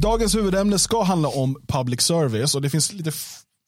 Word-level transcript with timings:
Dagens 0.00 0.34
huvudämne 0.34 0.78
ska 0.78 1.02
handla 1.02 1.28
om 1.28 1.62
public 1.66 2.00
service 2.00 2.54
och 2.54 2.62
det 2.62 2.70
finns 2.70 2.92
lite 2.92 3.12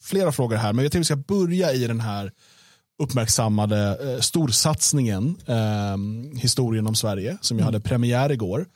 flera 0.02 0.32
frågor 0.32 0.56
här 0.56 0.72
men 0.72 0.84
jag 0.84 0.92
tänkte 0.92 1.14
vi 1.14 1.22
ska 1.22 1.34
börja 1.34 1.72
i 1.72 1.86
den 1.86 2.00
här 2.00 2.32
uppmärksammade 3.02 3.99
eh, 4.02 4.20
storsatsningen 4.20 5.37
eh, 5.47 5.97
Historien 6.41 6.87
om 6.87 6.95
Sverige 6.95 7.39
som 7.41 7.58
jag 7.58 7.63
mm. 7.63 7.75
hade 7.75 7.89
premiär 7.89 8.32
igår. 8.32 8.66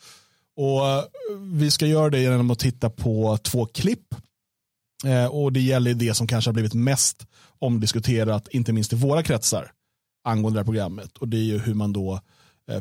Och 0.56 0.88
eh, 0.88 1.04
Vi 1.40 1.70
ska 1.70 1.86
göra 1.86 2.10
det 2.10 2.20
genom 2.20 2.50
att 2.50 2.58
titta 2.58 2.90
på 2.90 3.38
två 3.42 3.66
klipp. 3.66 4.14
Eh, 5.04 5.26
och 5.26 5.52
Det 5.52 5.60
gäller 5.60 5.94
det 5.94 6.14
som 6.14 6.26
kanske 6.26 6.48
har 6.48 6.54
blivit 6.54 6.74
mest 6.74 7.26
omdiskuterat, 7.58 8.48
inte 8.48 8.72
minst 8.72 8.92
i 8.92 8.96
våra 8.96 9.22
kretsar, 9.22 9.70
angående 10.24 10.58
det 10.58 10.60
här 10.60 10.64
programmet. 10.64 11.16
Och 11.18 11.28
Det 11.28 11.36
är 11.36 11.44
ju 11.44 11.58
hur 11.58 11.74
man 11.74 11.92
då 11.92 12.20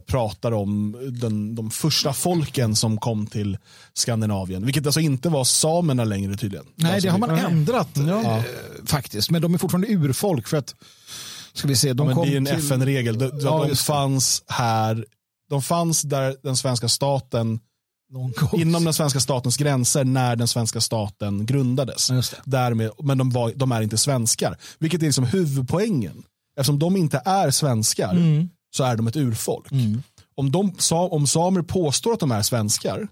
pratar 0.06 0.52
om 0.52 0.98
den, 1.22 1.56
de 1.56 1.72
första 1.72 2.14
folken 2.14 2.76
som 2.76 2.98
kom 2.98 3.28
till 3.28 3.58
Skandinavien. 3.94 4.66
Vilket 4.66 4.86
alltså 4.86 5.00
inte 5.00 5.30
var 5.30 5.44
samerna 5.44 6.04
längre 6.04 6.38
tydligen. 6.38 6.66
Nej, 6.76 6.94
alltså, 6.94 7.08
det 7.08 7.12
har 7.12 7.20
man 7.20 7.30
ändrat 7.30 7.90
ja. 7.94 8.38
eh, 8.38 8.44
faktiskt. 8.86 9.32
Men 9.32 9.42
de 9.42 9.54
är 9.54 9.58
fortfarande 9.58 9.88
urfolk. 9.88 10.48
för 10.48 10.58
att 10.58 10.76
Ska 11.54 11.68
vi 11.68 11.76
se, 11.76 11.94
de 11.94 12.10
ja, 12.10 12.16
kom 12.16 12.28
det 12.28 12.34
är 12.34 12.38
en 12.38 12.46
till... 12.46 12.56
FN-regel. 12.56 13.20
De, 13.20 13.32
ja, 13.42 13.66
de 13.70 13.76
fanns 13.76 14.44
här. 14.48 15.06
De 15.50 15.62
fanns 15.62 16.02
där 16.02 16.36
den 16.44 16.58
svenska 16.58 16.90
staten 16.90 17.60
inom 18.54 18.84
den 18.84 18.94
svenska 18.94 19.20
statens 19.20 19.58
gränser 19.58 20.04
när 20.04 20.36
den 20.36 20.48
svenska 20.48 20.82
staten 20.82 21.46
grundades. 21.46 22.12
Därmed, 22.46 22.92
men 23.04 23.18
de, 23.18 23.30
var, 23.30 23.52
de, 23.56 23.72
är 23.72 23.82
inte 23.82 23.98
svenskar. 23.98 24.58
Vilket 24.80 25.02
är 25.02 25.06
liksom 25.06 25.24
huvudpoängen. 25.24 26.24
Eftersom 26.58 26.80
de 26.80 26.98
inte 26.98 27.22
är 27.26 27.52
svenskar 27.52 28.12
mm 28.12 28.50
så 28.76 28.84
är 28.84 28.96
de 28.96 29.08
ett 29.08 29.16
urfolk. 29.16 29.72
Mm. 29.72 30.04
Om, 30.36 30.52
de, 30.52 30.74
om 30.92 31.28
samer 31.28 31.62
påstår 31.62 32.14
att 32.14 32.20
de 32.20 32.32
är 32.32 32.42
svenskar, 32.42 33.08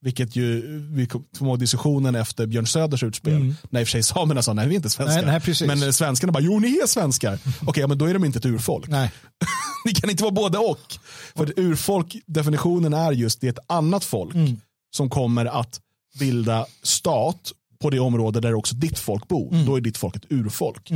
vilket 0.00 0.36
ju 0.36 0.78
vi 0.90 1.08
ihåg 1.40 1.58
diskussionen 1.58 2.14
efter 2.14 2.46
Björn 2.46 2.66
Söders 2.66 3.02
utspel, 3.02 3.34
mm. 3.34 3.54
när 3.70 3.80
i 3.80 3.84
och 3.84 3.88
för 3.88 3.92
sig 3.92 4.02
samerna 4.02 4.42
sa 4.42 4.52
nej 4.52 4.68
vi 4.68 4.74
är 4.74 4.76
inte 4.76 4.90
svenskar. 4.90 5.26
Nej, 5.26 5.40
nej, 5.60 5.76
men 5.76 5.92
svenskarna 5.92 6.32
bara 6.32 6.42
jo 6.42 6.58
ni 6.58 6.78
är 6.78 6.86
svenskar. 6.86 7.34
Okej, 7.46 7.68
okay, 7.68 7.86
men 7.86 7.98
då 7.98 8.04
är 8.04 8.14
de 8.14 8.24
inte 8.24 8.38
ett 8.38 8.46
urfolk. 8.46 8.88
Nej. 8.88 9.12
ni 9.84 9.94
kan 9.94 10.10
inte 10.10 10.22
vara 10.22 10.32
både 10.32 10.58
och. 10.58 10.98
För 11.34 11.52
urfolk, 11.56 12.16
definitionen 12.26 12.94
är 12.94 13.12
just 13.12 13.40
det 13.40 13.46
är 13.46 13.52
ett 13.52 13.64
annat 13.66 14.04
folk 14.04 14.34
mm. 14.34 14.60
som 14.96 15.10
kommer 15.10 15.46
att 15.46 15.80
bilda 16.18 16.66
stat 16.82 17.52
på 17.82 17.90
det 17.90 18.00
område 18.00 18.40
där 18.40 18.54
också 18.54 18.74
ditt 18.74 18.98
folk 18.98 19.28
bor. 19.28 19.52
Mm. 19.52 19.66
Då 19.66 19.76
är 19.76 19.80
ditt 19.80 19.96
folk 19.96 20.16
ett 20.16 20.32
urfolk. 20.32 20.90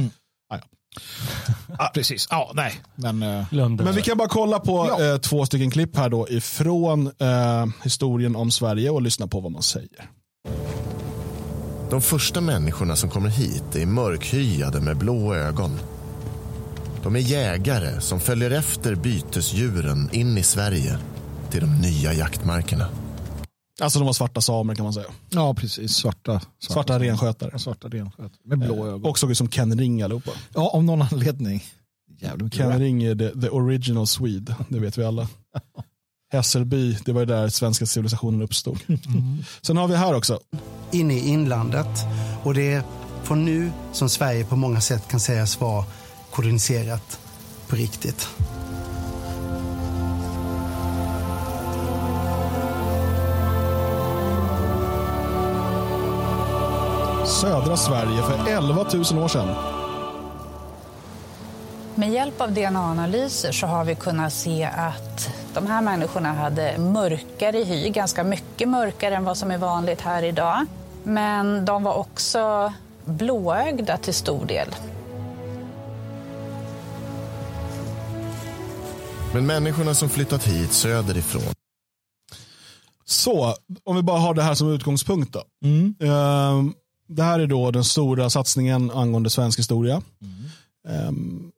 Ah. 1.69 1.75
Ja, 1.79 1.91
precis. 1.95 2.27
Ja, 2.31 2.51
nej. 2.55 2.81
Men, 2.95 3.23
uh, 3.23 3.45
men 3.53 3.95
vi 3.95 4.03
kan 4.03 4.19
bara 4.19 4.29
kolla 4.29 4.59
på 4.59 4.97
ja. 4.99 5.13
uh, 5.13 5.21
två 5.21 5.47
stycken 5.47 5.71
klipp 5.71 5.97
här 5.97 6.09
då 6.09 6.29
ifrån 6.29 7.07
uh, 7.07 7.67
historien 7.85 8.37
om 8.37 8.51
Sverige 8.51 8.91
och 8.91 9.03
lyssna 9.03 9.27
på 9.27 9.41
vad 9.41 9.53
man 9.53 9.63
säger. 9.63 10.11
De 11.91 12.03
första 12.03 12.41
människorna 12.41 12.97
som 12.97 13.11
kommer 13.11 13.29
hit 13.29 13.77
är 13.77 13.87
mörkhyade 13.87 14.81
med 14.81 14.97
blå 14.97 15.35
ögon. 15.35 15.79
De 17.03 17.17
är 17.17 17.21
jägare 17.21 18.01
som 18.01 18.21
följer 18.21 18.51
efter 18.51 18.95
bytesdjuren 18.95 20.09
in 20.13 20.39
i 20.39 20.43
Sverige 20.43 20.99
till 21.51 21.61
de 21.61 21.81
nya 21.81 22.13
jaktmarkerna. 22.13 22.87
Alltså 23.81 23.99
de 23.99 24.07
var 24.07 24.13
svarta 24.13 24.41
samer 24.41 24.75
kan 24.75 24.85
man 24.85 24.93
säga. 24.93 25.07
Ja, 25.31 25.55
precis. 25.55 25.93
Svarta, 25.93 26.33
svarta, 26.33 26.51
svarta 26.59 26.99
renskötare. 26.99 27.59
Svarta 27.59 27.89
renskötare. 27.89 28.31
Med 28.45 28.59
blå 28.59 28.87
eh, 28.87 28.95
ögon. 28.95 29.11
Och 29.11 29.19
såg 29.19 29.31
ut 29.31 29.39
som 29.39 29.49
Ken 29.49 29.79
Ring 29.79 30.03
allihopa. 30.03 30.31
Ja, 30.55 30.71
av 30.71 30.85
någon 30.85 31.03
anledning. 31.03 31.65
Ken 32.51 32.79
Ring 32.79 33.03
är 33.03 33.15
the, 33.15 33.41
the, 33.41 33.49
original 33.49 34.07
Swede, 34.07 34.57
det 34.69 34.79
vet 34.79 34.99
vi 34.99 35.05
alla. 35.05 35.29
Hässelby, 36.33 36.97
det 37.05 37.13
var 37.13 37.27
där 37.27 37.49
svenska 37.49 37.87
civilisationen 37.87 38.43
uppstod. 38.43 38.79
Mm. 38.89 39.45
Sen 39.63 39.77
har 39.77 39.89
vi 39.89 39.97
här 39.97 40.15
också. 40.15 40.41
Inne 40.93 41.15
i 41.15 41.29
inlandet. 41.29 41.87
Och 42.43 42.55
det 42.55 42.73
är 42.73 42.83
från 43.23 43.45
nu 43.45 43.73
som 43.93 44.09
Sverige 44.09 44.45
på 44.45 44.57
många 44.57 44.81
sätt 44.81 45.09
kan 45.09 45.21
sägas 45.21 45.61
vara 45.61 45.85
koloniserat 46.31 47.21
på 47.69 47.77
riktigt. 47.77 48.29
Södra 57.31 57.77
Sverige 57.77 58.23
för 58.23 58.51
11 58.51 58.87
000 59.13 59.25
år 59.25 59.29
sedan. 59.29 59.49
Med 61.95 62.11
hjälp 62.11 62.41
av 62.41 62.53
DNA-analyser 62.53 63.53
så 63.53 63.67
har 63.67 63.85
vi 63.85 63.95
kunnat 63.95 64.33
se 64.33 64.65
att 64.65 65.31
de 65.55 65.67
här 65.67 65.83
människorna 65.83 66.33
hade 66.33 66.79
mörkare 66.79 67.57
hy, 67.57 67.89
ganska 67.89 68.25
mycket 68.25 68.69
mörkare 68.69 69.17
än 69.17 69.25
vad 69.25 69.37
som 69.37 69.51
är 69.51 69.59
vanligt 69.59 70.01
här 70.01 70.23
idag. 70.23 70.67
Men 71.03 71.65
de 71.65 71.83
var 71.83 71.95
också 71.95 72.73
blåögda 73.05 73.97
till 73.97 74.15
stor 74.15 74.45
del. 74.45 74.69
Men 79.35 79.47
människorna 79.47 79.95
som 79.95 80.09
flyttat 80.09 80.45
hit 80.45 80.73
söderifrån. 80.73 81.43
Så, 83.05 83.55
om 83.85 83.97
vi 83.97 84.03
bara 84.03 84.19
har 84.19 84.35
det 84.35 84.43
här 84.43 84.55
som 84.55 84.73
utgångspunkt 84.73 85.33
då. 85.33 85.43
Mm. 85.65 85.95
Uh, 86.03 86.73
det 87.11 87.23
här 87.23 87.39
är 87.39 87.47
då 87.47 87.71
den 87.71 87.85
stora 87.85 88.31
satsningen 88.31 88.91
angående 88.91 89.31
svensk 89.31 89.59
historia. 89.59 90.03
Mm. 90.23 91.09
Um, 91.09 91.53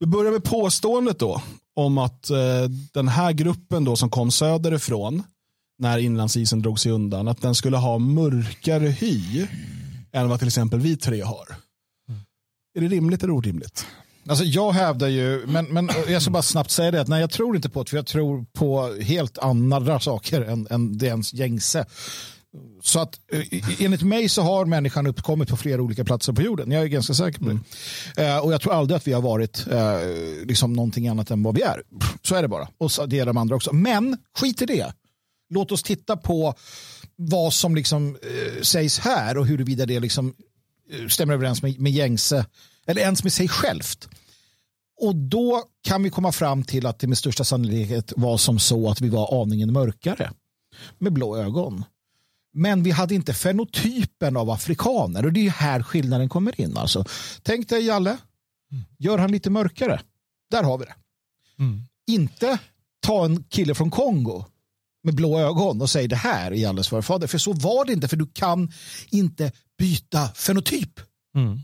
vi 0.00 0.06
börjar 0.06 0.32
med 0.32 0.44
påståendet 0.44 1.18
då 1.18 1.42
om 1.74 1.98
att 1.98 2.30
uh, 2.30 2.70
den 2.92 3.08
här 3.08 3.32
gruppen 3.32 3.84
då 3.84 3.96
som 3.96 4.10
kom 4.10 4.30
söderifrån 4.30 5.22
när 5.78 5.98
inlandsisen 5.98 6.62
drog 6.62 6.80
sig 6.80 6.92
undan, 6.92 7.28
att 7.28 7.42
den 7.42 7.54
skulle 7.54 7.76
ha 7.76 7.98
mörkare 7.98 8.88
hy 8.88 9.38
mm. 9.38 9.48
än 10.12 10.28
vad 10.28 10.38
till 10.38 10.48
exempel 10.48 10.80
vi 10.80 10.96
tre 10.96 11.20
har. 11.20 11.54
Mm. 12.08 12.20
Är 12.74 12.80
det 12.80 12.88
rimligt 12.88 13.22
eller 13.22 13.32
orimligt? 13.32 13.86
Alltså 14.28 14.44
jag 14.44 14.72
hävdar 14.72 15.08
ju, 15.08 15.46
men, 15.46 15.64
men 15.64 15.90
jag 16.08 16.22
ska 16.22 16.30
bara 16.30 16.42
snabbt 16.42 16.70
säga 16.70 16.90
det, 16.90 17.00
att 17.00 17.08
nej 17.08 17.20
jag 17.20 17.30
tror 17.30 17.56
inte 17.56 17.68
på 17.68 17.82
det, 17.82 17.90
för 17.90 17.96
jag 17.96 18.06
tror 18.06 18.44
på 18.52 18.94
helt 19.00 19.38
andra 19.38 20.00
saker 20.00 20.40
än, 20.42 20.66
än 20.70 20.98
det 20.98 21.06
ens 21.06 21.34
gängse. 21.34 21.86
Så 22.82 23.00
att 23.00 23.20
eh, 23.32 23.84
enligt 23.84 24.02
mig 24.02 24.28
så 24.28 24.42
har 24.42 24.64
människan 24.64 25.06
uppkommit 25.06 25.48
på 25.48 25.56
flera 25.56 25.82
olika 25.82 26.04
platser 26.04 26.32
på 26.32 26.42
jorden. 26.42 26.70
Jag 26.70 26.82
är 26.82 26.86
ganska 26.86 27.14
säker 27.14 27.38
på 27.38 27.44
det. 27.44 27.50
Mm. 28.16 28.36
Eh, 28.36 28.44
och 28.44 28.52
jag 28.52 28.60
tror 28.60 28.72
aldrig 28.72 28.96
att 28.96 29.06
vi 29.06 29.12
har 29.12 29.22
varit 29.22 29.66
eh, 29.70 30.46
liksom 30.46 30.72
någonting 30.72 31.08
annat 31.08 31.30
än 31.30 31.42
vad 31.42 31.54
vi 31.54 31.62
är. 31.62 31.82
Så 32.22 32.34
är 32.34 32.42
det 32.42 32.48
bara. 32.48 32.68
Och 32.78 33.08
det 33.08 33.18
är 33.18 33.26
de 33.26 33.36
andra 33.36 33.56
också. 33.56 33.72
Men 33.72 34.18
skit 34.38 34.62
i 34.62 34.66
det. 34.66 34.92
Låt 35.50 35.72
oss 35.72 35.82
titta 35.82 36.16
på 36.16 36.54
vad 37.16 37.52
som 37.52 37.74
liksom 37.74 38.16
eh, 38.22 38.62
sägs 38.62 38.98
här 38.98 39.38
och 39.38 39.46
huruvida 39.46 39.86
det 39.86 40.00
liksom 40.00 40.34
stämmer 41.08 41.34
överens 41.34 41.62
med, 41.62 41.80
med 41.80 41.92
gängse 41.92 42.46
eller 42.86 43.00
ens 43.02 43.22
med 43.22 43.32
sig 43.32 43.48
självt. 43.48 44.08
Och 45.00 45.16
då 45.16 45.62
kan 45.82 46.02
vi 46.02 46.10
komma 46.10 46.32
fram 46.32 46.64
till 46.64 46.86
att 46.86 46.98
det 46.98 47.06
med 47.06 47.18
största 47.18 47.44
sannolikhet 47.44 48.12
var 48.16 48.36
som 48.36 48.58
så 48.58 48.90
att 48.90 49.00
vi 49.00 49.08
var 49.08 49.42
aningen 49.42 49.72
mörkare 49.72 50.30
med 50.98 51.12
blå 51.12 51.36
ögon. 51.36 51.84
Men 52.52 52.82
vi 52.82 52.90
hade 52.90 53.14
inte 53.14 53.34
fenotypen 53.34 54.36
av 54.36 54.50
afrikaner 54.50 55.26
och 55.26 55.32
det 55.32 55.46
är 55.46 55.50
här 55.50 55.82
skillnaden 55.82 56.28
kommer 56.28 56.60
in. 56.60 56.76
Alltså. 56.76 57.04
Tänk 57.42 57.68
dig 57.68 57.86
Jalle, 57.86 58.18
gör 58.98 59.18
han 59.18 59.32
lite 59.32 59.50
mörkare. 59.50 60.00
Där 60.50 60.62
har 60.62 60.78
vi 60.78 60.84
det. 60.84 60.94
Mm. 61.58 61.80
Inte 62.06 62.58
ta 63.06 63.24
en 63.24 63.44
kille 63.44 63.74
från 63.74 63.90
Kongo 63.90 64.44
med 65.04 65.14
blå 65.14 65.38
ögon 65.38 65.82
och 65.82 65.90
säg 65.90 66.08
det 66.08 66.16
här 66.16 66.50
är 66.50 66.56
Jalles 66.56 66.88
förfader. 66.88 67.26
För 67.26 67.38
så 67.38 67.52
var 67.52 67.84
det 67.84 67.92
inte, 67.92 68.08
för 68.08 68.16
du 68.16 68.26
kan 68.26 68.72
inte 69.10 69.52
byta 69.78 70.28
fenotyp. 70.28 71.00
Mm. 71.34 71.60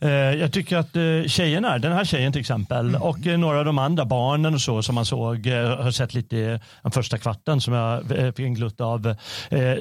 Eh, 0.00 0.10
jag 0.10 0.52
tycker 0.52 0.76
att 0.76 0.96
eh, 0.96 1.02
tjejerna, 1.26 1.78
den 1.78 1.92
här 1.92 2.04
tjejen 2.04 2.32
till 2.32 2.40
exempel 2.40 2.88
mm. 2.88 3.02
och 3.02 3.26
eh, 3.26 3.38
några 3.38 3.58
av 3.58 3.64
de 3.64 3.78
andra 3.78 4.04
barnen 4.04 4.54
och 4.54 4.60
så 4.60 4.82
som 4.82 4.94
man 4.94 5.04
såg, 5.06 5.46
har 5.46 5.90
sett 5.90 6.14
lite 6.14 6.36
i 6.36 6.58
den 6.82 6.92
första 6.92 7.18
kvarten 7.18 7.60
som 7.60 7.74
jag 7.74 8.06
fick 8.36 8.46
en 8.46 8.54
glutt 8.54 8.80
av. 8.80 9.16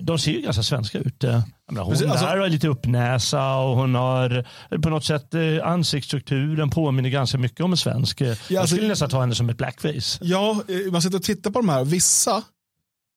De 0.01 0.19
ser 0.19 0.31
ju 0.31 0.41
ganska 0.41 0.63
svenska 0.63 0.97
ut. 0.97 1.23
hon 1.67 1.79
alltså, 1.79 2.25
har 2.25 2.49
lite 2.49 2.67
uppnäsa 2.67 3.55
och 3.55 3.77
hon 3.77 3.95
har 3.95 4.45
på 4.81 4.89
något 4.89 5.05
sätt 5.05 5.35
ansiktsstrukturen 5.63 6.69
påminner 6.69 7.09
ganska 7.09 7.37
mycket 7.37 7.61
om 7.61 7.71
en 7.71 7.77
svensk. 7.77 8.21
Ja, 8.21 8.29
alltså, 8.29 8.53
jag 8.53 8.69
skulle 8.69 8.87
nästan 8.87 9.09
ta 9.09 9.19
henne 9.19 9.35
som 9.35 9.49
ett 9.49 9.57
blackface. 9.57 10.19
Ja, 10.21 10.61
man 10.91 11.01
sitter 11.01 11.17
och 11.17 11.23
tittar 11.23 11.51
på 11.51 11.59
de 11.59 11.69
här. 11.69 11.85
Vissa 11.85 12.43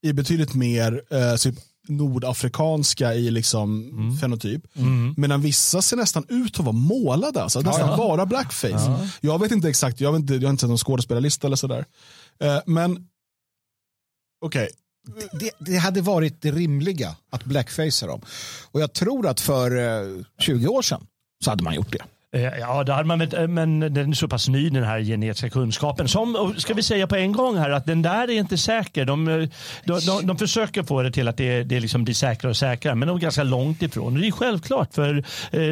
är 0.06 0.12
betydligt 0.12 0.54
mer 0.54 1.02
eh, 1.10 1.36
typ 1.36 1.54
nordafrikanska 1.88 3.14
i 3.14 3.30
liksom 3.30 3.88
mm. 3.88 4.16
fenotyp. 4.16 4.62
Mm. 4.76 5.14
Medan 5.16 5.40
vissa 5.40 5.82
ser 5.82 5.96
nästan 5.96 6.24
ut 6.28 6.58
att 6.58 6.64
vara 6.64 6.72
målade, 6.72 7.42
alltså, 7.42 7.60
nästan 7.60 7.90
ja. 7.90 7.96
bara 7.96 8.26
blackface. 8.26 8.68
Ja. 8.68 9.08
Jag 9.20 9.40
vet 9.40 9.52
inte 9.52 9.68
exakt, 9.68 10.00
jag, 10.00 10.12
vet 10.12 10.20
inte, 10.20 10.34
jag 10.34 10.42
har 10.42 10.50
inte 10.50 10.60
sett 10.60 10.68
någon 10.68 10.78
skådespelarlista 10.78 11.46
eller 11.46 11.56
sådär. 11.56 11.84
Uh, 12.44 12.58
men 12.66 13.08
okej. 14.40 14.62
Okay. 14.62 14.68
Det, 15.32 15.50
det, 15.58 15.76
hade 15.76 16.00
varit 16.00 16.42
det 16.42 16.52
rimliga 16.52 17.16
att 17.30 17.44
blackfacea 17.44 18.08
dem. 18.08 18.20
Och 18.70 18.80
jag 18.80 18.92
tror 18.92 19.26
att 19.26 19.40
för 19.40 19.76
uh, 19.76 20.18
eh, 20.18 20.24
20 20.38 20.68
år 20.68 20.82
sedan 20.82 21.06
så 21.44 21.50
hade 21.50 21.64
man 21.64 21.74
gjort 21.74 21.92
det. 21.92 22.04
Eh, 22.34 22.58
ja, 22.58 22.84
det 22.84 22.92
hade 22.92 23.08
man 23.08 23.18
väl, 23.18 23.34
eh, 23.34 23.48
men 23.48 23.80
den 23.80 24.10
är 24.10 24.14
så 24.14 24.28
pass 24.28 24.48
ny 24.48 24.70
den 24.70 24.84
här 24.84 25.00
genetiska 25.00 25.50
kunskapen. 25.50 26.08
Som, 26.08 26.54
ska 26.56 26.74
vi 26.74 26.82
säga 26.82 27.06
på 27.06 27.16
en 27.16 27.32
gång 27.32 27.56
här 27.56 27.70
att 27.70 27.86
den 27.86 28.02
där 28.02 28.30
är 28.30 28.38
inte 28.38 28.58
säker. 28.58 29.04
De, 29.04 29.28
eh, 29.28 29.48
de, 29.84 30.00
de, 30.06 30.26
de 30.26 30.38
försöker 30.38 30.82
få 30.82 31.02
det 31.02 31.10
till 31.10 31.28
att 31.28 31.36
det, 31.36 31.62
det 31.62 31.80
liksom 31.80 32.04
blir 32.04 32.14
säkrare 32.14 32.50
och 32.50 32.56
säkrare 32.56 32.94
men 32.94 33.08
de 33.08 33.16
är 33.16 33.20
ganska 33.20 33.42
långt 33.42 33.82
ifrån. 33.82 34.14
Och 34.14 34.20
det 34.20 34.26
är 34.26 34.30
självklart 34.30 34.94
för 34.94 35.24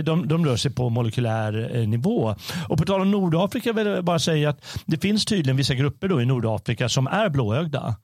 de, 0.02 0.28
de 0.28 0.46
rör 0.46 0.56
sig 0.56 0.70
på 0.70 0.88
molekylär 0.88 1.86
nivå. 1.86 2.34
Och 2.68 2.78
på 2.78 2.84
tal 2.84 3.00
om 3.00 3.10
Nordafrika 3.10 3.72
vill 3.72 3.86
jag 3.86 4.04
bara 4.04 4.18
säga 4.18 4.50
att 4.50 4.64
det 4.86 4.98
finns 4.98 5.24
tydligen 5.24 5.56
vissa 5.56 5.74
grupper 5.74 6.08
då 6.08 6.22
i 6.22 6.26
Nordafrika 6.26 6.88
som 6.88 7.06
är 7.06 7.28
blåögda. 7.28 7.96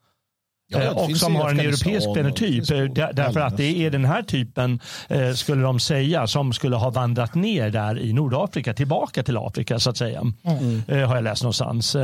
Ja, 0.71 0.83
Eh, 0.83 0.91
och 0.91 1.17
som 1.17 1.37
har 1.37 1.51
en 1.51 1.61
europeisk 1.61 2.15
fenotyp. 2.15 2.71
Eh, 2.71 2.85
där, 2.85 3.13
därför 3.13 3.41
att 3.41 3.57
det 3.57 3.87
är 3.87 3.91
den 3.91 4.05
här 4.05 4.23
typen, 4.23 4.81
eh, 5.09 5.33
skulle 5.33 5.63
de 5.63 5.81
säga, 5.81 6.27
som 6.27 6.53
skulle 6.53 6.77
ha 6.77 6.91
vandrat 6.91 7.35
ner 7.35 7.71
där 7.71 7.99
i 7.99 8.13
Nordafrika, 8.13 8.75
tillbaka 8.75 9.23
till 9.23 9.37
Afrika 9.37 9.79
så 9.79 9.91
att 9.91 9.97
säga. 9.97 10.21
Mm. 10.45 11.09
har 11.09 11.15
jag 11.15 11.25
läst 11.25 11.43
någonstans. 11.43 11.97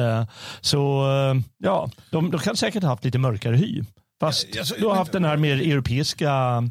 så 0.61 1.05
ja, 1.59 1.91
de, 2.11 2.31
de 2.31 2.41
kan 2.41 2.57
säkert 2.57 2.83
ha 2.83 2.91
haft 2.91 3.05
lite 3.05 3.19
mörkare 3.19 3.57
hy. 3.57 3.83
Fast 4.21 4.47
ja, 4.53 4.61
alltså, 4.61 4.75
du 4.79 4.87
har 4.87 4.95
haft 4.95 5.13
den 5.13 5.25
här 5.25 5.37
mer 5.37 5.57
europeiska... 5.57 6.27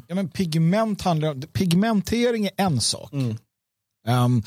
Ja, 0.08 0.14
men 0.14 0.28
pigment 0.28 1.02
handlar, 1.02 1.34
pigmentering 1.34 2.46
är 2.46 2.52
en 2.56 2.80
sak. 2.80 3.12
Mm. 3.12 3.36
Um, 4.08 4.42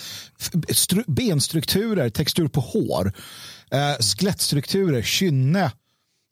benstrukturer, 1.07 2.09
textur 2.09 2.47
på 2.47 2.59
hår, 2.61 3.05
uh, 3.73 3.99
skelettstrukturer, 3.99 5.01
kynne, 5.01 5.71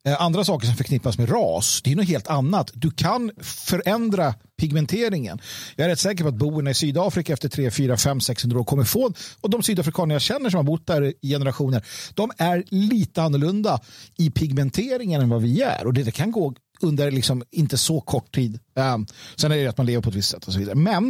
Eh, 0.06 0.22
andra 0.22 0.44
saker 0.44 0.68
som 0.68 0.76
förknippas 0.76 1.18
med 1.18 1.32
ras, 1.32 1.82
det 1.84 1.92
är 1.92 1.96
något 1.96 2.08
helt 2.08 2.28
annat. 2.28 2.72
Du 2.74 2.92
kan 2.92 3.32
förändra 3.42 4.34
pigmenteringen. 4.58 5.40
Jag 5.76 5.86
är 5.86 5.90
rätt 5.90 6.00
säker 6.00 6.24
på 6.24 6.30
att 6.30 6.36
boerna 6.36 6.70
i 6.70 6.74
Sydafrika 6.74 7.34
efter 7.34 7.50
3, 7.50 7.72
4, 7.72 7.98
5, 7.98 8.22
600 8.22 8.60
år 8.60 8.64
kommer 8.64 8.84
få, 8.84 9.14
och 9.42 9.50
de 9.50 9.64
sydafrikaner 9.64 10.16
jag 10.16 10.22
känner 10.22 10.50
som 10.50 10.58
har 10.58 10.64
bott 10.64 10.88
där 10.88 11.14
i 11.22 11.30
generationer, 11.30 11.86
de 12.14 12.32
är 12.38 12.64
lite 12.70 13.22
annorlunda 13.22 13.80
i 14.18 14.32
pigmenteringen 14.32 15.22
än 15.22 15.30
vad 15.30 15.42
vi 15.42 15.62
är. 15.62 15.86
Och 15.86 15.94
det, 15.94 16.04
det 16.04 16.12
kan 16.12 16.32
gå 16.32 16.54
under 16.82 17.12
liksom 17.12 17.44
inte 17.52 17.78
så 17.78 18.02
kort 18.02 18.36
tid. 18.36 18.60
Um, 18.76 19.08
sen 19.36 19.52
är 19.52 19.58
det 19.58 19.68
att 19.68 19.78
man 19.78 19.88
lever 19.88 20.02
på 20.02 20.10
ett 20.10 20.16
visst 20.16 20.30
sätt 20.30 20.48
och 20.48 20.54
så 20.54 20.60
vidare. 20.60 20.76
Men 20.76 21.10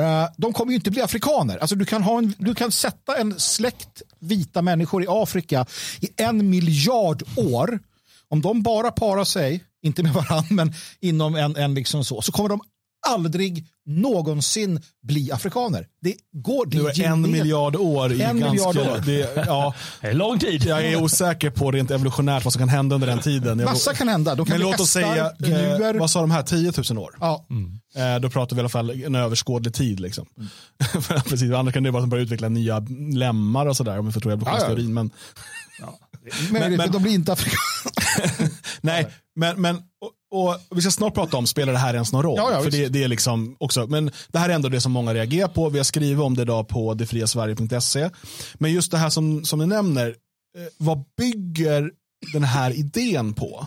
uh, 0.00 0.26
de 0.36 0.52
kommer 0.52 0.72
ju 0.72 0.76
inte 0.76 0.90
bli 0.90 1.02
afrikaner. 1.02 1.58
Alltså 1.58 1.76
du, 1.76 1.84
kan 1.84 2.02
ha 2.02 2.18
en, 2.18 2.34
du 2.38 2.54
kan 2.54 2.72
sätta 2.72 3.16
en 3.16 3.40
släkt 3.40 4.02
vita 4.18 4.62
människor 4.62 5.02
i 5.02 5.06
Afrika 5.08 5.66
i 6.00 6.08
en 6.16 6.50
miljard 6.50 7.22
år 7.36 7.80
om 8.30 8.40
de 8.40 8.62
bara 8.62 8.90
parar 8.90 9.24
sig, 9.24 9.64
inte 9.82 10.02
med 10.02 10.12
varandra, 10.12 10.46
men 10.50 10.74
inom 11.00 11.34
en, 11.34 11.56
en 11.56 11.74
liksom 11.74 12.04
så, 12.04 12.22
så 12.22 12.32
kommer 12.32 12.48
de 12.48 12.60
aldrig 13.06 13.66
någonsin 13.86 14.80
bli 15.02 15.32
afrikaner. 15.32 15.86
Det 16.02 16.14
går 16.32 16.66
det 16.66 17.04
är 17.04 17.08
en 17.08 17.22
miljard 17.22 17.76
år. 17.76 18.12
I 18.12 18.22
en 18.22 18.40
ganska, 18.40 18.50
miljard 18.50 18.76
år. 18.76 19.02
Det, 19.06 19.44
ja, 19.46 19.74
det 20.00 20.06
är 20.06 20.14
lång 20.14 20.38
tid. 20.38 20.64
Jag 20.64 20.84
är 20.84 21.02
osäker 21.02 21.50
på 21.50 21.70
rent 21.70 21.90
evolutionärt 21.90 22.44
vad 22.44 22.52
som 22.52 22.60
kan 22.60 22.68
hända 22.68 22.94
under 22.94 23.06
den 23.06 23.18
tiden. 23.18 23.64
Massa 23.64 23.94
kan 23.94 24.08
hända. 24.08 24.34
De 24.34 24.46
kan 24.46 24.58
men 24.58 24.70
låt 24.70 24.80
oss 24.80 24.90
säga, 24.90 25.32
eh, 25.44 25.98
vad 25.98 26.10
sa 26.10 26.20
de 26.20 26.30
här, 26.30 26.42
10 26.42 26.72
000 26.90 26.98
år? 26.98 27.16
Ja. 27.20 27.46
Mm. 27.50 27.80
Eh, 27.96 28.20
då 28.20 28.30
pratar 28.30 28.56
vi 28.56 28.60
i 28.60 28.62
alla 28.62 28.68
fall 28.68 28.90
en 28.90 29.14
överskådlig 29.14 29.74
tid. 29.74 30.00
Liksom. 30.00 30.26
Mm. 30.36 30.48
Precis, 31.28 31.52
andra 31.52 31.72
kan 31.72 31.82
det 31.82 31.90
vara 31.90 32.02
som 32.02 32.10
börjar 32.10 32.24
utveckla 32.24 32.48
nya 32.48 32.78
lemmar 33.12 33.66
och 33.66 33.76
sådär 33.76 33.98
om 33.98 34.06
vi 34.06 34.12
får 34.12 34.20
tro 34.20 34.30
evolutionsteorin. 34.30 34.84
Ja, 34.84 34.90
ja. 34.90 34.94
Men, 34.94 35.10
ja. 35.80 36.07
Men, 36.50 36.76
men, 36.76 36.92
de 36.92 37.02
blir 37.02 37.12
inte 37.12 37.32
afrikaner. 37.32 38.50
Nej, 38.80 39.08
men, 39.36 39.60
men 39.60 39.76
och, 39.76 40.50
och, 40.50 40.56
vi 40.70 40.80
ska 40.80 40.90
snart 40.90 41.14
prata 41.14 41.36
om, 41.36 41.46
spelar 41.46 41.72
det 41.72 41.78
här 41.78 41.94
ens 41.94 42.12
någon 42.12 42.22
roll? 42.22 42.36
Ja, 42.36 42.52
ja, 42.52 42.62
För 42.62 42.70
det, 42.70 42.88
det, 42.88 43.04
är 43.04 43.08
liksom 43.08 43.56
också, 43.60 43.86
men 43.86 44.10
det 44.28 44.38
här 44.38 44.48
är 44.48 44.54
ändå 44.54 44.68
det 44.68 44.80
som 44.80 44.92
många 44.92 45.14
reagerar 45.14 45.48
på. 45.48 45.68
Vi 45.68 45.78
har 45.78 45.84
skrivit 45.84 46.22
om 46.22 46.34
det 46.34 46.42
idag 46.42 46.68
på 46.68 46.94
detfriasverige.se. 46.94 48.10
Men 48.54 48.72
just 48.72 48.90
det 48.90 48.98
här 48.98 49.10
som, 49.10 49.44
som 49.44 49.58
du 49.58 49.66
nämner, 49.66 50.08
eh, 50.08 50.64
vad 50.78 51.04
bygger 51.16 51.90
den 52.32 52.44
här 52.44 52.70
idén 52.70 53.34
på? 53.34 53.66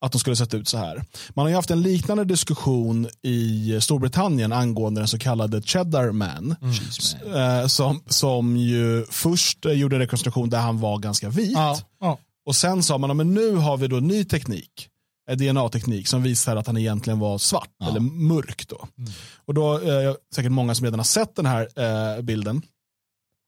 Att 0.00 0.12
de 0.12 0.18
skulle 0.18 0.36
sett 0.36 0.54
ut 0.54 0.68
så 0.68 0.78
här. 0.78 1.04
Man 1.28 1.42
har 1.44 1.48
ju 1.48 1.54
haft 1.54 1.70
en 1.70 1.82
liknande 1.82 2.24
diskussion 2.24 3.08
i 3.22 3.78
Storbritannien 3.80 4.52
angående 4.52 5.00
den 5.00 5.08
så 5.08 5.18
kallade 5.18 5.62
Cheddar 5.62 6.12
Man. 6.12 6.56
Mm. 6.62 7.60
Eh, 7.60 7.66
som, 7.66 8.02
som 8.06 8.56
ju 8.56 9.06
först 9.10 9.64
gjorde 9.64 9.96
en 9.96 10.00
rekonstruktion 10.00 10.50
där 10.50 10.58
han 10.58 10.80
var 10.80 10.98
ganska 10.98 11.28
vit. 11.28 11.52
Ja, 11.52 11.78
ja. 12.00 12.18
Och 12.46 12.56
sen 12.56 12.82
sa 12.82 12.98
man, 12.98 13.16
men 13.16 13.34
nu 13.34 13.54
har 13.54 13.76
vi 13.76 13.86
då 13.86 13.96
ny 13.96 14.24
teknik. 14.24 14.88
Eh, 15.30 15.36
DNA-teknik 15.36 16.08
som 16.08 16.22
visar 16.22 16.56
att 16.56 16.66
han 16.66 16.78
egentligen 16.78 17.18
var 17.18 17.38
svart 17.38 17.70
ja. 17.78 17.88
eller 17.88 18.00
mörk. 18.00 18.68
Då. 18.68 18.88
Mm. 18.98 19.10
Och 19.46 19.54
då 19.54 19.78
är 19.78 20.08
eh, 20.08 20.14
säkert 20.34 20.52
många 20.52 20.74
som 20.74 20.84
redan 20.84 20.98
har 21.00 21.04
sett 21.04 21.36
den 21.36 21.46
här 21.46 21.68
eh, 21.76 22.22
bilden. 22.22 22.62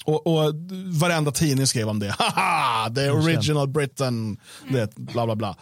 Och, 0.04 0.26
och 0.26 0.54
varenda 1.00 1.30
tidning 1.30 1.66
skrev 1.66 1.88
om 1.88 1.98
det. 1.98 2.10
Haha, 2.18 2.94
the 2.94 3.10
original 3.10 3.68
Britain. 3.68 4.36
Det, 4.72 4.96
bla 4.96 5.26
bla 5.26 5.36
bla. 5.36 5.56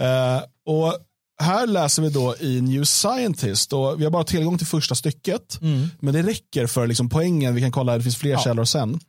Eh, 0.00 0.42
och 0.66 0.94
här 1.42 1.66
läser 1.66 2.02
vi 2.02 2.10
då 2.10 2.36
i 2.40 2.60
New 2.60 2.84
Scientist 2.84 3.72
och 3.72 4.00
vi 4.00 4.04
har 4.04 4.10
bara 4.10 4.24
tillgång 4.24 4.58
till 4.58 4.66
första 4.66 4.94
stycket. 4.94 5.60
Mm. 5.60 5.88
Men 6.00 6.14
det 6.14 6.22
räcker 6.22 6.66
för 6.66 6.86
liksom 6.86 7.08
poängen. 7.08 7.54
Vi 7.54 7.60
kan 7.60 7.72
kolla, 7.72 7.96
det 7.96 8.02
finns 8.02 8.16
fler 8.16 8.30
ja. 8.30 8.38
källor 8.38 8.64
sen. 8.64 9.00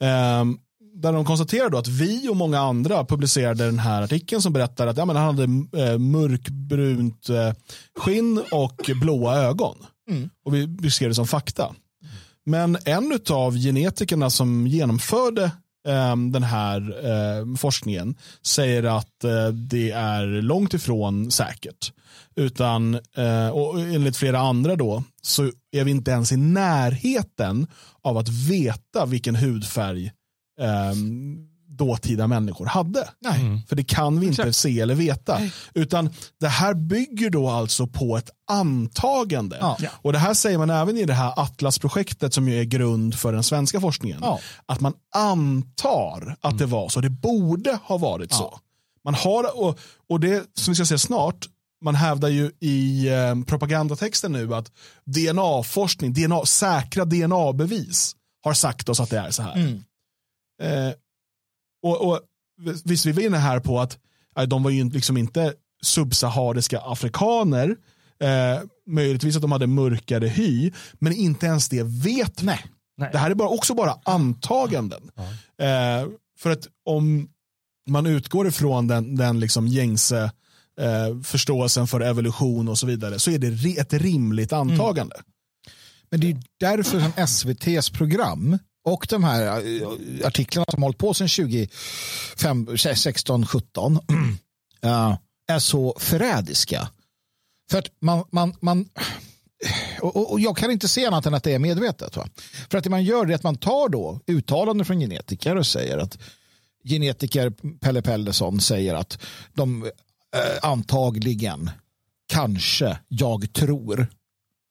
Um, 0.00 0.58
där 0.94 1.12
de 1.12 1.24
konstaterar 1.24 1.70
då 1.70 1.78
att 1.78 1.88
vi 1.88 2.28
och 2.28 2.36
många 2.36 2.60
andra 2.60 3.04
publicerade 3.04 3.64
den 3.64 3.78
här 3.78 4.02
artikeln 4.02 4.42
som 4.42 4.52
berättar 4.52 4.86
att 4.86 4.96
ja, 4.96 5.04
men 5.04 5.16
han 5.16 5.24
hade 5.24 5.42
eh, 5.84 5.98
mörkbrunt 5.98 7.28
eh, 7.28 7.52
skinn 7.98 8.42
och 8.52 8.90
blåa 9.00 9.36
ögon. 9.36 9.76
Mm. 10.10 10.30
Och 10.44 10.54
vi 10.54 10.66
beskrev 10.66 11.08
det 11.08 11.14
som 11.14 11.26
fakta. 11.26 11.74
Men 12.46 12.78
en 12.84 13.18
av 13.30 13.56
genetikerna 13.56 14.30
som 14.30 14.66
genomförde 14.66 15.44
eh, 15.44 15.50
Ehm, 15.88 16.32
den 16.32 16.42
här 16.42 17.06
ehm, 17.06 17.56
forskningen 17.56 18.14
säger 18.42 18.82
att 18.82 19.24
eh, 19.24 19.48
det 19.48 19.90
är 19.90 20.26
långt 20.26 20.74
ifrån 20.74 21.30
säkert. 21.30 21.92
Utan, 22.36 22.94
eh, 22.94 23.48
och 23.48 23.80
enligt 23.80 24.16
flera 24.16 24.38
andra 24.38 24.76
då, 24.76 25.04
så 25.22 25.50
är 25.72 25.84
vi 25.84 25.90
inte 25.90 26.10
ens 26.10 26.32
i 26.32 26.36
närheten 26.36 27.66
av 28.02 28.18
att 28.18 28.28
veta 28.28 29.06
vilken 29.06 29.36
hudfärg 29.36 30.12
ehm, 30.60 31.49
dåtida 31.80 32.26
människor 32.26 32.66
hade. 32.66 33.08
Nej. 33.20 33.40
Mm. 33.40 33.60
För 33.68 33.76
det 33.76 33.84
kan 33.84 34.20
vi 34.20 34.26
inte 34.26 34.42
Exakt. 34.42 34.56
se 34.56 34.80
eller 34.80 34.94
veta. 34.94 35.38
Nej. 35.38 35.52
Utan 35.74 36.10
det 36.40 36.48
här 36.48 36.74
bygger 36.74 37.30
då 37.30 37.48
alltså 37.48 37.86
på 37.86 38.16
ett 38.16 38.30
antagande. 38.50 39.56
Ja. 39.60 39.76
Och 39.92 40.12
det 40.12 40.18
här 40.18 40.34
säger 40.34 40.58
man 40.58 40.70
även 40.70 40.96
i 40.96 41.04
det 41.04 41.14
här 41.14 41.32
Atlas-projektet 41.36 42.34
som 42.34 42.48
ju 42.48 42.60
är 42.60 42.64
grund 42.64 43.14
för 43.14 43.32
den 43.32 43.42
svenska 43.42 43.80
forskningen. 43.80 44.18
Ja. 44.22 44.40
Att 44.66 44.80
man 44.80 44.94
antar 45.14 46.36
att 46.40 46.52
mm. 46.52 46.56
det 46.56 46.66
var 46.66 46.88
så. 46.88 47.00
Det 47.00 47.10
borde 47.10 47.78
ha 47.84 47.98
varit 47.98 48.30
ja. 48.30 48.36
så. 48.36 48.58
Man 49.04 49.14
har, 49.14 49.58
och, 49.62 49.78
och 50.08 50.20
det 50.20 50.46
som 50.54 50.72
vi 50.72 50.74
ska 50.74 50.84
se 50.84 50.98
snart, 50.98 51.48
man 51.84 51.94
hävdar 51.94 52.28
ju 52.28 52.50
i 52.60 53.08
eh, 53.08 53.44
propagandatexten 53.46 54.32
nu 54.32 54.54
att 54.54 54.72
DNA-forskning, 55.04 56.12
DNA, 56.12 56.44
säkra 56.44 57.04
DNA-bevis 57.04 58.16
har 58.44 58.54
sagt 58.54 58.88
oss 58.88 59.00
att 59.00 59.10
det 59.10 59.18
är 59.18 59.30
så 59.30 59.42
här. 59.42 59.54
Mm. 59.54 59.84
Eh, 60.62 60.92
och, 61.82 62.08
och 62.08 62.20
Visst, 62.84 63.06
vi 63.06 63.12
var 63.12 63.22
inne 63.22 63.38
här 63.38 63.60
på 63.60 63.80
att 63.80 63.98
eh, 64.38 64.42
de 64.42 64.62
var 64.62 64.70
ju 64.70 64.90
liksom 64.90 65.16
inte 65.16 65.54
subsahariska 65.82 66.80
afrikaner. 66.80 67.76
Eh, 68.22 68.62
möjligtvis 68.86 69.36
att 69.36 69.42
de 69.42 69.52
hade 69.52 69.66
mörkare 69.66 70.26
hy, 70.26 70.72
men 70.98 71.12
inte 71.12 71.46
ens 71.46 71.68
det 71.68 71.82
vet. 71.82 72.42
Nej. 72.42 72.64
Det 73.12 73.18
här 73.18 73.30
är 73.30 73.34
bara, 73.34 73.48
också 73.48 73.74
bara 73.74 73.98
antaganden. 74.04 75.10
Ja. 75.14 75.22
Eh, 75.64 76.08
för 76.38 76.50
att 76.50 76.68
om 76.84 77.28
man 77.88 78.06
utgår 78.06 78.48
ifrån 78.48 78.86
den, 78.86 79.16
den 79.16 79.40
liksom 79.40 79.68
gängse 79.68 80.32
eh, 80.80 81.20
förståelsen 81.24 81.86
för 81.86 82.00
evolution 82.00 82.68
och 82.68 82.78
så 82.78 82.86
vidare 82.86 83.18
så 83.18 83.30
är 83.30 83.38
det 83.38 83.78
ett 83.78 83.92
rimligt 83.92 84.52
antagande. 84.52 85.14
Mm. 85.14 85.26
Men 86.10 86.20
det 86.20 86.30
är 86.30 86.42
därför 86.60 87.00
som 87.00 87.12
SVTs 87.16 87.90
program 87.90 88.58
och 88.84 89.06
de 89.10 89.24
här 89.24 89.46
eh, 89.46 89.88
artiklarna 90.26 90.66
som 90.70 90.82
hållit 90.82 90.98
på 90.98 91.14
sedan 91.14 91.28
2016, 91.28 93.46
17 93.46 93.98
är 95.48 95.58
så 95.58 95.96
förrädiska. 95.98 96.88
För 97.70 97.78
att 97.78 97.86
man, 98.00 98.24
man, 98.30 98.56
man 98.60 98.88
och, 100.00 100.32
och, 100.32 100.40
jag 100.40 100.56
kan 100.56 100.70
inte 100.70 100.88
se 100.88 101.06
annat 101.06 101.26
än 101.26 101.34
att 101.34 101.44
det 101.44 101.54
är 101.54 101.58
medvetet. 101.58 102.16
Va? 102.16 102.28
För 102.70 102.78
att 102.78 102.84
det 102.84 102.90
man 102.90 103.04
gör 103.04 103.30
är 103.30 103.34
att 103.34 103.42
man 103.42 103.56
tar 103.56 103.88
då 103.88 104.20
uttalanden 104.26 104.86
från 104.86 105.00
genetiker 105.00 105.56
och 105.56 105.66
säger 105.66 105.98
att 105.98 106.18
genetiker 106.84 107.50
Pelle 107.80 108.02
Pellesson 108.02 108.60
säger 108.60 108.94
att 108.94 109.18
de 109.52 109.84
eh, 109.84 110.70
antagligen, 110.70 111.70
kanske, 112.28 112.98
jag 113.08 113.52
tror. 113.52 114.06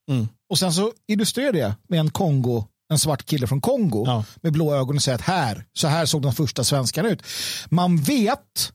Mm. 0.09 0.27
Och 0.49 0.59
sen 0.59 0.73
så 0.73 0.93
illustrerar 1.07 1.53
det 1.53 1.75
med 1.87 1.99
en 1.99 2.11
Kongo 2.11 2.67
en 2.89 2.99
svart 2.99 3.25
kille 3.25 3.47
från 3.47 3.61
Kongo 3.61 4.03
ja. 4.07 4.23
med 4.41 4.53
blå 4.53 4.75
ögon 4.75 4.95
och 4.95 5.01
säger 5.01 5.15
att 5.15 5.21
här, 5.21 5.65
så 5.73 5.87
här 5.87 6.05
såg 6.05 6.21
de 6.21 6.33
första 6.33 6.63
svenskarna 6.63 7.09
ut. 7.09 7.23
Man 7.69 7.97
vet 7.97 8.71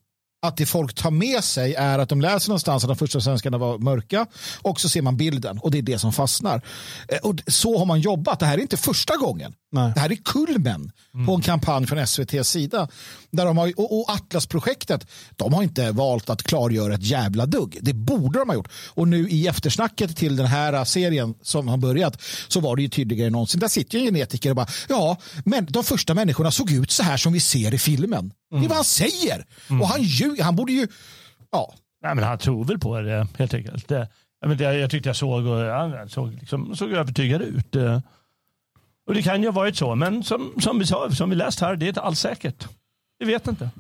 att 0.47 0.57
det 0.57 0.67
folk 0.67 0.95
tar 0.95 1.11
med 1.11 1.45
sig 1.45 1.75
är 1.75 1.99
att 1.99 2.09
de 2.09 2.21
läser 2.21 2.49
någonstans 2.49 2.85
att 2.85 2.89
de 2.89 2.97
första 2.97 3.21
svenskarna 3.21 3.59
var 3.59 3.79
mörka 3.79 4.27
och 4.63 4.81
så 4.81 4.89
ser 4.89 5.03
man 5.03 5.17
bilden 5.17 5.59
och 5.59 5.71
det 5.71 5.79
är 5.79 5.83
det 5.83 5.99
som 5.99 6.13
fastnar. 6.13 6.63
Eh, 7.09 7.19
och 7.19 7.35
så 7.47 7.79
har 7.79 7.87
man 7.87 8.01
jobbat. 8.01 8.41
Det 8.41 8.47
här 8.47 8.59
är 8.59 8.63
inte 8.63 8.77
första 8.77 9.17
gången 9.17 9.55
Nej. 9.75 9.93
Det 9.95 10.01
här 10.01 10.13
är 10.13 10.17
kulmen 10.17 10.93
på 11.27 11.35
en 11.35 11.41
kampanj 11.41 11.87
från 11.87 11.99
SVTs 11.99 12.49
sida. 12.49 12.89
Där 13.31 13.45
de 13.47 13.59
har, 13.59 13.73
och, 13.77 14.01
och 14.01 14.11
Atlasprojektet, 14.11 15.07
de 15.37 15.53
har 15.53 15.63
inte 15.63 15.93
valt 15.93 16.31
att 16.31 16.43
klargöra 16.43 16.95
ett 16.95 17.03
jävla 17.03 17.47
dugg. 17.47 17.79
Det 17.83 17.93
borde 17.93 18.39
de 18.39 18.49
ha 18.49 18.55
gjort. 18.55 18.69
Och 18.95 19.09
nu 19.09 19.29
i 19.29 19.47
eftersnacket 19.47 20.17
till 20.17 20.37
den 20.37 20.47
här 20.47 20.85
serien 20.85 21.35
som 21.43 21.69
har 21.69 21.77
börjat 21.77 22.23
så 22.49 22.61
var 22.61 22.77
det 22.77 22.83
ju 22.83 22.89
tydligare 22.89 23.27
än 23.27 23.33
någonsin. 23.33 23.61
Där 23.61 23.69
sitter 23.69 23.99
ju 23.99 24.07
en 24.07 24.15
genetiker 24.15 24.51
och 24.51 24.57
bara, 24.57 24.67
ja, 24.89 25.17
men 25.45 25.67
de 25.71 25.85
första 25.85 26.15
människorna 26.15 26.51
såg 26.51 26.71
ut 26.71 26.91
så 26.91 27.03
här 27.03 27.17
som 27.17 27.33
vi 27.33 27.41
ser 27.41 27.75
i 27.75 27.79
filmen. 27.79 28.33
Det 28.51 28.57
är 28.57 28.69
vad 28.69 28.73
han 28.73 28.85
säger. 28.85 29.47
Och 29.81 29.89
han, 29.89 30.03
ljug, 30.03 30.41
han 30.41 30.57
borde 30.57 30.73
ju, 30.73 30.89
ja, 31.53 31.75
Nej, 32.03 32.15
men 32.15 32.25
han 32.25 32.39
tror 32.39 32.65
väl 32.65 32.79
på 32.79 33.01
det 33.01 33.27
helt 33.39 33.55
enkelt. 33.55 33.89
Det, 33.89 34.09
jag, 34.41 34.79
jag, 34.79 34.91
tyckte 34.91 35.09
jag 35.09 35.17
såg 35.17 35.47
och 35.47 35.61
han 35.61 36.09
såg, 36.09 36.33
liksom, 36.33 36.77
såg 36.77 36.93
övertygad 36.93 37.43
ut. 37.43 37.77
Och 39.07 39.15
det 39.15 39.23
kan 39.23 39.43
ju 39.43 39.49
ha 39.49 39.53
varit 39.53 39.77
så, 39.77 39.95
men 39.95 40.25
som, 40.25 40.53
som 40.61 40.79
vi 40.79 40.87
sa, 40.87 41.11
som 41.11 41.31
vi 41.31 41.37
läst 41.37 41.61
här, 41.61 41.77
det 41.77 41.87
är 41.87 41.89
inte 41.89 42.01
alls 42.01 42.21
säkert. 42.21 42.69
Vi 43.19 43.27
vet 43.27 43.47
inte. 43.47 43.71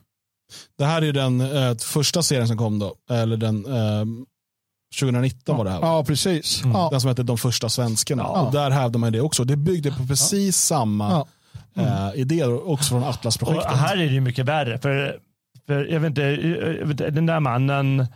Det 0.79 0.85
här 0.85 1.03
är 1.03 1.13
den 1.13 1.41
eh, 1.41 1.77
första 1.77 2.23
serien 2.23 2.49
som 2.49 2.57
kom 2.59 2.79
då. 2.79 2.95
Eller 3.11 3.37
den 3.37 3.67
eh, 3.67 4.05
2019 5.01 5.57
var 5.57 5.65
det 5.65 5.71
här. 5.71 5.81
va? 5.81 5.87
ja 5.87 6.05
precis. 6.05 6.63
Ja. 6.65 6.89
Den 6.91 7.01
som 7.01 7.09
hette 7.09 7.23
De 7.23 7.39
första 7.39 7.69
svenskarna. 7.69 8.23
Ja. 8.23 8.41
Och 8.47 8.53
där 8.53 8.71
hävdade 8.71 8.99
man 8.99 9.13
det 9.13 9.21
också. 9.21 9.45
Det 9.45 9.57
byggde 9.57 9.91
på 9.93 10.07
precis 10.07 10.57
samma 10.57 11.11
Ja. 11.75 11.83
eh, 11.83 12.21
idéer 12.21 12.69
också 12.69 12.89
från 12.89 13.03
Och 13.03 13.09
Atlasprojektet. 13.09 13.73
här 13.77 13.93
är 13.97 14.07
det 14.07 14.13
ju 14.13 14.21
mycket 14.21 14.47
värre. 14.47 14.79
För, 14.79 15.21
för 15.67 15.85
jag 15.85 16.01
vet 16.01 16.09
inte, 16.09 16.23
jag 16.23 16.87
vet 16.87 16.91
inte, 16.91 17.11
den 17.11 17.27
där 17.27 17.41
mannen, 17.41 18.07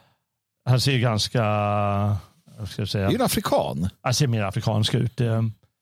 han 0.69 0.81
ser 0.81 0.93
ju 0.93 0.99
ganska, 1.01 1.39
ska 1.39 1.43
jag 2.57 2.69
Det 2.77 2.83
är 2.83 2.87
säga, 2.87 3.09
ju 3.11 3.15
en 3.15 3.23
afrikan. 3.23 3.89
han 4.03 4.15
ser 4.15 4.27
mer 4.27 4.43
afrikansk 4.43 4.95
ut. 4.95 5.21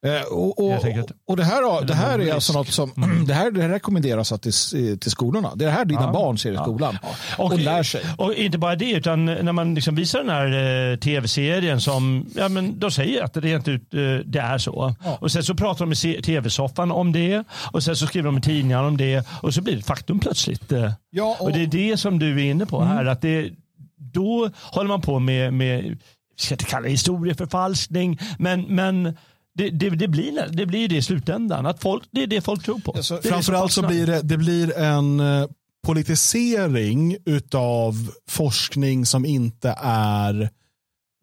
Eh. 0.06 0.14
Eh, 0.14 0.22
och, 0.22 0.58
och, 0.58 0.84
och 1.26 1.36
det 1.36 1.44
här, 1.44 1.84
det 1.86 1.94
här 1.94 2.18
är 2.18 2.34
alltså 2.34 2.52
något 2.52 2.68
som 2.68 2.92
det 3.26 3.34
här, 3.34 3.50
det 3.50 3.62
här 3.62 3.68
rekommenderas 3.68 4.32
att 4.32 4.42
till, 4.42 4.52
till 4.98 5.10
skolorna. 5.10 5.54
Det 5.54 5.64
är 5.64 5.66
det 5.68 5.74
här 5.74 5.84
dina 5.84 6.00
Ja. 6.02 6.12
barn 6.12 6.38
ser 6.38 6.52
i 6.52 6.56
skolan. 6.56 6.98
Och, 7.38 7.44
Och 7.52 7.58
lär 7.58 7.82
sig. 7.82 8.00
Och 8.18 8.34
inte 8.34 8.58
bara 8.58 8.76
det, 8.76 8.90
utan 8.90 9.24
när 9.24 9.52
man 9.52 9.74
liksom 9.74 9.94
visar 9.94 10.18
den 10.18 10.28
här 10.30 10.92
eh, 10.92 10.96
tv-serien 10.98 11.80
som, 11.80 12.26
ja 12.36 12.48
men 12.48 12.78
de 12.78 12.90
säger 12.90 13.22
att 13.22 13.34
det 13.34 13.40
rent 13.40 13.68
ut 13.68 13.94
eh, 13.94 14.00
det 14.24 14.38
är 14.38 14.58
så. 14.58 14.94
Och 15.20 15.32
sen 15.32 15.42
så 15.42 15.54
pratar 15.54 15.86
de 15.86 16.08
i 16.08 16.22
tv-soffan 16.22 16.90
om 16.92 17.12
det 17.12 17.44
och 17.72 17.82
sen 17.82 17.96
så 17.96 18.06
skriver 18.06 18.26
de 18.26 18.38
i 18.38 18.40
tidningarna 18.40 18.86
om 18.88 18.96
det 18.96 19.26
och 19.42 19.54
så 19.54 19.62
blir 19.62 19.72
det 19.74 19.78
ett 19.80 19.86
faktum 19.86 20.18
plötsligt. 20.20 20.72
eh. 20.72 20.92
Ja, 21.10 21.36
och, 21.40 21.52
det 21.52 21.62
är 21.62 21.66
det 21.66 21.96
som 21.96 22.18
du 22.18 22.40
är 22.40 22.50
inne 22.50 22.66
på 22.66 22.84
här, 22.84 23.04
att 23.04 23.20
det, 23.22 23.50
då 23.98 24.50
håller 24.62 24.88
man 24.88 25.00
på 25.00 25.18
med, 25.18 25.52
med 25.52 25.84
jag 25.84 26.40
ska 26.40 26.54
inte 26.54 26.64
kalla 26.64 26.82
det 26.84 26.90
historieförfalskning, 26.90 28.18
men, 28.38 28.62
men 28.62 29.16
det, 29.56 29.70
det, 29.70 29.90
det, 29.90 30.08
blir, 30.08 30.48
det 30.52 30.66
blir 30.66 30.88
det 30.88 30.96
i 30.96 31.02
slutändan. 31.02 31.66
Att 31.66 31.82
folk, 31.82 32.04
det 32.10 32.22
är 32.22 32.26
det 32.26 32.40
folk 32.40 32.64
tror 32.64 32.78
på. 32.78 32.92
Alltså, 32.92 33.20
Framförallt 33.22 33.72
så 33.72 33.86
blir 33.86 34.06
det, 34.06 34.22
det 34.22 34.36
blir 34.36 34.78
en 34.78 35.20
eh, 35.20 35.46
politisering 35.86 37.16
utav 37.24 38.10
forskning 38.28 39.06
som 39.06 39.24
inte 39.24 39.74
är 39.82 40.50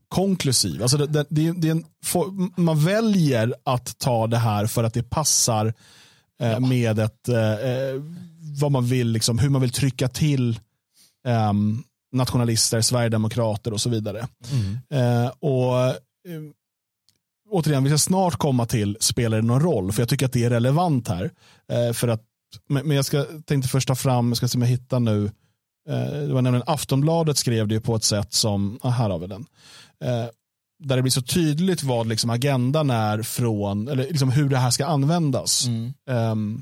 konklusiv. 0.07 0.81
Alltså 0.81 0.97
det, 0.97 1.05
det, 1.07 1.25
det, 1.29 1.47
är- 1.47 1.53
det 1.53 1.67
är 1.67 1.71
en, 1.71 1.85
man 2.57 2.85
väljer 2.85 3.53
att 3.63 3.97
ta 3.99 4.27
det 4.27 4.37
här 4.37 4.67
för 4.67 4.83
att 4.83 4.93
det 4.93 5.03
passar 5.03 5.73
eh, 6.41 6.59
med 6.59 6.99
ett, 6.99 7.29
eh, 7.29 7.53
eh, 7.53 8.01
vad 8.61 8.71
man 8.71 8.85
vill, 8.85 9.07
liksom, 9.07 9.39
hur 9.39 9.49
man 9.49 9.61
vill 9.61 9.71
trycka 9.71 10.07
till 10.07 10.59
ehm, 11.27 11.83
nationalister, 12.11 12.81
sverigedemokrater 12.81 13.73
och 13.73 13.81
så 13.81 13.89
vidare. 13.89 14.27
Eh, 14.89 15.27
och 15.39 15.77
eh, 15.87 15.95
återigen, 17.53 17.83
vi 17.83 17.89
ska 17.89 17.97
snart 17.97 18.35
komma 18.35 18.65
till 18.65 18.97
spelar 18.99 19.37
det 19.37 19.47
någon 19.47 19.61
roll? 19.61 19.91
För 19.91 20.01
jag 20.01 20.09
tycker 20.09 20.25
att 20.25 20.33
det 20.33 20.43
är 20.43 20.49
relevant 20.49 21.07
här. 21.07 21.31
Eh, 21.71 21.93
för 21.93 22.07
att, 22.07 22.21
men 22.69 22.87
men 22.87 22.95
jag 22.95 23.05
ska, 23.05 23.25
tänkte 23.45 23.69
först 23.69 23.87
ta 23.87 23.95
fram, 23.95 24.27
jag 24.27 24.37
ska 24.37 24.47
se 24.47 24.57
om 24.57 24.61
jag 24.61 24.69
hittar 24.69 24.99
nu, 24.99 25.25
eh, 25.89 26.27
det 26.27 26.33
var 26.33 26.41
nämligen 26.41 26.67
Aftonbladet 26.67 27.37
skrev 27.37 27.67
det 27.67 27.81
på 27.81 27.95
ett 27.95 28.03
sätt 28.03 28.33
som, 28.33 28.79
ah, 28.81 28.89
här 28.89 29.09
har 29.09 29.19
vi 29.19 29.27
den. 29.27 29.45
Eh, 30.03 30.29
där 30.83 30.95
det 30.95 31.01
blir 31.01 31.11
så 31.11 31.21
tydligt 31.21 31.83
vad 31.83 32.07
liksom 32.07 32.29
agendan 32.29 32.89
är 32.89 33.21
från, 33.21 33.87
eller 33.87 34.03
liksom 34.03 34.31
hur 34.31 34.49
det 34.49 34.57
här 34.57 34.71
ska 34.71 34.85
användas. 34.85 35.67
Ehm, 36.09 36.61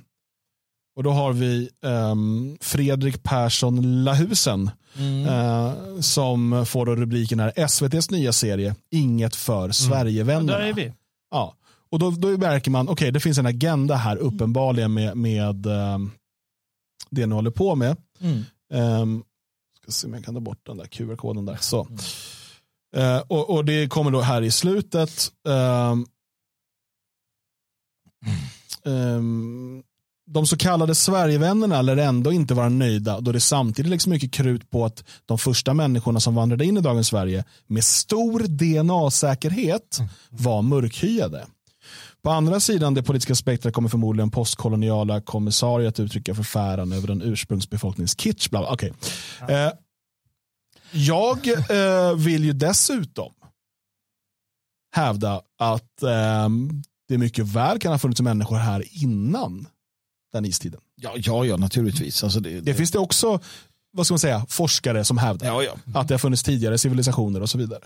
och 0.96 1.04
då 1.04 1.12
har 1.12 1.34
vi 1.34 1.70
ehm, 1.84 2.58
Fredrik 2.62 3.24
Persson 3.24 4.04
Lahusen 4.04 4.72
eh, 5.28 5.74
som 6.00 6.66
får 6.66 6.86
då 6.86 6.96
rubriken 6.96 7.40
här 7.40 7.54
SVTs 7.56 8.12
nya 8.12 8.34
serie 8.34 8.76
Inget 8.92 9.36
för 9.36 9.72
Sverigevännerna. 9.72 10.58
Där 10.58 10.66
är 10.66 10.74
vi. 10.74 10.94
Ja. 11.32 11.56
Och 11.92 12.00
då, 12.00 12.12
då 12.12 12.28
märker 12.28 12.72
man, 12.72 12.90
okej 12.90 13.12
det 13.12 13.20
finns 13.20 13.38
en 13.38 13.46
agenda 13.46 13.96
här 13.96 14.18
uppenbarligen 14.18 14.94
med, 14.94 15.18
med 15.18 15.66
ehm, 15.66 16.12
det 17.10 17.26
ni 17.26 17.36
håller 17.36 17.52
på 17.52 17.76
med. 17.76 17.98
Mm. 18.20 18.44
Ehm, 18.74 19.24
ska 19.82 19.92
se 19.92 20.08
om 20.08 20.14
jag 20.14 20.26
kan 20.26 20.34
ta 20.34 20.40
bort 20.40 20.66
den 20.66 20.78
där 20.78 20.86
QR-koden 20.86 21.46
där. 21.46 21.58
Så. 21.60 21.88
Eh, 22.96 23.18
och, 23.28 23.50
och 23.50 23.66
det 23.66 23.88
kommer 23.88 24.12
då 24.12 24.22
här 24.22 24.42
i 24.42 24.52
slutet. 24.52 25.32
Ehm, 25.50 26.06
ehm, 28.86 29.84
de 30.34 30.46
så 30.46 30.58
kallade 30.58 30.96
Sverigevännerna 30.96 31.82
lär 31.82 31.98
ändå 31.98 32.32
inte 32.32 32.54
vara 32.54 32.70
nöjda 32.70 33.20
då 33.20 33.32
det 33.32 33.40
samtidigt 33.40 33.90
läggs 33.90 34.08
mycket 34.08 34.32
krut 34.32 34.70
på 34.70 34.86
att 34.86 35.04
de 35.26 35.38
första 35.38 35.74
människorna 35.74 36.20
som 36.20 36.36
vandrade 36.36 36.66
in 36.66 36.78
i 36.78 36.82
dagens 36.82 37.08
Sverige 37.08 37.44
med 37.68 37.84
stor 37.84 38.40
DNA-säkerhet 38.40 40.00
var 40.30 40.62
mörkhyade. 40.62 41.46
På 42.24 42.30
andra 42.30 42.60
sidan 42.60 42.94
det 42.94 43.04
politiska 43.04 43.36
spektrat 43.36 43.74
kommer 43.74 43.90
förmodligen 43.90 44.32
postkoloniala 44.32 45.22
kommissarier 45.22 45.90
att 45.90 46.00
uttrycka 46.00 46.36
förfäran 46.36 46.92
över 46.92 47.08
den 47.08 47.22
ursprungsbefolkningens 47.22 48.16
kitsch. 48.20 48.50
Bla. 48.50 48.74
Okej. 48.74 48.94
Eh, 49.50 49.72
jag 50.92 51.48
eh, 51.48 52.16
vill 52.16 52.44
ju 52.44 52.54
dessutom 52.54 53.34
hävda 54.96 55.42
att 55.60 56.04
eh, 56.04 56.50
det 57.08 57.18
mycket 57.18 57.46
väl 57.46 57.80
kan 57.80 57.92
ha 57.92 58.00
funnits 58.00 58.22
människor 58.22 58.56
här 58.56 59.04
innan 59.04 59.68
den 60.34 60.46
istiden. 60.46 60.82
Ja, 60.96 61.14
ja, 61.16 61.46
ja 61.46 61.58
naturligtvis. 61.58 62.24
Alltså 62.24 62.40
det, 62.40 62.62
Det 62.62 62.74
finns 62.74 62.92
det 62.92 63.00
också 63.00 63.40
vad 63.94 64.06
ska 64.06 64.14
man 64.14 64.20
säga, 64.20 64.46
forskare 64.50 65.04
som 65.04 65.18
hävdar 65.18 65.48
ja, 65.48 65.64
ja. 65.64 66.00
att 66.00 66.08
det 66.08 66.14
har 66.14 66.20
funnits 66.20 66.44
tidigare 66.44 66.78
civilisationer 66.78 67.42
och 67.42 67.50
så 67.50 67.58
vidare. 67.58 67.80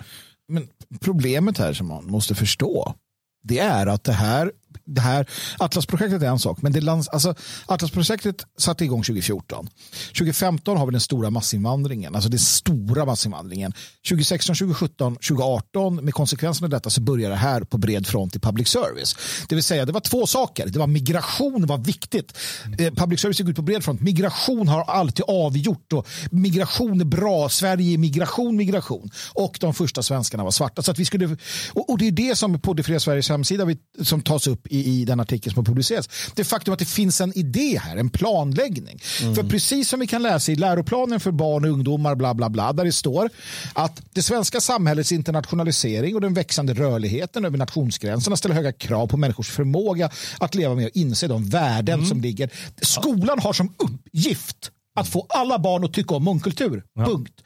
Men 0.47 0.67
problemet 0.99 1.57
här 1.57 1.73
som 1.73 1.87
man 1.87 2.05
måste 2.05 2.35
förstå 2.35 2.95
det 3.47 3.59
är 3.59 3.87
att 3.87 4.03
det 4.03 4.13
här, 4.13 4.51
det 4.85 5.01
här 5.01 5.29
Atlasprojektet 5.59 6.21
är 6.21 6.27
en 6.27 6.39
sak, 6.39 6.61
men 6.61 6.71
det 6.71 6.81
lands, 6.81 7.07
alltså, 7.07 7.35
Atlasprojektet 7.65 8.45
satte 8.57 8.83
igång 8.83 9.03
2014. 9.03 9.67
2015 10.07 10.77
har 10.77 10.85
vi 10.85 10.91
den 10.91 11.01
stora 11.01 11.29
massinvandringen, 11.29 12.15
alltså 12.15 12.29
den 12.29 12.39
stora 12.39 13.05
massinvandringen. 13.05 13.73
2016, 14.09 14.55
2017, 14.55 15.15
2018 15.15 15.95
med 15.95 16.13
konsekvenserna 16.13 16.65
av 16.65 16.69
detta 16.69 16.89
så 16.89 17.01
börjar 17.01 17.29
det 17.29 17.35
här 17.35 17.61
på 17.61 17.77
bred 17.77 18.07
front 18.07 18.35
i 18.35 18.39
public 18.39 18.67
service. 18.67 19.15
Det 19.49 19.55
vill 19.55 19.63
säga 19.63 19.85
det 19.85 19.91
var 19.91 19.99
två 19.99 20.27
saker, 20.27 20.67
det 20.67 20.79
var 20.79 20.87
migration 20.87 21.65
var 21.65 21.77
viktigt. 21.77 22.37
Eh, 22.79 22.93
public 22.93 23.21
service 23.21 23.39
gick 23.39 23.49
ut 23.49 23.55
på 23.55 23.61
bred 23.61 23.83
front, 23.83 24.01
migration 24.01 24.67
har 24.67 24.83
alltid 24.83 25.25
avgjort 25.27 25.93
och 25.93 26.07
migration 26.31 27.01
är 27.01 27.05
bra, 27.05 27.49
Sverige 27.49 27.93
är 27.93 27.97
migration, 27.97 28.55
migration. 28.55 29.09
Och 29.33 29.57
de 29.61 29.73
första 29.73 30.03
svenskarna 30.03 30.43
var 30.43 30.51
svarta. 30.51 30.81
Så 30.81 30.91
att 30.91 30.99
vi 30.99 31.05
skulle, 31.05 31.37
och, 31.73 31.89
och 31.89 31.97
det 31.97 32.07
är 32.07 32.11
det 32.11 32.35
som 32.35 32.59
på 32.59 32.73
Det 32.73 32.83
fria 32.83 32.99
Sveriges 32.99 33.29
hemsida 33.29 33.65
vi, 33.65 33.77
som 34.03 34.21
tas 34.21 34.47
upp 34.47 34.64
i, 34.69 35.01
i 35.01 35.05
den 35.05 35.19
artikel 35.19 35.53
som 35.53 35.59
har 35.59 35.65
publicerats. 35.65 36.09
Det 36.35 36.43
faktum 36.43 36.73
att 36.73 36.79
det 36.79 36.85
finns 36.85 37.21
en 37.21 37.37
idé 37.37 37.79
här, 37.83 37.97
en 37.97 38.09
planläggning. 38.09 38.99
För 39.35 39.43
precis 39.49 39.89
som 39.89 39.99
vi 39.99 40.07
kan 40.07 40.23
läsa 40.23 40.51
i 40.51 40.55
läroplanen 40.55 41.19
för 41.19 41.31
barn 41.31 41.65
och 41.65 41.71
ungdomar, 41.71 42.15
bla 42.15 42.33
bla 42.33 42.49
bla, 42.49 42.73
där 42.73 42.85
det 42.85 42.91
står 42.91 43.29
att 43.73 44.01
det 44.13 44.21
svenska 44.21 44.61
samhällets 44.61 45.11
internationalisering 45.11 46.15
och 46.15 46.21
den 46.21 46.33
växande 46.33 46.73
rörligheten 46.73 47.45
över 47.45 47.57
nationsgränserna 47.57 48.37
ställer 48.37 48.55
höga 48.55 48.71
krav 48.71 49.07
på 49.07 49.17
människors 49.17 49.49
förmåga 49.49 50.09
att 50.39 50.55
leva 50.55 50.75
med 50.75 50.85
och 50.85 50.91
inse 50.93 51.27
de 51.27 51.45
värden 51.49 52.05
som 52.05 52.21
ligger. 52.21 52.49
Skolan 52.81 53.39
har 53.39 53.53
som 53.53 53.73
uppgift 53.77 54.71
att 54.95 55.07
få 55.07 55.25
alla 55.29 55.59
barn 55.59 55.83
att 55.83 55.93
tycka 55.93 56.15
om 56.15 56.23
mångkultur. 56.23 56.83
Punkt. 56.95 57.41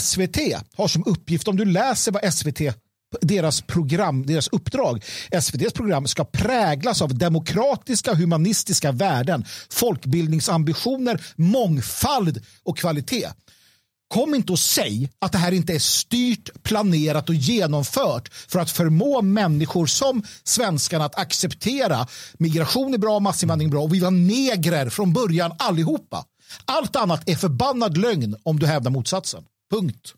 SVT 0.00 0.36
har 0.76 0.88
som 0.88 1.02
uppgift, 1.06 1.48
om 1.48 1.56
du 1.56 1.64
läser 1.64 2.12
vad 2.12 2.34
SVT 2.34 2.60
deras 3.20 3.62
program, 3.62 4.26
deras 4.26 4.48
uppdrag. 4.48 5.04
SVTs 5.30 5.72
program 5.72 6.06
ska 6.06 6.24
präglas 6.24 7.02
av 7.02 7.18
demokratiska 7.18 8.14
humanistiska 8.14 8.92
värden, 8.92 9.44
folkbildningsambitioner, 9.70 11.20
mångfald 11.36 12.44
och 12.64 12.78
kvalitet. 12.78 13.28
Kom 14.08 14.34
inte 14.34 14.52
och 14.52 14.58
säg 14.58 15.10
att 15.18 15.32
det 15.32 15.38
här 15.38 15.52
inte 15.52 15.72
är 15.74 15.78
styrt, 15.78 16.62
planerat 16.62 17.28
och 17.28 17.34
genomfört 17.34 18.28
för 18.48 18.58
att 18.58 18.70
förmå 18.70 19.22
människor 19.22 19.86
som 19.86 20.22
svenskarna 20.44 21.04
att 21.04 21.18
acceptera 21.18 22.06
migration 22.38 22.94
är 22.94 22.98
bra, 22.98 23.20
massinvandring 23.20 23.68
är 23.68 23.72
bra 23.72 23.82
och 23.82 23.94
vi 23.94 24.00
var 24.00 24.10
negrer 24.10 24.90
från 24.90 25.12
början 25.12 25.52
allihopa. 25.58 26.24
Allt 26.64 26.96
annat 26.96 27.28
är 27.28 27.36
förbannad 27.36 27.96
lögn 27.96 28.36
om 28.42 28.58
du 28.58 28.66
hävdar 28.66 28.90
motsatsen. 28.90 29.44
Punkt. 29.70 30.14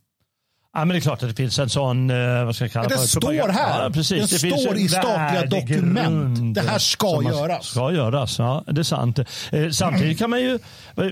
Ja, 0.73 0.85
men 0.85 0.89
det 0.89 0.97
är 0.97 1.01
klart 1.01 1.23
att 1.23 1.29
det 1.29 1.35
finns 1.35 1.59
en 1.59 1.69
sån, 1.69 2.11
eh, 2.11 2.45
vad 2.45 2.55
ska 2.55 2.65
jag 2.65 2.73
kalla 2.73 2.89
Det 2.89 2.95
för, 2.95 3.07
står 3.07 3.49
här. 3.49 3.85
Ja, 3.85 3.91
precis. 3.91 4.31
Det 4.31 4.39
finns 4.39 4.63
står 4.63 4.77
i 4.77 4.89
statliga 4.89 5.47
dokument. 5.47 6.55
Det 6.55 6.61
här 6.61 6.79
ska 6.79 7.23
göras. 7.23 7.67
Ska 7.67 7.93
göras, 7.93 8.39
ja 8.39 8.65
det 8.67 8.81
är 8.81 8.83
sant. 8.83 9.19
Eh, 9.19 9.71
samtidigt 9.71 10.19
kan 10.19 10.31
man 10.31 10.41
ju, 10.41 10.59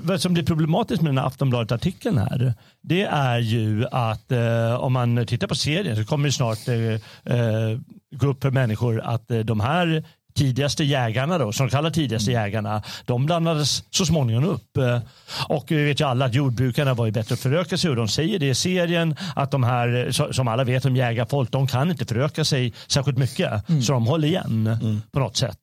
vad 0.02 0.20
som 0.20 0.34
blir 0.34 0.44
problematiskt 0.44 1.02
med 1.02 1.08
den 1.08 1.18
här 1.18 1.26
Aftonbladet-artikeln 1.26 2.18
här, 2.18 2.54
det 2.82 3.02
är 3.02 3.38
ju 3.38 3.86
att 3.92 4.32
eh, 4.32 4.74
om 4.74 4.92
man 4.92 5.26
tittar 5.26 5.46
på 5.46 5.54
serien 5.54 5.96
så 5.96 6.04
kommer 6.04 6.28
det 6.28 6.32
snart 6.32 6.68
eh, 6.68 7.78
gå 8.20 8.26
upp 8.26 8.42
för 8.42 8.50
människor 8.50 9.00
att 9.00 9.30
de 9.44 9.60
här 9.60 10.04
tidigaste 10.36 10.84
jägarna 10.84 11.38
då, 11.38 11.52
som 11.52 11.66
de 11.66 11.70
kallar 11.70 11.90
tidigaste 11.90 12.30
jägarna, 12.32 12.82
de 13.04 13.26
blandades 13.26 13.84
så 13.90 14.06
småningom 14.06 14.44
upp. 14.44 14.76
Eh, 14.76 14.98
Och 15.48 15.64
vi 15.68 15.84
vet 15.84 16.00
ju 16.00 16.04
alla 16.04 16.24
att 16.24 16.34
jordbrukarna 16.34 16.94
var 16.94 17.06
ju 17.06 17.12
bättre 17.12 17.32
att 17.32 17.40
föröka 17.40 17.76
sig 17.78 17.90
och 17.90 17.96
de 17.96 18.08
säger 18.08 18.38
det 18.38 18.48
i 18.48 18.54
serien 18.54 19.16
att 19.36 19.50
de 19.50 19.64
här, 19.64 20.06
eh, 20.20 20.30
som 20.32 20.48
alla 20.48 20.64
vet 20.64 20.84
om 20.84 20.96
jägarfolk, 20.96 21.50
de 21.52 21.66
kan 21.66 21.90
inte 21.90 22.04
föröka 22.06 22.44
sig 22.44 22.72
särskilt 22.86 23.18
mycket. 23.18 23.52
Så 23.84 23.92
de 23.92 24.06
håller 24.06 24.28
igen 24.28 24.78
på 25.12 25.18
något 25.18 25.36
sätt. 25.36 25.58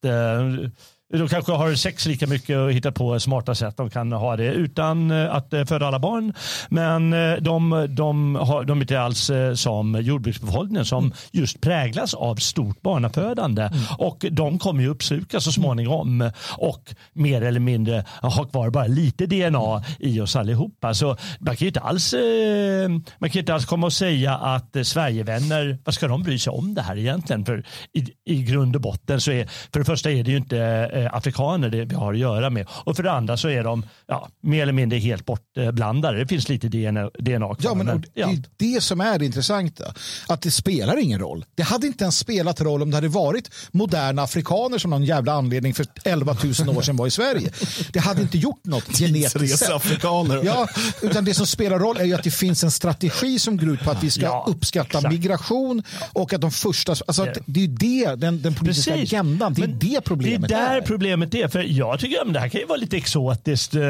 De 1.17 1.27
kanske 1.27 1.51
har 1.51 1.75
sex 1.75 2.05
lika 2.05 2.27
mycket 2.27 2.57
och 2.57 2.71
hittar 2.71 2.91
på 2.91 3.19
smarta 3.19 3.55
sätt 3.55 3.77
de 3.77 3.89
kan 3.89 4.11
ha 4.11 4.37
det 4.37 4.51
utan 4.51 5.11
eh, 5.11 5.35
att 5.35 5.53
eh, 5.53 5.65
föda 5.65 5.87
alla 5.87 5.99
barn. 5.99 6.33
Men 6.69 7.13
eh, 7.13 7.35
de, 7.35 7.87
de, 7.89 8.35
har, 8.35 8.63
de 8.63 8.77
är 8.77 8.81
inte 8.81 9.01
alls 9.01 9.31
som 9.55 10.01
jordbruksbefolkningen 10.01 10.85
som 10.85 11.13
just 11.31 11.61
präglas 11.61 12.13
av 12.13 12.35
stort 12.35 12.81
barnafödande. 12.81 13.69
Och 13.97 14.25
de 14.31 14.59
kommer 14.59 14.81
ju 14.83 14.89
uppslukas 14.89 15.43
så 15.43 15.51
småningom 15.51 16.31
och 16.57 16.95
mer 17.13 17.41
eller 17.41 17.59
mindre 17.59 18.05
ha 18.21 18.45
kvar 18.45 18.69
bara 18.69 18.87
lite 18.87 19.25
DNA 19.25 19.83
i 19.99 20.21
oss 20.21 20.35
allihopa. 20.35 20.93
Så 20.93 21.17
man 21.39 21.55
kan 21.55 21.65
ju 21.65 21.67
inte 21.67 21.79
alls, 21.79 22.13
man 23.17 23.29
kan 23.29 23.39
inte 23.39 23.53
alls 23.53 23.65
komma 23.65 23.85
och 23.85 23.93
säga 23.93 24.35
att 24.35 24.75
Sverigevänner, 24.83 25.77
vad 25.83 25.95
ska 25.95 26.07
de 26.07 26.23
bry 26.23 26.39
sig 26.39 26.51
om 26.51 26.73
det 26.73 26.81
här 26.81 26.97
egentligen? 26.97 27.45
För 27.45 27.63
i, 27.93 28.33
i 28.33 28.43
grund 28.43 28.75
och 28.75 28.81
botten 28.81 29.21
så 29.21 29.31
är, 29.31 29.45
för 29.73 29.79
det 29.79 29.85
första 29.85 30.11
är 30.11 30.23
det 30.23 30.31
ju 30.31 30.37
inte 30.37 31.02
afrikaner 31.11 31.69
det 31.69 31.85
vi 31.85 31.95
har 31.95 32.13
att 32.13 32.19
göra 32.19 32.49
med. 32.49 32.67
Och 32.69 32.95
för 32.95 33.03
det 33.03 33.11
andra 33.11 33.37
så 33.37 33.47
är 33.49 33.63
de 33.63 33.85
ja, 34.07 34.29
mer 34.41 34.63
eller 34.63 34.73
mindre 34.73 34.99
helt 34.99 35.25
bortblandade. 35.25 36.19
Det 36.19 36.27
finns 36.27 36.49
lite 36.49 36.67
DNA, 36.67 37.09
DNA 37.19 37.45
kvar. 37.55 37.57
Ja, 37.59 37.73
men 37.73 37.85
det 37.85 38.07
ja. 38.13 38.29
är 38.29 38.43
det 38.57 38.81
som 38.83 39.01
är 39.01 39.19
det 39.19 39.25
intressanta. 39.25 39.93
Att 40.27 40.41
det 40.41 40.51
spelar 40.51 40.97
ingen 40.97 41.19
roll. 41.19 41.45
Det 41.55 41.63
hade 41.63 41.87
inte 41.87 42.03
ens 42.03 42.17
spelat 42.17 42.61
roll 42.61 42.81
om 42.81 42.89
det 42.91 42.97
hade 42.97 43.07
varit 43.07 43.49
moderna 43.71 44.21
afrikaner 44.21 44.77
som 44.77 44.91
någon 44.91 45.03
jävla 45.03 45.33
anledning 45.33 45.73
för 45.73 45.85
11 46.03 46.35
000 46.65 46.77
år 46.77 46.81
sedan 46.81 46.95
var 46.95 47.07
i 47.07 47.11
Sverige. 47.11 47.51
Det 47.91 47.99
hade 47.99 48.21
inte 48.21 48.37
gjort 48.37 48.65
något 48.65 48.97
genetiskt 48.97 49.31
sett. 49.31 49.41
Tidsreseafrikaner. 49.41 50.41
Ja, 50.43 50.67
utan 51.01 51.25
det 51.25 51.33
som 51.33 51.47
spelar 51.47 51.79
roll 51.79 51.97
är 51.97 52.03
ju 52.05 52.13
att 52.13 52.23
det 52.23 52.31
finns 52.31 52.63
en 52.63 52.71
strategi 52.71 53.39
som 53.39 53.57
går 53.57 53.69
ut 53.69 53.83
på 53.83 53.91
att 53.91 54.03
vi 54.03 54.09
ska 54.09 54.21
Ja, 54.21 54.45
uppskatta 54.47 54.97
exakt. 54.97 55.13
migration 55.13 55.83
och 56.13 56.33
att 56.33 56.41
de 56.41 56.51
första, 56.51 56.91
alltså 56.91 57.23
att 57.23 57.37
det 57.45 57.59
är 57.59 57.61
ju 57.61 57.67
det, 57.67 58.15
den, 58.15 58.41
den 58.41 58.55
politiska 58.55 58.91
Precis. 58.91 59.13
agendan, 59.13 59.53
det 59.53 59.61
är 59.63 59.67
Men 59.67 59.79
det 59.79 60.01
problemet 60.01 60.49
Det 60.49 60.55
är 60.55 60.69
där 60.69 60.77
är. 60.77 60.81
Problemet 60.85 61.35
är. 61.35 61.47
För 61.47 61.59
jag 61.63 61.99
tycker 61.99 62.21
att 62.21 62.33
det 62.33 62.39
här 62.39 62.49
kan 62.49 62.61
ju 62.61 62.67
vara 62.67 62.77
lite 62.77 62.97
exotiskt 62.97 63.75
eh, 63.75 63.81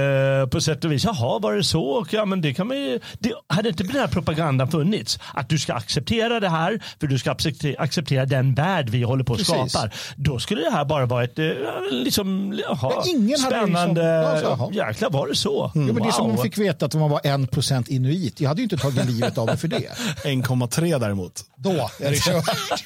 på 0.51 0.62
sätt 0.62 0.85
och 0.85 0.91
vis. 0.91 1.03
Jaha, 1.03 1.39
var 1.39 1.53
det 1.53 1.63
så? 1.63 1.83
Och, 1.83 2.13
ja, 2.13 2.25
men 2.25 2.41
det 2.41 2.53
kan 2.53 2.67
man 2.67 2.77
ju, 2.77 3.00
det, 3.19 3.33
hade 3.47 3.69
inte 3.69 3.83
den 3.83 3.91
här 3.95 4.07
propagandan 4.07 4.71
funnits, 4.71 5.19
att 5.33 5.50
du 5.50 5.59
ska 5.59 5.73
acceptera 5.73 6.39
det 6.39 6.50
här, 6.50 6.79
för 7.00 7.07
du 7.07 7.19
ska 7.19 7.31
acceptera, 7.77 8.25
den 8.25 8.53
värld 8.53 8.89
vi 8.89 9.03
håller 9.03 9.23
på 9.23 9.33
att 9.33 9.39
Precis. 9.39 9.71
skapa. 9.71 9.89
Då 10.15 10.39
skulle 10.39 10.62
det 10.62 10.71
här 10.71 10.85
bara 10.85 11.05
vara 11.05 11.23
ett 11.23 11.39
eh, 11.39 11.45
liksom, 11.91 12.59
jaha, 12.67 12.77
Ja, 12.95 13.03
ingen 13.07 13.39
hade 13.41 13.55
spännande, 13.55 14.31
liksom- 14.33 14.71
ja, 14.73 14.88
jäklar 14.88 15.09
var 15.09 15.27
det 15.27 15.35
så? 15.35 15.71
Jo, 15.75 15.81
men 15.81 15.95
det 15.95 16.01
är 16.09 16.12
som 16.12 16.23
om 16.23 16.29
Wow. 16.29 16.35
man 16.38 16.43
fick 16.43 16.57
veta 16.57 16.85
att 16.85 16.95
man 16.95 17.09
var 17.09 17.19
1% 17.19 17.89
inuit. 17.89 18.41
Jag 18.41 18.47
hade 18.50 18.62
ju 18.62 18.63
inte 18.63 18.77
tagit 18.77 19.05
livet 19.05 19.38
av 19.38 19.45
mig 19.45 19.57
för 19.57 19.67
det. 19.67 19.77
1,3 20.23 21.00
däremot. 21.00 21.41
Då 21.57 21.69
är 21.71 22.09
det 22.12 22.15
kört. 22.23 22.45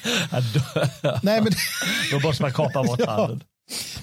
Ja, 1.02 1.18
Nej, 1.22 1.40
men, 1.42 1.52
då 2.12 2.28
måste 2.28 2.42
man 2.42 2.52
kapa 2.52 2.82
bort 2.82 3.06
handen 3.06 3.42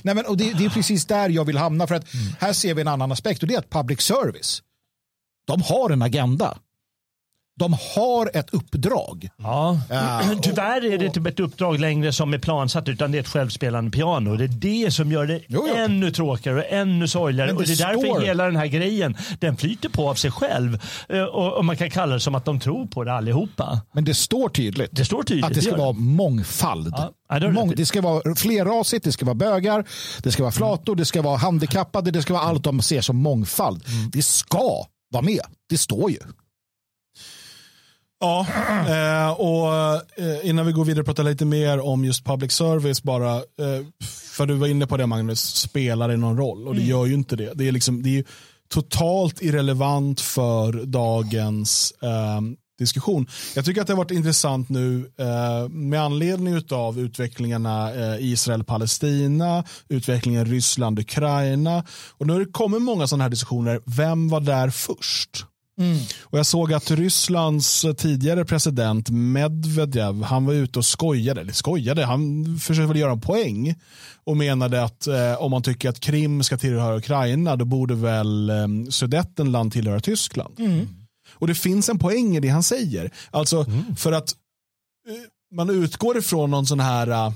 nej, 0.01 0.15
men, 0.15 0.25
och 0.25 0.38
det, 0.38 0.53
det 0.53 0.65
är 0.65 0.69
precis 0.69 1.05
där 1.05 1.29
jag 1.29 1.45
vill 1.45 1.57
hamna. 1.57 1.88
För 1.88 1.95
att 1.95 2.05
här 2.39 2.53
ser 2.53 2.74
vi 2.74 2.81
en 2.81 2.88
annan 2.88 3.12
aspekt 3.12 3.41
och 3.41 3.48
det 3.48 3.55
är 3.55 3.60
att 3.60 3.69
public 3.69 4.01
service, 4.01 4.62
de 5.48 5.62
har 5.62 5.89
en 5.89 6.01
agenda. 6.01 6.57
De 7.59 7.74
har 7.95 8.31
ett 8.38 8.50
uppdrag. 8.53 9.29
Ja. 9.38 9.79
Ja, 9.89 10.21
och- 10.38 10.43
Tyvärr 10.43 10.85
är 10.93 10.97
det 10.97 11.05
inte 11.05 11.29
ett 11.29 11.39
uppdrag 11.39 11.79
längre 11.79 12.13
som 12.13 12.33
är 12.33 12.38
plansatt 12.38 12.89
utan 12.89 13.12
det 13.12 13.17
är 13.17 13.19
ett 13.19 13.27
självspelande 13.27 13.91
piano. 13.91 14.35
Det 14.35 14.44
är 14.44 14.48
det 14.48 14.91
som 14.94 15.11
gör 15.11 15.25
det 15.27 15.41
Jo, 15.48 15.65
jo. 15.70 15.75
ännu 15.75 16.11
tråkigare 16.11 16.57
och 16.59 16.65
ännu 16.70 17.07
sorgligare. 17.07 17.51
Och 17.53 17.61
det 17.61 17.68
det 17.68 17.83
är 17.83 17.87
därför 17.87 18.01
står- 18.07 18.22
hela 18.22 18.46
den 18.46 18.55
här 18.55 18.65
grejen 18.68 19.18
den 19.39 19.57
flyter 19.57 19.89
på 19.89 20.09
av 20.09 20.15
sig 20.15 20.31
själv. 20.31 20.79
Eh, 21.09 21.24
Och, 21.24 21.53
och 21.57 21.65
man 21.65 21.77
kan 21.77 21.89
kalla 21.89 22.13
det 22.13 22.20
som 22.20 22.35
att 22.35 22.46
de 22.46 22.59
tror 22.59 22.85
på 22.85 23.03
det 23.03 23.13
allihopa. 23.13 23.81
Men 23.94 24.05
det 24.05 24.13
står 24.13 24.50
tydligt 24.50 24.89
Det 24.91 25.05
står 25.05 25.24
tydligt. 25.24 25.46
att 25.46 25.53
det 25.53 25.61
ska 25.61 25.72
gör 25.72 25.77
vara 25.77 25.91
mångfald. 25.94 26.94
Ja, 26.98 27.11
ja, 27.29 27.39
det 27.39 27.46
har 27.46 27.51
du 27.51 27.59
Mång, 27.59 27.74
det 27.75 27.85
ska 27.85 28.01
vara 28.01 28.35
flerrasigt, 28.35 29.05
det 29.05 29.11
ska 29.11 29.25
vara 29.25 29.35
bögar, 29.35 29.85
det 30.24 30.31
ska 30.31 30.44
vara 30.44 30.51
flator, 30.51 30.96
det 30.96 31.05
ska 31.05 31.22
vara 31.22 31.37
handikappade, 31.37 32.11
det 32.11 32.22
ska 32.22 32.33
vara 32.33 32.44
allt 32.44 32.63
de 32.63 32.81
ser 32.81 33.01
som 33.01 33.15
mångfald. 33.18 33.83
Mm. 33.87 34.09
Det 34.09 34.22
ska 34.25 34.85
vara 35.11 35.22
med. 35.24 35.41
Det 35.70 35.77
står 35.77 36.11
ju. 36.11 36.18
Ja, 38.20 38.46
eh, 38.88 39.32
och 39.32 39.74
eh, 40.24 40.50
innan 40.50 40.66
vi 40.66 40.72
går 40.72 40.86
vidare 40.86 41.01
och 41.01 41.06
pratar 41.06 41.24
lite 41.24 41.46
mer 41.46 41.80
om 41.80 42.06
just 42.06 42.25
public 42.25 42.51
service 42.51 43.04
bara, 43.04 43.36
eh, 43.36 43.86
för 44.36 44.46
du 44.46 44.54
var 44.54 44.68
inne 44.68 44.88
på 44.88 44.98
det 44.98 45.06
Magnus, 45.08 45.56
spelar 45.56 46.08
det 46.08 46.18
någon 46.18 46.38
roll? 46.38 46.68
Och 46.68 46.75
det 46.75 46.82
gör 46.82 47.06
ju 47.06 47.14
inte 47.14 47.36
det. 47.36 47.51
Det 47.56 47.68
är, 47.68 47.72
liksom, 47.72 48.04
det 48.04 48.18
är 48.18 48.24
totalt 48.70 49.42
irrelevant 49.42 50.22
för 50.22 50.86
dagens 50.86 51.94
eh, 52.01 52.42
diskussion. 52.80 53.28
Jag 53.56 53.66
tycker 53.66 53.82
att 53.82 53.88
det 53.88 53.94
har 53.94 53.98
varit 53.98 54.12
intressant 54.12 54.70
nu 54.70 55.12
eh, 55.20 55.70
med 55.70 56.01
anledning 56.01 56.62
av 56.72 57.00
utvecklingarna 57.00 57.94
eh, 57.94 58.25
Israel-Palestina, 58.25 59.64
utvecklingen 59.90 60.46
Ryssland-Ukraina. 60.46 61.84
Och 62.12 62.28
nu 62.28 62.34
har 62.34 62.40
det 62.40 62.46
kommit 62.46 62.82
många 62.82 63.08
sådana 63.08 63.24
här 63.24 63.30
diskussioner. 63.30 63.82
Vem 63.86 64.30
var 64.30 64.40
där 64.40 64.70
först? 64.70 65.46
Och 66.22 66.40
jag 66.40 66.46
såg 66.46 66.74
att 66.74 66.92
Rysslands 66.92 67.85
tidigare 67.98 68.46
president 68.46 69.09
Medvedev, 69.09 70.24
han 70.24 70.46
var 70.46 70.53
ute 70.53 70.79
och 70.79 70.85
skojade, 70.85 71.42
eller 71.42 71.53
skojade, 71.53 72.05
han 72.05 72.46
försökte 72.59 72.88
väl 72.88 72.98
göra 72.98 73.11
en 73.11 73.22
poäng. 73.22 73.75
Och 74.24 74.38
menade 74.38 74.83
att 74.83 75.07
eh, 75.07 75.42
om 75.42 75.51
man 75.51 75.64
tycker 75.64 75.90
att 75.90 76.00
Krim 76.00 76.44
ska 76.44 76.57
tillhöra 76.57 76.98
Ukraina 76.98 77.55
då 77.55 77.66
borde 77.66 77.96
väl 77.96 78.50
eh, 78.50 78.68
Sudetenland 78.90 79.74
tillhöra 79.74 80.00
Tyskland. 80.00 80.55
Och 81.31 81.48
det 81.48 81.55
finns 81.55 81.90
en 81.90 82.00
poäng 82.00 82.38
i 82.38 82.40
det 82.40 82.48
han 82.50 82.64
säger. 82.64 83.11
Alltså 83.31 83.66
för 83.98 84.11
att 84.11 84.29
eh, 85.09 85.55
man 85.55 85.70
utgår 85.70 86.18
ifrån 86.18 86.51
någon 86.51 86.66
sån 86.66 86.79
här 86.79 87.27
uh, 87.27 87.33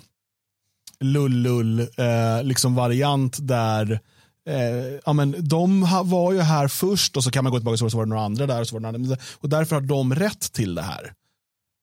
lullull 1.00 1.80
eh, 1.80 2.44
liksom 2.44 2.76
variant 2.76 3.38
där 3.42 4.00
Eh, 4.50 5.00
ja, 5.06 5.14
men 5.14 5.36
de 5.40 5.88
var 6.04 6.34
ju 6.34 6.40
här 6.40 6.68
först 6.68 7.18
och 7.18 7.24
så 7.24 7.32
kan 7.32 7.44
man 7.44 7.52
gå 7.52 7.60
tillbaka 7.60 7.86
och 7.86 7.92
så 7.92 7.98
var 7.98 8.06
det 8.06 8.10
några 8.10 8.24
andra 8.24 8.48
där 8.48 8.62
och 8.62 8.68
så 8.68 8.76
var 8.76 8.80
det 8.80 8.92
några 8.92 8.96
andra. 8.96 9.18
Och 9.34 9.50
därför 9.50 9.76
har 9.76 9.82
de 9.82 10.16
rätt 10.16 10.54
till 10.54 10.76
det 10.76 10.82
här. 10.82 11.14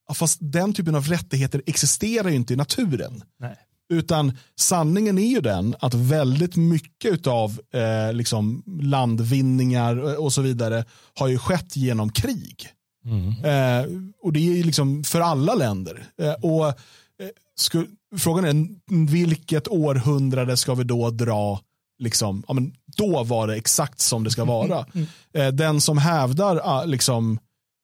Ja, 0.08 0.14
fast 0.14 0.38
den 0.40 0.72
typen 0.72 0.94
av 0.94 1.06
rättigheter 1.06 1.62
existerar 1.66 2.28
ju 2.28 2.36
inte 2.36 2.52
i 2.52 2.56
naturen. 2.56 3.22
Nej. 3.40 3.56
Utan 3.88 4.38
sanningen 4.58 5.18
är 5.18 5.26
ju 5.26 5.40
den 5.40 5.74
att 5.80 5.94
väldigt 5.94 6.56
mycket 6.56 7.26
av 7.26 7.60
eh, 7.74 8.12
liksom 8.12 8.62
landvinningar 8.80 10.20
och 10.20 10.32
så 10.32 10.42
vidare 10.42 10.84
har 11.14 11.28
ju 11.28 11.38
skett 11.38 11.76
genom 11.76 12.12
krig. 12.12 12.68
Eh, 13.44 13.86
och 14.22 14.32
det 14.32 14.40
är 14.40 14.56
ju 14.56 14.62
liksom 14.62 15.04
för 15.04 15.20
alla 15.20 15.54
länder. 15.54 16.06
Eh, 16.22 16.32
och 16.32 16.66
eh, 16.66 16.74
sku, 17.56 17.86
Frågan 18.18 18.44
är 18.44 19.06
vilket 19.06 19.68
århundrade 19.68 20.56
ska 20.56 20.74
vi 20.74 20.84
då 20.84 21.10
dra 21.10 21.60
Liksom, 21.98 22.44
ja, 22.48 22.54
men 22.54 22.72
då 22.96 23.24
var 23.24 23.46
det 23.46 23.56
exakt 23.56 24.00
som 24.00 24.24
det 24.24 24.30
ska 24.30 24.44
vara. 24.44 24.86
Eh, 25.34 25.48
den 25.48 25.80
som 25.80 25.98
hävdar 25.98 26.60
ah, 26.64 26.84
liksom, 26.84 27.38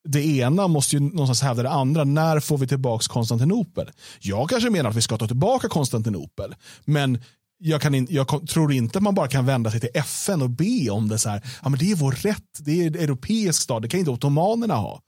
det 0.09 0.27
ena 0.27 0.69
måste 0.69 0.97
ju 0.97 1.01
någonstans 1.01 1.43
hävda 1.43 1.63
det 1.63 1.71
andra. 1.71 2.05
När 2.05 2.41
får 2.41 2.59
vi 2.59 2.67
tillbaka 2.67 3.05
Konstantinopel? 3.09 3.91
Jag 4.21 4.49
kanske 4.49 4.71
menar 4.71 4.91
att 4.91 4.97
vi 4.97 5.03
ska 5.03 5.19
ta 5.19 5.27
tillbaka 5.27 5.69
Konstantinopel. 5.69 6.55
Men 6.85 7.23
jag, 7.59 7.81
kan 7.81 7.95
in, 7.95 8.07
jag 8.11 8.49
tror 8.49 8.73
inte 8.73 8.99
att 8.99 9.03
man 9.03 9.15
bara 9.15 9.29
kan 9.29 9.47
vända 9.47 9.71
sig 9.71 9.81
till 9.81 9.91
FN 9.95 10.43
och 10.43 10.51
be 10.51 10.91
om 10.91 11.09
det. 11.09 11.19
så 11.19 11.29
här. 11.29 11.43
Ja, 11.63 11.69
men 11.69 11.79
det 11.79 11.91
är 11.91 11.97
vår 11.97 12.13
rätt, 12.13 12.59
det 12.59 12.83
är 12.83 12.87
en 12.87 12.95
europeisk 12.95 13.63
stad, 13.63 13.83
det 13.83 13.89
kan 13.89 14.01
inte 14.01 14.11
ottomanerna 14.11 14.75
ha. 14.75 15.01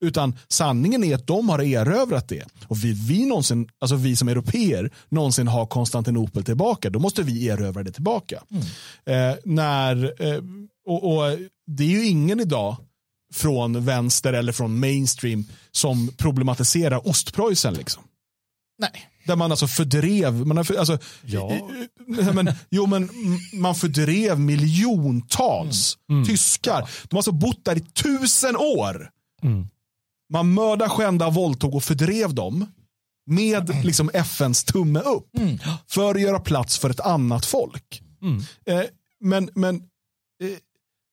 Utan 0.00 0.38
sanningen 0.48 1.04
är 1.04 1.14
att 1.14 1.26
de 1.26 1.48
har 1.48 1.58
erövrat 1.58 2.28
det. 2.28 2.44
Och 2.68 2.84
vi, 2.84 2.92
vi, 2.92 3.26
någonsin, 3.26 3.68
alltså 3.80 3.96
vi 3.96 4.16
som 4.16 4.28
europeer 4.28 4.90
någonsin 5.08 5.48
har 5.48 5.66
Konstantinopel 5.66 6.44
tillbaka, 6.44 6.90
då 6.90 6.98
måste 6.98 7.22
vi 7.22 7.48
erövra 7.48 7.82
det 7.82 7.92
tillbaka. 7.92 8.42
Eh, 9.06 9.34
när, 9.44 10.04
eh, 10.26 10.42
och, 10.86 11.04
och 11.16 11.38
Det 11.66 11.84
är 11.84 11.88
ju 11.88 12.06
ingen 12.06 12.40
idag 12.40 12.76
från 13.34 13.84
vänster 13.84 14.32
eller 14.32 14.52
från 14.52 14.78
mainstream 14.80 15.44
som 15.70 16.08
problematiserar 16.16 17.08
Ostpreussen. 17.08 17.74
Liksom. 17.74 18.02
Nej. 18.78 19.06
Där 19.26 19.36
man 19.36 19.50
alltså 19.50 19.66
fördrev, 19.66 20.46
man 20.46 20.64
för, 20.64 20.74
alltså, 20.74 20.98
Ja. 21.24 21.58
men, 22.34 22.52
jo, 22.70 22.86
men 22.86 23.08
man 23.52 23.74
fördrev 23.74 24.40
miljontals 24.40 25.98
tyskar. 26.26 26.80
De 27.08 27.14
har 27.14 27.18
alltså 27.18 27.32
bott 27.32 27.64
där 27.64 27.76
i 27.76 27.80
tusen 27.80 28.56
år. 28.56 29.10
Man 30.30 30.54
mördade, 30.54 30.90
skända, 30.90 31.30
våldtog 31.30 31.74
och 31.74 31.84
fördrev 31.84 32.34
dem 32.34 32.66
med 33.26 33.84
liksom 33.84 34.10
FNs 34.14 34.64
tumme 34.64 35.00
upp 35.00 35.28
för 35.86 36.14
att 36.14 36.20
göra 36.20 36.40
plats 36.40 36.78
för 36.78 36.90
ett 36.90 37.00
annat 37.00 37.46
folk. 37.46 38.02
Eh, 38.66 38.82
men, 39.20 39.50
men 39.54 39.76
eh, 39.76 40.58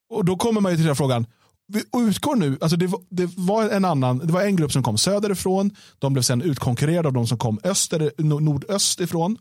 och 0.10 0.26
då 0.26 0.36
kommer 0.38 0.62
man 0.62 0.72
ju 0.72 0.76
till 0.78 0.86
den 0.86 0.96
frågan, 0.96 1.26
vi 1.68 1.84
utgår 2.08 2.36
nu, 2.36 2.58
alltså 2.62 2.78
det, 2.78 2.88
var, 2.88 3.02
det 3.10 3.30
var 3.38 3.70
en 3.70 3.86
annan, 3.86 4.18
det 4.18 4.34
var 4.34 4.42
en 4.42 4.56
grupp 4.56 4.72
som 4.72 4.84
kom 4.84 4.98
söderifrån, 4.98 5.76
de 6.00 6.14
blev 6.14 6.24
sen 6.24 6.42
utkonkurrerade 6.42 7.08
av 7.08 7.14
de 7.14 7.28
som 7.28 7.38
kom 7.38 7.60
öster, 7.64 8.12
nord- 8.18 8.42
nordöst 8.44 9.00
ifrån. 9.00 9.38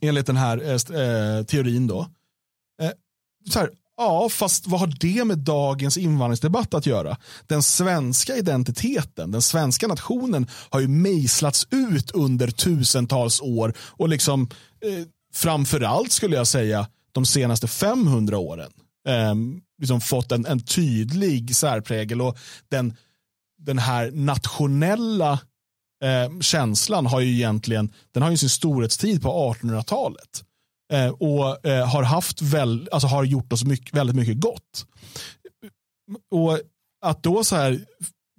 Enligt 0.00 0.26
den 0.26 0.36
här 0.36 0.58
eh, 0.62 1.00
eh, 1.00 1.44
teorin 1.44 1.86
då. 1.86 2.00
Eh, 2.82 2.90
så 3.50 3.58
här, 3.58 3.70
ja, 3.98 4.28
fast 4.28 4.66
vad 4.66 4.80
har 4.80 4.94
det 5.00 5.24
med 5.24 5.38
dagens 5.38 5.96
invandringsdebatt 5.96 6.74
att 6.74 6.86
göra? 6.86 7.16
Den 7.46 7.62
svenska 7.62 8.36
identiteten, 8.36 9.30
den 9.30 9.42
svenska 9.42 9.86
nationen 9.86 10.46
har 10.70 10.80
ju 10.80 10.88
mejslats 10.88 11.66
ut 11.70 12.10
under 12.10 12.48
tusentals 12.48 13.40
år 13.40 13.74
och 13.78 14.08
liksom 14.08 14.42
eh, 14.84 15.06
framförallt 15.34 16.12
skulle 16.12 16.36
jag 16.36 16.46
säga 16.46 16.86
de 17.12 17.26
senaste 17.26 17.68
500 17.68 18.38
åren 18.38 18.70
eh, 19.08 19.34
liksom 19.80 20.00
fått 20.00 20.32
en, 20.32 20.46
en 20.46 20.60
tydlig 20.60 21.56
särprägel 21.56 22.20
och 22.22 22.38
den, 22.70 22.96
den 23.58 23.78
här 23.78 24.10
nationella 24.10 25.32
eh, 26.04 26.40
känslan 26.40 27.06
har 27.06 27.20
ju 27.20 27.32
egentligen 27.32 27.92
den 28.14 28.22
har 28.22 28.30
ju 28.30 28.36
sin 28.36 28.48
storhetstid 28.48 29.22
på 29.22 29.54
1800-talet 29.54 30.44
eh, 30.92 31.08
och 31.08 31.66
eh, 31.66 31.86
har 31.88 32.02
haft 32.02 32.42
väl, 32.42 32.88
alltså 32.92 33.08
har 33.08 33.24
gjort 33.24 33.52
oss 33.52 33.64
mycket, 33.64 33.94
väldigt 33.94 34.16
mycket 34.16 34.40
gott. 34.40 34.86
Och 36.30 36.58
att 37.06 37.22
då 37.22 37.44
så 37.44 37.56
här 37.56 37.80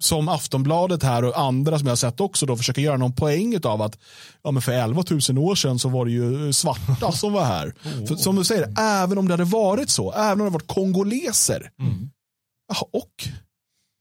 som 0.02 0.28
Aftonbladet 0.28 1.02
här 1.02 1.24
och 1.24 1.38
andra 1.38 1.78
som 1.78 1.86
jag 1.86 1.90
har 1.90 1.96
sett 1.96 2.20
också 2.20 2.46
då 2.46 2.56
försöker 2.56 2.82
göra 2.82 2.96
någon 2.96 3.12
poäng 3.12 3.58
av 3.64 3.82
att 3.82 3.98
ja, 4.42 4.50
men 4.50 4.62
för 4.62 4.72
11 4.72 5.04
000 5.28 5.38
år 5.38 5.54
sedan 5.54 5.78
så 5.78 5.88
var 5.88 6.04
det 6.04 6.10
ju 6.12 6.52
svarta 6.52 7.12
som 7.16 7.32
var 7.32 7.44
här. 7.44 7.74
För, 8.08 8.16
som 8.16 8.36
du 8.36 8.44
säger, 8.44 8.74
även 8.78 9.18
om 9.18 9.28
det 9.28 9.32
hade 9.32 9.44
varit 9.44 9.90
så, 9.90 10.12
även 10.12 10.40
om 10.40 10.44
det 10.46 10.50
varit 10.50 10.66
kongoleser. 10.66 11.70
Jaha, 12.68 12.88
och? 12.92 13.28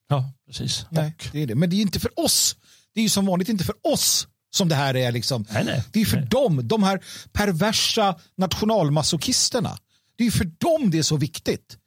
Ja, 0.09 0.31
precis. 0.47 0.85
Nej, 0.89 1.15
det 1.31 1.43
är 1.43 1.47
det. 1.47 1.55
Men 1.55 1.69
det 1.69 1.75
är 1.75 1.81
inte 1.81 1.99
för 1.99 2.19
oss. 2.19 2.55
Det 2.93 2.99
är 2.99 3.03
ju 3.03 3.09
som 3.09 3.25
vanligt 3.25 3.49
inte 3.49 3.63
för 3.63 3.75
oss 3.93 4.27
som 4.51 4.69
det 4.69 4.75
här 4.75 4.95
är. 4.95 5.11
Liksom. 5.11 5.45
Nej, 5.49 5.65
nej. 5.65 5.83
Det 5.91 6.01
är 6.01 6.05
för 6.05 6.17
Nej. 6.17 6.25
dem, 6.25 6.67
de 6.67 6.83
här 6.83 6.99
perversa 7.31 8.15
nationalmasochisterna. 8.37 9.77
Det 10.17 10.27
är 10.27 10.31
för 10.31 10.45
dem 10.45 10.91
det 10.91 10.97
är 10.97 11.03
så 11.03 11.17
viktigt. 11.17 11.77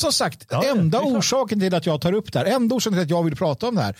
Som 0.00 0.12
sagt, 0.12 0.46
Ja, 0.50 0.64
ja, 0.64 0.70
enda 0.70 1.00
orsaken 1.00 1.60
till 1.60 1.74
att 1.74 1.86
jag 1.86 2.00
tar 2.00 2.12
upp 2.12 2.32
det 2.32 2.38
här, 2.38 2.46
enda 2.46 2.74
orsaken 2.74 2.96
till 2.96 3.02
att 3.02 3.10
jag 3.10 3.22
vill 3.22 3.36
prata 3.36 3.68
om 3.68 3.74
det 3.74 3.82
här, 3.82 3.96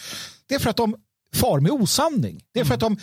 det 0.46 0.54
är 0.54 0.58
för 0.58 0.70
att 0.70 0.76
de 0.76 0.96
far 1.34 1.60
med 1.60 1.72
osanning. 1.72 2.42
Det 2.54 2.60
är 2.60 2.64
för 2.64 2.74
att 2.74 2.80
de, 2.80 2.98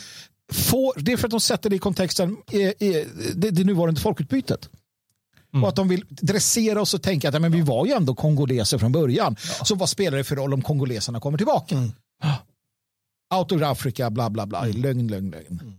får, 0.54 0.93
det 0.98 1.12
är 1.12 1.17
för 1.17 1.28
att 1.28 1.32
de 1.32 1.39
sätter 1.41 1.70
det 1.70 1.76
i 1.76 1.80
kontexten, 1.80 2.38
eh, 2.52 2.62
eh, 2.62 3.06
det, 3.36 3.52
det 3.52 3.63
nuvarande 3.63 4.02
folkutbytet. 4.02 4.70
Och 5.62 5.70
att 5.70 5.76
de 5.76 5.88
vill 5.88 6.06
dressera 6.10 6.82
oss 6.82 6.93
och 6.93 7.02
tänka 7.02 7.28
att 7.28 7.34
ja, 7.34 7.39
men 7.39 7.52
vi 7.52 7.62
var 7.62 7.86
ju 7.86 7.91
ändå 7.91 8.15
kongoleser 8.15 8.78
från 8.78 8.91
början. 8.91 9.36
Så 9.63 9.76
vad 9.76 9.89
spelar 9.89 10.17
det 10.17 10.24
för 10.24 10.36
roll 10.36 10.54
om 10.54 10.62
kongoleserna 10.62 11.20
kommer 11.20 11.38
tillbaka? 11.38 11.76
Out 13.35 13.51
of 13.51 13.61
Africa, 13.61 14.09
bla 14.09 14.29
bla 14.29 14.45
bla. 14.45 14.65
Lögn, 14.65 15.07
lögn, 15.07 15.29
lögn. 15.29 15.73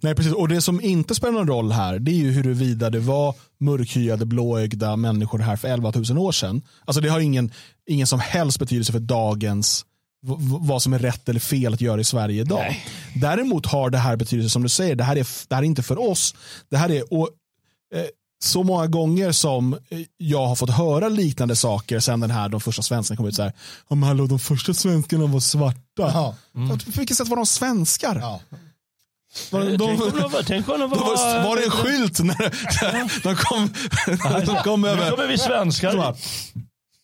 Nej, 0.00 0.14
precis. 0.14 0.32
Och 0.32 0.48
det 0.48 0.60
som 0.60 0.80
inte 0.80 1.14
spelar 1.14 1.32
någon 1.32 1.48
roll 1.48 1.72
här, 1.72 1.98
det 1.98 2.10
är 2.10 2.16
ju 2.16 2.30
huruvida 2.30 2.90
det 2.90 3.00
var 3.00 3.34
mörkhyade, 3.60 4.26
blåögda 4.26 4.96
människor 4.96 5.38
här 5.38 5.56
för 5.56 5.68
11 5.68 5.92
000 6.10 6.18
år 6.18 6.32
sedan. 6.32 6.62
Alltså 6.84 7.00
det 7.00 7.08
har 7.08 7.20
ingen, 7.20 7.52
ingen 7.86 8.06
som 8.06 8.20
helst 8.20 8.58
betydelse 8.58 8.92
för 8.92 8.98
dagens 8.98 9.84
vad 10.60 10.82
som 10.82 10.92
är 10.92 10.98
rätt 10.98 11.28
eller 11.28 11.40
fel 11.40 11.74
att 11.74 11.80
göra 11.80 12.00
i 12.00 12.04
Sverige 12.04 12.40
idag. 12.40 12.82
Däremot 13.14 13.66
har 13.66 13.90
det 13.90 13.98
här 13.98 14.16
betydelse 14.16 14.50
som 14.50 14.62
du 14.62 14.68
säger, 14.68 14.94
det 14.96 15.04
här 15.04 15.16
är, 15.16 15.26
det 15.48 15.54
här 15.54 15.62
är 15.62 15.66
inte 15.66 15.82
för 15.82 16.00
oss. 16.10 16.34
Det 16.68 16.76
här 16.76 16.90
är, 16.90 17.12
och, 17.12 17.28
eh, 17.94 18.04
så 18.40 18.62
många 18.62 18.86
gånger 18.86 19.32
som 19.32 19.72
eh, 19.74 19.98
jag 20.16 20.46
har 20.46 20.56
fått 20.56 20.70
höra 20.70 21.08
liknande 21.08 21.56
saker 21.56 22.00
sen 22.00 22.20
den 22.20 22.30
här, 22.30 22.48
de 22.48 22.60
första 22.60 22.82
svenskarna 22.82 23.16
kom 23.16 23.26
ut 23.26 23.34
så 23.34 23.42
här, 23.42 23.52
ja 23.88 23.96
men 23.96 24.02
hallå 24.08 24.26
de 24.26 24.38
första 24.38 24.74
svenskarna 24.74 25.26
var 25.26 25.40
svarta. 25.40 25.80
Ja. 25.96 26.34
På 26.68 26.78
vilket 26.98 27.16
sätt 27.16 27.28
var 27.28 27.36
de 27.36 27.46
svenskar? 27.46 28.18
Ja. 28.20 28.40
Var 29.50 29.60
de, 29.60 29.68
Tänk 30.46 30.68
om 30.68 30.80
de 30.80 30.90
de 30.90 30.98
var, 30.98 31.44
var 31.44 31.56
det 31.56 31.64
en 31.64 31.70
skylt 31.70 32.18
när 32.20 33.22
de 33.22 33.36
kom, 33.36 33.74
de 34.46 34.62
kom 34.62 34.80
Nu 34.80 34.88
över? 34.88 35.10
kommer 35.10 35.26
vi 35.28 35.38
svenskar. 35.38 35.90
Så 35.90 35.96
bara, 35.96 36.16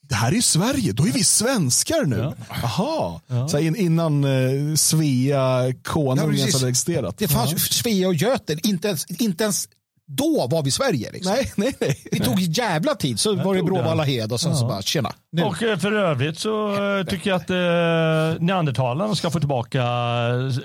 Det 0.08 0.14
här 0.14 0.28
är 0.28 0.32
ju 0.36 0.42
Sverige, 0.42 0.92
då 0.92 1.06
är 1.06 1.12
vi 1.12 1.24
svenskar 1.24 2.04
nu. 2.04 2.32
Jaha, 2.62 3.20
så 3.48 3.56
här 3.56 3.64
in, 3.64 3.76
innan 3.76 4.24
eh, 4.24 4.74
Svea 4.76 5.66
Ja, 5.68 5.72
konung 5.82 6.26
precis. 6.30 6.40
ens 6.40 6.54
hade 6.54 6.68
existerat. 6.68 7.18
Det 7.18 7.28
fanns 7.28 7.52
ju 7.52 7.58
Svea 7.58 8.08
och 8.08 8.14
Göten, 8.14 8.60
inte 8.62 8.88
ens, 8.88 9.06
inte 9.06 9.44
ens 9.44 9.68
då 10.16 10.46
var 10.50 10.62
vi 10.62 10.70
Sverige. 10.70 11.10
Liksom. 11.12 11.32
Nej, 11.32 11.52
nej, 11.56 11.74
nej. 11.80 11.98
Det 12.12 12.18
tog 12.24 12.40
jävla 12.40 12.94
tid, 12.94 13.20
så 13.20 13.34
var 13.36 13.54
det. 13.54 13.62
Bråvalla 13.62 14.02
hed 14.04 14.32
och 14.32 14.40
sen 14.40 14.56
så 14.56 14.66
bara 14.66 14.82
tjena. 14.82 15.12
Nu. 15.32 15.42
Och 15.42 15.62
eh, 15.62 15.78
för 15.78 15.92
övrigt 15.92 16.38
så 16.38 16.72
eh, 16.98 17.04
tycker 17.06 17.30
jag 17.30 17.36
att 17.36 17.50
eh, 17.50 18.42
neandertalarna 18.44 19.14
ska 19.14 19.30
få 19.30 19.38
tillbaka 19.38 19.82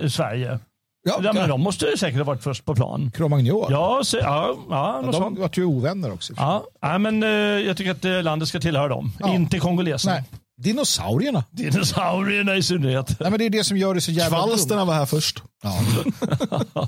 eh, 0.02 0.08
Sverige. 0.10 0.60
ja, 1.06 1.20
Ja, 1.24 1.34
men 1.34 1.50
de 1.50 1.62
måste 1.62 1.86
ju 1.86 1.98
säkert 1.98 2.18
ha 2.18 2.24
varit 2.24 2.44
först 2.44 2.66
på 2.66 2.76
plan. 2.76 3.12
Cro-Magnon. 3.16 3.68
Ja, 3.72 4.02
så, 4.04 4.18
ja, 4.18 4.56
ja, 4.70 5.02
något 5.02 5.12
de 5.12 5.18
sånt. 5.18 5.40
var 5.40 5.50
ju 5.54 5.66
ovänner 5.66 6.12
också. 6.14 6.34
Ja, 6.38 6.64
nej, 6.82 7.00
men 7.00 7.24
eh, 7.24 7.30
jag 7.30 7.78
tycker 7.78 7.92
att 7.92 8.06
eh, 8.06 8.24
landet 8.24 8.50
ska 8.50 8.60
tillhöra 8.60 8.88
dem, 8.88 9.12
Ja. 9.20 9.34
inte 9.34 9.60
kongoleserna. 9.60 10.14
Nej. 10.14 10.24
Dinosaurierna. 10.62 11.44
Dinosaurierna 11.52 12.56
i 12.56 12.64
synnerhet. 12.64 13.20
Nej, 13.20 13.30
men 13.30 13.40
det 13.40 13.46
är 13.46 13.50
det 13.50 13.64
som 13.64 13.78
gör 13.78 13.94
det 13.96 14.02
så 14.02 14.12
jävla. 14.12 14.38
Kvalsterna 14.38 14.86
var 14.86 14.94
här 14.94 15.06
först. 15.06 15.44
Ja. 15.64 15.80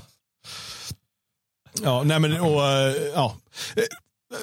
Ja, 1.84 2.02
nej 2.02 2.18
men 2.20 2.40
och, 2.40 2.68
eh, 2.68 2.94
ja. 3.14 3.36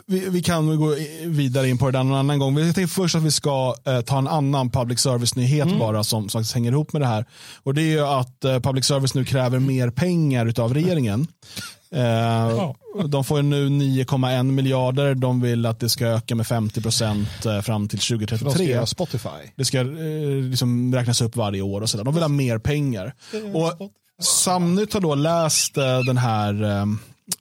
Vi, 0.06 0.30
vi 0.30 0.42
kan 0.42 0.78
gå 0.78 0.96
vidare 1.26 1.70
in 1.70 1.78
på 1.78 1.86
det 1.86 1.92
där 1.98 2.04
någon 2.04 2.18
annan 2.18 2.40
gång. 2.40 2.58
Jag 2.58 2.76
tänkte 2.76 2.94
först 2.96 3.16
att 3.16 3.24
vi 3.24 3.32
ska 3.32 3.76
eh, 3.86 4.02
ta 4.02 4.18
en 4.18 4.28
annan 4.28 4.70
public 4.70 5.00
service-nyhet 5.00 5.80
bara 5.80 6.04
som, 6.04 6.30
faktiskt 6.30 6.54
hänger 6.54 6.72
ihop 6.72 6.94
med 6.94 7.02
det 7.02 7.06
här. 7.08 7.26
Och 7.64 7.74
det 7.74 7.82
är 7.82 7.86
ju 7.86 8.00
att 8.08 8.46
eh, 8.46 8.60
public 8.60 8.86
service 8.86 9.14
nu 9.14 9.26
kräver 9.26 9.60
mer 9.60 9.90
pengar 9.90 10.54
av 10.60 10.74
regeringen. 10.74 11.28
Eh, 11.92 12.72
De 13.08 13.24
får 13.24 13.42
nu 13.42 13.70
9,1 13.70 14.44
miljarder. 14.44 15.16
De 15.16 15.42
vill 15.42 15.66
att 15.66 15.80
det 15.80 15.90
ska 15.90 16.08
öka 16.08 16.36
med 16.36 16.48
50 16.48 16.82
procent 16.82 17.46
eh, 17.46 17.62
fram 17.62 17.88
till 17.88 18.00
För 18.00 18.16
de 18.16 18.26
ska 18.28 18.36
2033. 18.38 18.66
göra 18.72 18.86
Spotify. 18.86 19.30
Det 19.56 19.66
ska 19.66 19.80
eh, 19.80 19.86
liksom 20.50 20.96
räknas 20.96 21.22
upp 21.22 21.36
varje 21.36 21.62
år 21.62 21.82
och 21.82 21.90
sådär. 21.90 22.04
De 22.04 22.14
vill 22.14 22.24
ha 22.24 22.28
mer 22.30 22.58
pengar. 22.58 23.14
Och 23.54 23.92
Samnytt 24.22 24.94
har 24.94 25.02
då 25.02 25.16
läst 25.16 25.76
den 26.06 26.18
här 26.18 26.54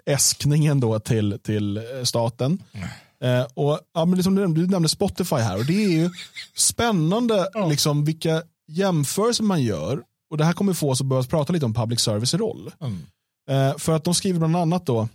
äskningen 0.07 0.81
då 0.81 0.99
till, 1.01 1.39
till 1.43 1.77
eh, 1.77 1.83
staten. 2.05 2.63
Eh, 3.25 3.47
och, 3.55 3.81
ja, 3.95 4.05
men 4.05 4.17
liksom, 4.17 4.35
du 4.35 4.41
nämnde- 4.43 4.61
du 4.61 4.67
nämnde 4.67 4.89
Spotify 4.89 5.37
här 5.37 5.59
och 5.59 5.65
det 5.67 5.85
är 5.85 5.89
ju 5.91 6.11
spännande 6.57 7.49
liksom, 7.71 8.05
vilka 8.05 8.43
jämförelser 8.69 9.45
man 9.45 9.63
gör. 9.63 10.03
Och 10.31 10.37
Det 10.39 10.45
här 10.45 10.53
kommer 10.53 10.73
få 10.73 10.91
oss 10.91 11.01
att 11.01 11.07
börja 11.07 11.23
prata 11.23 11.53
lite 11.53 11.67
om 11.67 11.75
public 11.75 12.01
service 12.01 12.35
roll. 12.35 12.71
Eh, 13.51 13.77
för 13.79 13.93
att 13.97 14.05
de 14.05 14.15
skriver 14.15 14.39
bland 14.39 14.57
annat 14.57 14.87
då 14.87 15.09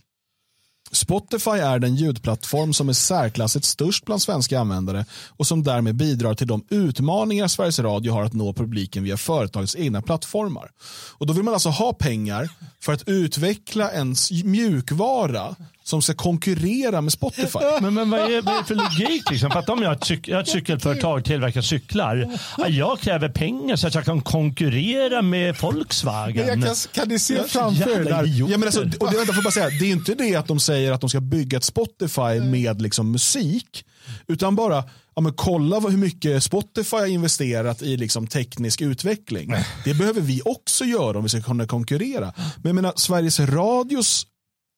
Spotify 0.91 1.51
är 1.51 1.79
den 1.79 1.95
ljudplattform 1.95 2.73
som 2.73 2.89
är 2.89 2.93
särklassigt 2.93 3.65
störst 3.65 4.05
bland 4.05 4.21
svenska 4.21 4.59
användare 4.59 5.05
och 5.29 5.47
som 5.47 5.63
därmed 5.63 5.95
bidrar 5.95 6.33
till 6.33 6.47
de 6.47 6.65
utmaningar 6.69 7.47
Sveriges 7.47 7.79
Radio 7.79 8.13
har 8.13 8.23
att 8.23 8.33
nå 8.33 8.53
publiken 8.53 9.03
via 9.03 9.17
företagets 9.17 9.75
egna 9.75 10.01
plattformar. 10.01 10.71
Och 11.17 11.27
Då 11.27 11.33
vill 11.33 11.43
man 11.43 11.53
alltså 11.53 11.69
ha 11.69 11.93
pengar 11.93 12.49
för 12.79 12.93
att 12.93 13.07
utveckla 13.07 13.91
en 13.91 14.15
mjukvara 14.43 15.55
som 15.83 16.01
ska 16.01 16.13
konkurrera 16.13 17.01
med 17.01 17.13
Spotify. 17.13 17.59
Men, 17.81 17.93
men 17.93 18.09
vad, 18.09 18.19
är, 18.19 18.41
vad 18.41 18.55
är 18.55 18.59
det 18.59 18.65
för 18.65 18.75
logik? 18.75 19.31
Liksom? 19.31 19.51
För 19.51 19.59
att 19.59 19.69
om 19.69 19.81
jag 19.81 19.89
har 19.89 19.95
ett, 19.95 20.05
cyk, 20.05 20.27
jag 20.27 20.35
har 20.35 20.41
ett 20.41 20.49
cykelföretag 20.49 21.25
tillverkar 21.25 21.61
cyklar, 21.61 22.39
ja, 22.57 22.67
jag 22.67 22.99
kräver 22.99 23.29
pengar 23.29 23.75
så 23.75 23.87
att 23.87 23.95
jag 23.95 24.05
kan 24.05 24.21
konkurrera 24.21 25.21
med 25.21 25.55
Volkswagen. 25.61 26.65
kan 26.93 27.07
ni 27.07 27.19
se 27.19 27.33
Jävla 27.71 28.23
idioter. 28.23 28.51
Ja, 28.51 28.57
men 28.57 28.67
alltså, 28.67 28.81
och 28.81 29.11
det, 29.11 29.17
jag 29.17 29.35
får 29.35 29.43
bara 29.43 29.51
säga, 29.51 29.69
det 29.69 29.85
är 29.85 29.91
inte 29.91 30.13
det 30.15 30.35
att 30.35 30.47
de 30.47 30.59
säger 30.59 30.91
att 30.91 31.01
de 31.01 31.09
ska 31.09 31.21
bygga 31.21 31.57
ett 31.57 31.63
Spotify 31.63 32.39
med 32.41 32.81
liksom 32.81 33.11
musik. 33.11 33.85
Utan 34.27 34.55
bara, 34.55 34.83
ja, 35.15 35.21
men 35.21 35.33
kolla 35.33 35.79
vad, 35.79 35.91
hur 35.91 35.99
mycket 35.99 36.43
Spotify 36.43 36.95
har 36.95 37.05
investerat 37.05 37.81
i 37.81 37.97
liksom 37.97 38.27
teknisk 38.27 38.81
utveckling. 38.81 39.53
Det 39.85 39.93
behöver 39.93 40.21
vi 40.21 40.41
också 40.45 40.85
göra 40.85 41.17
om 41.17 41.23
vi 41.23 41.29
ska 41.29 41.41
kunna 41.41 41.67
konkurrera. 41.67 42.33
Men 42.35 42.63
jag 42.63 42.75
menar, 42.75 42.93
Sveriges 42.95 43.39
Radios 43.39 44.27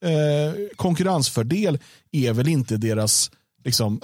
eh, 0.06 0.54
konkurrensfördel 0.76 1.80
är 2.12 2.34
väl 2.34 2.48
inte 2.48 2.78
deras 2.78 3.32
liksom, 3.66 4.00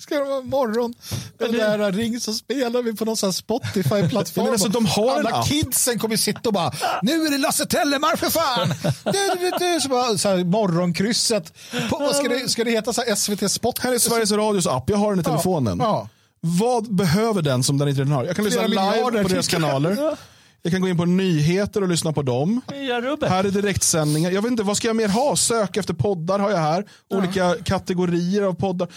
Ska 0.00 0.14
det 0.14 0.24
vara 0.24 0.40
morgon? 0.40 0.94
Den 1.38 1.52
där 1.52 1.92
ring 1.92 2.20
så 2.20 2.32
spelar 2.32 2.82
vi 2.82 2.96
på 2.96 3.04
någon 3.04 3.16
Spotify-plattform. 3.16 4.50
Alltså, 4.50 4.68
de 4.68 4.86
har 4.86 5.18
Alla 5.18 5.30
app. 5.30 5.48
kidsen 5.48 5.98
kommer 5.98 6.16
sitta 6.16 6.48
och 6.48 6.52
bara, 6.52 6.72
nu 7.02 7.26
är 7.26 7.30
det 7.30 7.38
Lasse 7.38 7.66
Tellemar 7.66 8.16
för 8.16 8.30
fan! 8.30 8.74
Du, 9.04 9.40
du, 9.40 9.50
du. 9.58 9.80
Så 9.80 9.88
bara, 9.88 10.18
så 10.18 10.28
här, 10.28 10.44
morgonkrysset. 10.44 11.52
På, 11.90 11.98
vad 11.98 12.16
ska, 12.16 12.28
det, 12.28 12.48
ska 12.48 12.64
det 12.64 12.70
heta 12.70 12.92
så 12.92 13.02
här, 13.02 13.14
SVT 13.14 13.50
Spot? 13.50 13.78
här 13.78 13.94
är 13.94 13.98
Sveriges 13.98 14.32
Radios 14.32 14.66
app, 14.66 14.90
jag 14.90 14.96
har 14.96 15.10
den 15.10 15.20
i 15.20 15.24
telefonen. 15.24 15.78
Ja. 15.78 16.08
Vad 16.40 16.94
behöver 16.94 17.42
den 17.42 17.62
som 17.62 17.78
den 17.78 17.88
inte 17.88 18.00
redan 18.00 18.12
har? 18.12 18.24
Jag 18.24 18.36
kan 18.36 18.44
lyssna 18.44 18.66
live 18.66 19.22
på 19.22 19.28
deras 19.28 19.48
kanaler. 19.48 20.16
Jag 20.62 20.72
kan 20.72 20.80
gå 20.80 20.88
in 20.88 20.96
på 20.96 21.04
nyheter 21.04 21.82
och 21.82 21.88
lyssna 21.88 22.12
på 22.12 22.22
dem. 22.22 22.60
Ja. 22.68 23.28
Här 23.28 23.44
är 23.44 23.50
direktsändningar. 23.50 24.30
Jag 24.30 24.42
vet 24.42 24.50
inte, 24.50 24.62
vad 24.62 24.76
ska 24.76 24.86
jag 24.86 24.96
mer 24.96 25.08
ha? 25.08 25.36
Sök 25.36 25.76
efter 25.76 25.94
poddar 25.94 26.38
har 26.38 26.50
jag 26.50 26.58
här. 26.58 26.84
Olika 27.10 27.54
kategorier 27.64 28.42
av 28.42 28.52
poddar. 28.52 28.88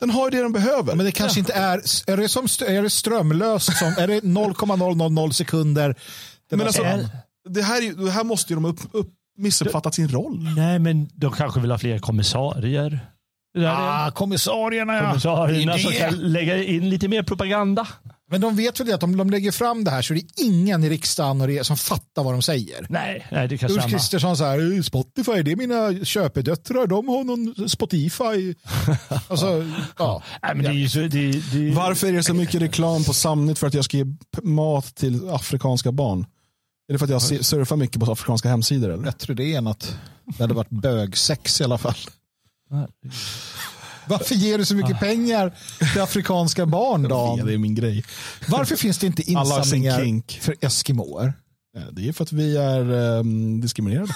Den 0.00 0.10
har 0.10 0.24
ju 0.24 0.30
det 0.30 0.42
den 0.42 0.52
behöver. 0.52 0.94
Men 0.94 1.06
det 1.06 1.12
kanske 1.12 1.40
inte 1.40 1.52
är, 1.52 1.78
är 2.06 2.16
det, 2.16 2.28
som, 2.28 2.44
är 2.44 2.82
det 2.82 2.90
strömlöst 2.90 3.76
som, 3.78 3.88
är 3.88 4.06
det 4.06 4.24
0,000 4.24 5.32
sekunder? 5.32 5.94
Men 6.50 6.60
alltså, 6.60 6.82
det, 7.48 7.62
här, 7.62 8.04
det 8.04 8.10
här 8.10 8.24
måste 8.24 8.52
ju 8.52 8.54
de 8.54 8.64
upp, 8.64 8.80
upp, 8.92 9.08
missuppfattat 9.38 9.94
sin 9.94 10.08
roll. 10.08 10.54
Nej, 10.56 10.78
men 10.78 11.08
de 11.14 11.32
kanske 11.32 11.60
vill 11.60 11.70
ha 11.70 11.78
fler 11.78 11.98
kommissarier. 11.98 13.00
Det 13.54 13.72
ah, 13.72 14.10
kommissarierna 14.10 14.94
ja. 14.94 15.06
kommissarierna 15.06 15.78
som 15.78 15.92
kan 15.92 16.32
lägga 16.32 16.64
in 16.64 16.90
lite 16.90 17.08
mer 17.08 17.22
propaganda. 17.22 17.88
Men 18.30 18.40
de 18.40 18.56
vet 18.56 18.80
väl 18.80 18.86
det 18.86 18.94
att 18.94 19.02
om 19.02 19.16
de 19.16 19.30
lägger 19.30 19.52
fram 19.52 19.84
det 19.84 19.90
här 19.90 20.02
så 20.02 20.14
är 20.14 20.18
det 20.18 20.42
ingen 20.42 20.84
i 20.84 20.88
riksdagen 20.88 21.40
och 21.40 21.46
det 21.46 21.66
som 21.66 21.76
fattar 21.76 22.22
vad 22.22 22.34
de 22.34 22.42
säger. 22.42 22.86
Nej, 22.88 23.26
nej 23.30 23.48
det 23.48 23.58
kan 23.58 23.70
Ulf 23.70 23.80
stämma. 23.80 23.90
Kristersson 23.90 24.36
så 24.36 24.44
här, 24.44 24.82
Spotify, 24.82 25.42
det 25.42 25.52
är 25.52 25.56
mina 25.56 26.04
köpedöttrar, 26.04 26.86
de 26.86 27.08
har 27.08 27.24
någon 27.24 27.68
Spotify. 27.68 28.54
alltså, 29.28 29.66
ja. 29.98 30.22
Nej, 30.42 30.54
men 30.54 30.64
det 30.64 30.84
är 30.84 30.88
så, 30.88 30.98
det, 30.98 31.08
det, 31.52 31.74
Varför 31.74 32.06
är 32.06 32.12
det 32.12 32.22
så 32.22 32.34
mycket 32.34 32.62
reklam 32.62 33.04
på 33.04 33.14
Samnytt 33.14 33.58
för 33.58 33.66
att 33.66 33.74
jag 33.74 33.84
ska 33.84 33.96
ge 33.96 34.06
mat 34.42 34.94
till 34.96 35.28
afrikanska 35.28 35.92
barn? 35.92 36.26
Är 36.88 36.92
det 36.92 36.98
för 36.98 37.06
att 37.06 37.10
jag 37.10 37.44
surfar 37.44 37.76
mycket 37.76 38.00
på 38.00 38.12
afrikanska 38.12 38.48
hemsidor? 38.48 38.90
Eller? 38.90 39.02
Bättre 39.02 39.34
det 39.34 39.54
än 39.54 39.66
att 39.66 39.96
det 40.36 40.42
hade 40.42 40.54
varit 40.54 40.70
bögsex 40.70 41.60
i 41.60 41.64
alla 41.64 41.78
fall. 41.78 41.96
Varför 44.10 44.34
ger 44.34 44.58
du 44.58 44.64
så 44.64 44.74
mycket 44.74 44.98
pengar 45.00 45.52
till 45.92 46.00
afrikanska 46.02 46.66
barn, 46.66 47.02
Dan? 47.08 47.46
det 47.46 47.52
är 47.54 47.58
min 47.58 47.74
grej. 47.74 48.04
Varför 48.48 48.76
finns 48.76 48.98
det 48.98 49.06
inte 49.06 49.22
insamlingar 49.30 50.00
kink. 50.00 50.38
för 50.42 50.54
Eskimoer? 50.60 51.32
Ja, 51.72 51.80
Det 51.92 52.08
är 52.08 52.12
för 52.12 52.24
att 52.24 52.32
vi 52.32 52.56
är 52.56 52.90
um, 52.90 53.60
diskriminerade. 53.60 54.14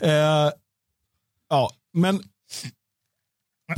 eh, 0.00 0.50
ja, 1.50 1.70
men 1.92 2.22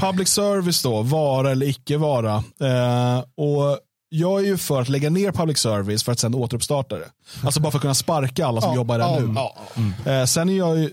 public 0.00 0.28
service 0.28 0.82
då, 0.82 1.02
vara 1.02 1.50
eller 1.50 1.66
icke 1.66 1.96
vara. 1.96 2.34
Eh, 2.60 3.18
och 3.34 3.78
jag 4.08 4.40
är 4.40 4.44
ju 4.44 4.56
för 4.58 4.80
att 4.80 4.88
lägga 4.88 5.10
ner 5.10 5.32
public 5.32 5.58
service 5.58 6.02
för 6.04 6.12
att 6.12 6.18
sen 6.18 6.34
återuppstarta 6.34 6.98
det. 6.98 7.10
Alltså 7.44 7.60
bara 7.60 7.70
för 7.70 7.78
att 7.78 7.82
kunna 7.82 7.94
sparka 7.94 8.46
alla 8.46 8.60
som 8.60 8.70
Ja, 8.70 8.76
jobbar 8.76 8.98
där 8.98 9.04
ja, 9.06 9.20
nu. 9.20 9.34
ja. 10.04 10.12
Eh, 10.12 10.24
sen 10.26 10.48
är 10.48 10.58
jag 10.58 10.78
ju, 10.78 10.90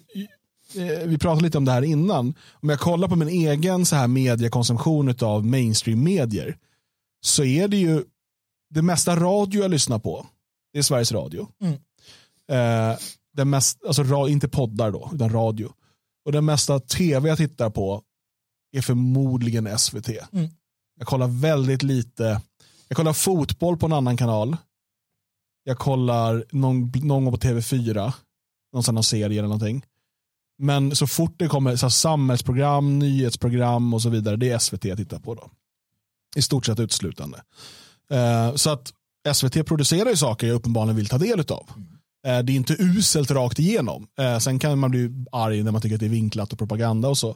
vi 1.05 1.17
pratade 1.17 1.43
lite 1.43 1.57
om 1.57 1.65
det 1.65 1.71
här 1.71 1.81
innan. 1.81 2.35
Om 2.51 2.69
jag 2.69 2.79
kollar 2.79 3.07
på 3.07 3.15
min 3.15 3.29
egen 3.29 3.85
så 3.85 3.95
här 3.95 4.07
mediekonsumtion 4.07 5.15
av 5.21 5.45
mainstream-medier 5.45 6.57
så 7.21 7.43
är 7.43 7.67
det 7.67 7.77
ju 7.77 8.03
det 8.69 8.81
mesta 8.81 9.15
radio 9.15 9.61
jag 9.61 9.71
lyssnar 9.71 9.99
på. 9.99 10.27
Det 10.73 10.79
är 10.79 10.83
Sveriges 10.83 11.11
Radio. 11.11 11.47
Mm. 11.61 11.73
Eh, 12.51 12.97
det 13.33 13.45
mest, 13.45 13.85
alltså, 13.85 14.27
inte 14.27 14.47
poddar 14.47 14.91
då, 14.91 15.11
utan 15.13 15.29
radio. 15.29 15.73
Och 16.25 16.31
det 16.31 16.41
mesta 16.41 16.79
tv 16.79 17.29
jag 17.29 17.37
tittar 17.37 17.69
på 17.69 18.03
är 18.71 18.81
förmodligen 18.81 19.79
SVT. 19.79 20.09
Mm. 20.31 20.49
Jag 20.99 21.07
kollar 21.07 21.27
väldigt 21.27 21.83
lite. 21.83 22.41
Jag 22.87 22.97
kollar 22.97 23.13
fotboll 23.13 23.77
på 23.77 23.85
en 23.85 23.93
annan 23.93 24.17
kanal. 24.17 24.57
Jag 25.63 25.77
kollar 25.77 26.45
någon, 26.51 26.91
någon 26.95 27.25
gång 27.25 27.33
på 27.33 27.39
TV4. 27.39 28.13
Någon 28.73 28.83
sån 28.83 28.95
här 28.95 29.01
serie 29.01 29.39
eller 29.39 29.41
någonting. 29.41 29.85
Men 30.57 30.95
så 30.95 31.07
fort 31.07 31.35
det 31.37 31.47
kommer 31.47 31.75
så 31.75 31.89
samhällsprogram, 31.89 32.99
nyhetsprogram 32.99 33.93
och 33.93 34.01
så 34.01 34.09
vidare, 34.09 34.35
det 34.35 34.49
är 34.49 34.57
SVT 34.57 34.85
jag 34.85 34.97
tittar 34.97 35.19
på 35.19 35.35
då. 35.35 35.51
I 36.35 36.41
stort 36.41 36.65
sett 36.65 36.79
uteslutande. 36.79 37.41
Eh, 38.11 38.55
så 38.55 38.69
att 38.69 38.93
SVT 39.33 39.65
producerar 39.65 40.09
ju 40.09 40.15
saker 40.15 40.47
jag 40.47 40.55
uppenbarligen 40.55 40.95
vill 40.95 41.07
ta 41.07 41.17
del 41.17 41.39
av. 41.39 41.69
Eh, 42.27 42.39
det 42.39 42.51
är 42.51 42.55
inte 42.55 42.75
uselt 42.79 43.31
rakt 43.31 43.59
igenom. 43.59 44.07
Eh, 44.19 44.37
sen 44.37 44.59
kan 44.59 44.79
man 44.79 44.91
bli 44.91 45.25
arg 45.31 45.63
när 45.63 45.71
man 45.71 45.81
tycker 45.81 45.95
att 45.95 45.99
det 45.99 46.05
är 46.05 46.09
vinklat 46.09 46.53
och 46.53 46.57
propaganda 46.57 47.07
och 47.07 47.17
så. 47.17 47.29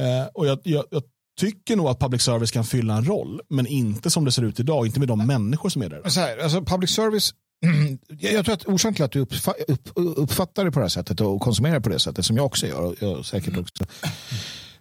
Eh, 0.00 0.26
och 0.34 0.46
jag, 0.46 0.58
jag, 0.62 0.84
jag 0.90 1.02
tycker 1.40 1.76
nog 1.76 1.86
att 1.86 2.00
public 2.00 2.22
service 2.22 2.50
kan 2.50 2.64
fylla 2.64 2.96
en 2.96 3.04
roll, 3.04 3.40
men 3.48 3.66
inte 3.66 4.10
som 4.10 4.24
det 4.24 4.32
ser 4.32 4.42
ut 4.42 4.60
idag, 4.60 4.86
inte 4.86 4.98
med 4.98 5.08
de 5.08 5.26
människor 5.26 5.68
som 5.68 5.82
är 5.82 5.88
där. 5.88 6.08
Så 6.08 6.20
här, 6.20 6.38
alltså 6.38 6.62
public 6.62 6.90
service, 6.90 7.34
jag 8.20 8.32
jag 8.32 8.44
tror 8.44 8.54
att 8.54 8.66
orsaken 8.66 8.94
till 8.94 9.04
att 9.04 9.12
du 9.12 9.20
uppfa- 9.24 9.54
upp, 9.68 9.88
uppfattar 9.94 10.64
det 10.64 10.70
på 10.72 10.78
det 10.78 10.84
här 10.84 10.88
sättet 10.88 11.20
och 11.20 11.40
konsumerar 11.40 11.80
på 11.80 11.88
det 11.88 11.98
sättet 11.98 12.24
som 12.26 12.36
jag 12.36 12.46
också 12.46 12.66
gör, 12.66 12.80
och 12.80 12.94
jag 13.00 13.24
säkert 13.26 13.56
också. 13.58 13.84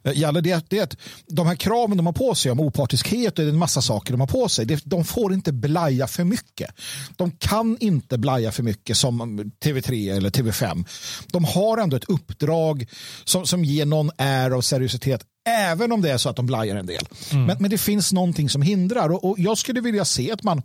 Eh, 0.03 0.11
Jalle, 0.19 0.41
det, 0.41 0.51
är- 0.51 0.61
det 0.69 0.79
är 0.79 0.83
att 0.83 0.97
de 1.27 1.47
här 1.47 1.55
kraven 1.55 1.97
de 1.97 2.05
har 2.05 2.13
på 2.13 2.35
sig 2.35 2.51
om 2.51 2.59
opartiskhet 2.59 3.39
och 3.39 3.45
en 3.45 3.57
massa 3.57 3.81
saker 3.81 4.13
de 4.13 4.19
har 4.19 4.27
på 4.27 4.49
sig, 4.49 4.65
det, 4.65 4.81
de 4.85 5.05
får 5.05 5.33
inte 5.33 5.53
blaja 5.53 6.07
för 6.07 6.23
mycket. 6.23 6.71
De 7.15 7.31
kan 7.31 7.77
inte 7.79 8.17
blaja 8.17 8.51
för 8.51 8.63
mycket 8.63 8.97
som 8.97 9.39
TV3 9.65 10.15
eller 10.17 10.29
TV5. 10.29 10.85
De 11.27 11.43
har 11.45 11.77
ändå 11.77 11.97
ett 11.97 12.03
uppdrag 12.09 12.85
som, 13.23 13.45
som 13.45 13.65
ger 13.65 13.85
någon 13.85 14.11
är 14.17 14.51
av 14.51 14.61
seriositet 14.61 15.21
även 15.49 15.91
om 15.91 16.01
det 16.01 16.11
är 16.11 16.17
så 16.17 16.29
att 16.29 16.35
de 16.35 16.45
blajar 16.45 16.75
en 16.75 16.85
del. 16.85 17.07
Men, 17.31 17.57
men 17.59 17.69
det 17.69 17.77
finns 17.77 18.13
någonting 18.13 18.49
som 18.49 18.61
hindrar 18.61 19.09
och, 19.09 19.29
och 19.29 19.39
jag 19.39 19.57
skulle 19.57 19.81
vilja 19.81 20.05
se 20.05 20.31
att 20.31 20.43
man 20.43 20.61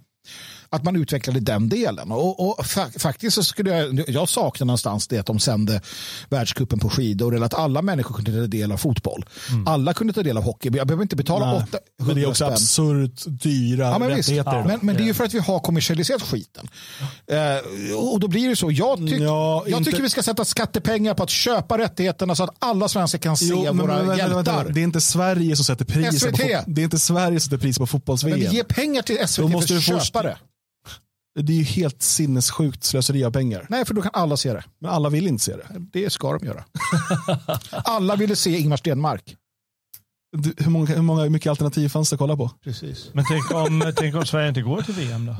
att 0.72 0.85
man 0.85 0.96
utvecklade 0.96 1.40
den 1.40 1.68
delen. 1.68 2.12
Och, 2.12 2.48
och 2.50 2.64
fa- 2.64 2.98
faktiskt 2.98 3.35
så 3.35 3.42
skulle 3.44 3.70
jag, 3.70 4.04
jag 4.11 4.28
saknar 4.28 4.64
någonstans 4.66 5.09
det 5.09 5.18
att 5.18 5.26
de 5.26 5.38
sände 5.40 5.80
världskuppen 6.28 6.78
på 6.78 6.90
skidor 6.90 7.35
eller 7.37 7.46
att 7.46 7.54
alla 7.54 7.83
människor 7.83 8.14
kunde 8.14 8.33
ta 8.33 8.46
del 8.46 8.72
av 8.72 8.76
fotboll. 8.76 9.24
Alla 9.66 9.94
kunde 9.94 10.12
ta 10.12 10.22
del 10.22 10.37
av 10.37 10.42
hockey. 10.42 10.70
Jag 10.76 10.87
behöver 10.87 11.02
inte 11.02 11.16
betala 11.16 11.46
Nej, 11.46 11.54
800 11.56 11.78
men 11.98 12.14
det 12.16 12.22
är 12.22 12.26
också 12.28 12.44
spänn. 12.44 12.52
absurt 12.52 13.42
dyra 13.42 13.85
Ja, 13.85 13.98
men, 13.98 14.09
rättigheter. 14.09 14.64
men, 14.66 14.78
men 14.83 14.96
det 14.96 15.02
är 15.02 15.06
ju 15.06 15.14
för 15.14 15.24
att 15.24 15.35
vi 15.35 15.38
har 15.38 15.59
kommersialiserat 15.61 16.22
skiten. 16.22 16.68
Eh, 17.26 17.96
och 17.98 18.20
då 18.20 18.28
blir 18.28 18.48
det 18.48 18.56
så. 18.56 18.70
Jag, 18.70 18.98
tyck, 18.98 19.20
Ja, 19.20 19.64
jag 19.66 19.78
inte- 19.80 19.90
tycker 19.90 20.02
vi 20.02 20.11
ska 20.11 20.22
sätta 20.22 20.44
skattepengar 20.44 21.14
på 21.14 21.22
att 21.22 21.30
köpa 21.30 21.78
rättigheterna 21.78 22.35
så 22.35 22.44
att 22.44 22.50
alla 22.59 22.88
svenskar 22.88 23.18
kan 23.18 23.37
se 23.37 23.46
Jo, 23.48 23.64
men- 23.64 23.78
våra 23.78 23.96
men 23.96 24.06
vänta, 24.09 24.16
hjältar. 24.22 24.56
vänta, 24.56 24.72
Det 24.72 24.80
är 24.80 24.85
inte 24.85 25.00
Sverige 25.00 25.56
som 25.56 25.64
sätter 25.64 25.85
priset 25.85 26.33
på, 26.37 26.48
det 26.66 26.80
är 26.83 26.85
inte 26.85 26.98
Sverige 26.98 27.40
som 27.40 27.44
sätter 27.50 27.59
pris 27.62 27.78
på 27.78 27.83
men 27.83 27.87
fotbolls-VM. 27.87 28.38
vi 28.40 28.46
ger 28.56 28.64
pengar 28.64 29.02
till 29.02 29.16
SVT 29.28 29.50
för 29.68 29.96
att 29.96 30.04
köpa 30.06 30.22
det. 30.22 30.37
Det 31.34 31.52
är 31.52 31.56
ju 31.56 31.62
helt 31.62 32.02
sinnessjukt 32.02 32.84
slöseri 32.84 33.24
av 33.24 33.30
pengar. 33.30 33.66
Nej, 33.70 33.84
för 33.84 33.94
då 33.94 34.02
kan 34.02 34.10
alla 34.14 34.36
se 34.36 34.52
det. 34.52 34.64
Men 34.78 34.90
alla 34.90 35.08
vill 35.08 35.26
inte 35.26 35.44
se 35.44 35.56
det. 35.56 35.66
Det 35.92 36.10
ska 36.10 36.38
de 36.38 36.46
göra. 36.46 36.64
alla 37.70 38.16
ville 38.16 38.36
se 38.36 38.58
Ingmar 38.58 38.76
Stenmark. 38.76 39.36
Du, 40.36 40.54
Hur 40.64 40.70
många, 40.70 40.86
hur 40.86 41.02
många 41.02 41.22
hur 41.22 41.30
mycket 41.30 41.50
alternativ 41.50 41.88
fanns 41.88 42.10
det 42.10 42.14
att 42.14 42.18
kolla 42.18 42.36
på? 42.36 42.50
Precis. 42.64 43.10
Men 43.12 43.24
tänk 43.28 43.54
om, 43.54 43.92
tänk 43.96 44.14
om 44.14 44.26
Sverige 44.26 44.48
inte 44.48 44.62
går 44.62 44.82
till 44.82 44.94
VM 44.94 45.26
då? 45.26 45.36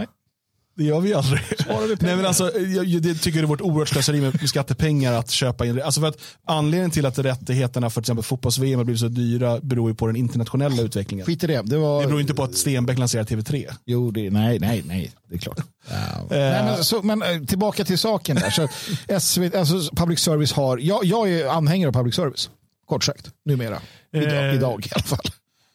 Det 0.81 0.87
gör 0.87 1.01
vi 1.01 1.15
aldrig. 1.15 1.41
Nej, 2.01 2.17
men 2.17 2.27
alltså, 2.27 2.59
jag, 2.59 2.85
jag 2.85 3.21
tycker 3.21 3.39
det 3.39 3.45
är 3.45 3.47
vårt 3.47 3.61
oerhört 3.61 3.89
slöseri 3.89 4.21
med, 4.21 4.41
med 4.41 4.49
skattepengar 4.49 5.13
att 5.13 5.31
köpa 5.31 5.67
in. 5.67 5.83
Alltså 5.83 6.01
för 6.01 6.09
att 6.09 6.19
anledningen 6.45 6.91
till 6.91 7.07
att 7.07 7.19
rättigheterna 7.19 7.91
för 7.91 8.01
till 8.01 8.05
exempel 8.05 8.25
fotbolls-VM 8.25 8.79
har 8.79 8.85
blivit 8.85 9.01
så 9.01 9.09
dyra 9.09 9.61
beror 9.61 9.91
ju 9.91 9.95
på 9.95 10.07
den 10.07 10.17
internationella 10.17 10.83
utvecklingen. 10.83 11.27
Skit 11.27 11.45
i 11.45 11.47
det. 11.47 11.63
Det, 11.63 11.79
var... 11.79 12.01
Det 12.01 12.07
beror 12.07 12.21
inte 12.21 12.35
på 12.35 12.43
att 12.43 12.55
Stenbeck 12.55 12.99
lanserar 12.99 13.25
TV3. 13.25 13.67
Jo, 13.87 14.11
det, 14.11 14.31
nej, 14.31 14.59
nej, 14.59 14.83
nej, 14.87 15.13
det 15.29 15.35
är 15.35 15.39
klart. 15.39 15.59
Eh, 15.91 15.97
Nej, 16.31 16.65
men, 16.65 16.85
så, 16.85 17.03
men 17.03 17.23
eh, 17.23 17.41
tillbaka 17.45 17.85
till 17.85 17.99
saken 17.99 18.37
där. 18.37 18.51
Så, 18.51 18.69
SVT, 19.21 19.55
alltså, 19.55 19.95
public 19.97 20.21
service 20.21 20.53
har, 20.53 20.79
jag, 20.79 21.05
jag 21.05 21.31
är 21.31 21.49
anhängare 21.49 21.89
av 21.89 21.93
public 21.93 22.15
service. 22.15 22.51
Kort 22.89 23.05
sagt, 23.05 23.31
numera. 23.45 23.81
Idag, 24.13 24.49
Eh, 24.49 24.55
idag 24.55 24.87
i 24.87 24.91
alla 24.95 25.03
fall. 25.03 25.25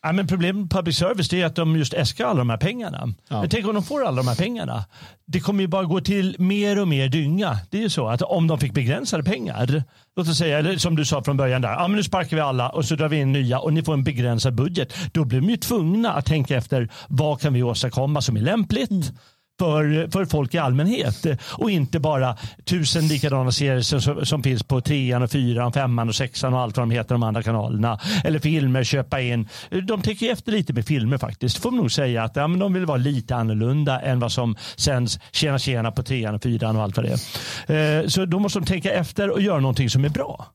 Ja, 0.06 0.12
men 0.12 0.28
problemet 0.28 0.62
med 0.62 0.70
public 0.70 0.98
service 0.98 1.34
är 1.34 1.46
att 1.46 1.56
de 1.56 1.76
just 1.76 1.94
äskar 1.94 2.26
alla 2.26 2.38
de 2.38 2.50
här 2.50 2.58
pengarna. 2.58 3.08
Men 3.30 3.50
tänk 3.50 3.68
om 3.68 3.74
de 3.74 3.84
får 3.84 4.06
alla 4.06 4.18
de 4.18 4.28
här 4.28 4.36
pengarna. 4.36 4.86
Det 5.26 5.40
kommer 5.40 5.62
ju 5.62 5.68
bara 5.68 5.84
gå 5.84 6.02
till 6.02 6.36
mer 6.40 6.82
och 6.82 6.88
mer 6.88 7.10
dynga. 7.10 7.60
Det 7.70 7.78
är 7.78 7.82
ju 7.82 7.90
så 7.90 8.08
att 8.08 8.22
om 8.22 8.48
de 8.48 8.60
fick 8.60 8.74
begränsade 8.74 9.24
pengar, 9.24 9.84
låt 10.16 10.28
oss 10.30 10.38
säga, 10.38 10.60
eller 10.60 10.78
som 10.78 10.96
du 10.96 11.06
sa 11.06 11.24
från 11.24 11.38
början 11.38 11.62
där, 11.62 11.70
ja, 11.70 11.88
men 11.88 11.98
nu 11.98 12.04
sparkar 12.04 12.38
vi 12.38 12.42
alla 12.42 12.70
och 12.70 12.86
så 12.86 12.96
drar 12.96 13.08
vi 13.08 13.18
in 13.18 13.32
nya 13.32 13.60
och 13.60 13.74
ni 13.74 13.84
får 13.84 13.94
en 13.94 14.04
begränsad 14.04 14.56
budget. 14.56 14.94
Då 15.14 15.26
blir 15.26 15.42
de 15.42 15.50
ju 15.50 15.58
tvungna 15.58 16.14
att 16.14 16.26
tänka 16.26 16.56
efter 16.56 16.90
vad 17.08 17.42
kan 17.42 17.54
vi 17.54 17.64
åstadkomma 17.64 18.22
som 18.22 18.38
är 18.38 18.42
lämpligt. 18.42 19.14
För, 19.60 20.12
för 20.12 20.26
folk 20.26 20.54
i 20.54 20.58
allmänhet 20.58 21.26
och 21.52 21.72
inte 21.72 22.00
bara 22.00 22.38
tusen 22.64 23.08
likadana 23.08 23.52
serier 23.52 23.82
som, 23.82 24.26
som 24.26 24.44
finns 24.44 24.64
på 24.64 24.82
trean 24.82 25.24
och 25.24 25.32
fyran, 25.32 25.74
femman 25.74 26.10
och 26.10 26.16
sexan 26.16 26.54
och 26.54 26.60
allt 26.60 26.78
vad 26.78 26.88
de 26.88 26.92
heter 26.92 27.16
de 27.16 27.24
andra 27.24 27.44
kanalerna. 27.44 28.00
Eller 28.24 28.40
filmer, 28.40 28.84
köpa 28.84 29.22
in. 29.22 29.50
De 29.88 30.02
tänker 30.02 30.32
efter 30.32 30.52
lite 30.52 30.74
med 30.74 30.86
filmer 30.86 31.18
faktiskt. 31.18 31.58
Får 31.58 31.72
man 31.72 31.78
nog 31.78 31.92
säga 31.92 32.24
att 32.24 32.36
ja, 32.36 32.48
men 32.48 32.60
de 32.60 32.74
vill 32.74 32.86
vara 32.86 32.98
lite 32.98 33.36
annorlunda 33.36 34.00
än 34.02 34.20
vad 34.20 34.32
som 34.32 34.56
sänds 34.76 35.20
tjena 35.32 35.60
tjena 35.60 35.92
på 35.92 36.04
trean 36.04 36.36
och 36.36 36.44
fyran 36.44 36.76
och 36.76 36.84
allt 36.84 36.98
vad 36.98 37.06
det 37.06 37.18
är. 37.68 38.02
Eh, 38.02 38.08
Så 38.08 38.26
då 38.26 38.40
måste 38.40 38.60
de 38.60 38.66
tänka 38.66 38.92
efter 38.92 39.30
och 39.30 39.42
göra 39.42 39.60
någonting 39.60 39.90
som 39.90 40.06
är 40.06 40.10
bra. 40.10 40.46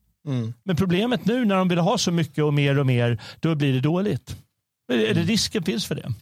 Men 0.64 0.76
problemet 0.76 1.24
nu 1.26 1.44
när 1.44 1.56
de 1.56 1.68
vill 1.68 1.78
ha 1.78 1.98
så 1.98 2.12
mycket 2.12 2.44
och 2.44 2.54
mer 2.54 2.78
och 2.78 2.86
mer, 2.86 3.18
då 3.40 3.54
blir 3.54 3.72
det 3.72 3.80
dåligt. 3.80 4.36
Det 4.88 5.12
risken 5.12 5.62
finns 5.62 5.86
för 5.86 5.94
det? 5.94 6.12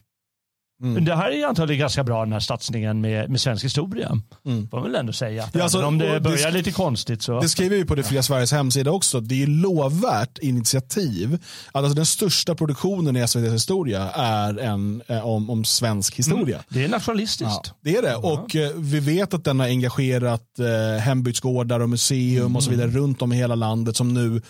Men 0.81 1.05
det 1.05 1.15
här 1.15 1.31
är 1.31 1.45
antagligen 1.47 1.79
ganska 1.79 2.03
bra 2.03 2.23
den 2.23 2.33
här 2.33 2.39
satsningen 2.39 3.01
med, 3.01 3.29
med 3.29 3.41
svensk 3.41 3.65
historia. 3.65 4.21
Mm. 4.45 4.69
Får 4.69 4.77
man 4.77 4.91
väl 4.91 4.95
ändå 4.99 5.13
säga. 5.13 5.49
Ja, 5.53 5.63
alltså, 5.63 5.85
om 5.85 5.97
det 5.97 6.19
börjar 6.21 6.51
det- 6.51 6.57
lite 6.57 6.71
konstigt 6.71 7.21
så. 7.21 7.39
Det 7.39 7.49
skriver 7.49 7.75
vi 7.75 7.85
på 7.85 7.95
det 7.95 8.03
fria 8.03 8.23
Sveriges 8.23 8.51
hemsida 8.51 8.91
också. 8.91 9.19
Det 9.19 9.43
är 9.43 9.47
lovvärt 9.47 10.37
initiativ. 10.37 11.33
Att 11.71 11.75
alltså 11.83 11.93
den 11.95 12.05
största 12.05 12.55
produktionen 12.55 13.15
i 13.15 13.19
SVTs 13.19 13.53
historia 13.53 14.09
är 14.11 14.59
en 14.59 15.01
eh, 15.07 15.25
om, 15.27 15.49
om 15.49 15.65
svensk 15.65 16.15
historia. 16.15 16.59
Det 16.69 16.83
är 16.83 16.89
nationalistiskt. 16.89 17.61
Ja, 17.65 17.75
det 17.81 17.97
är 17.97 18.01
det. 18.01 18.15
Och 18.15 18.55
eh, 18.55 18.71
vi 18.75 18.99
vet 18.99 19.33
att 19.33 19.43
den 19.43 19.59
har 19.59 19.67
engagerat 19.67 20.59
eh, 20.59 21.01
hembygdsgårdar 21.01 21.79
och 21.79 21.89
museum 21.89 22.55
och 22.55 22.63
så 22.63 22.71
vidare 22.71 22.87
runt 22.87 23.21
om 23.21 23.33
i 23.33 23.35
hela 23.35 23.55
landet 23.55 23.95
som 23.97 24.13
nu 24.13 24.41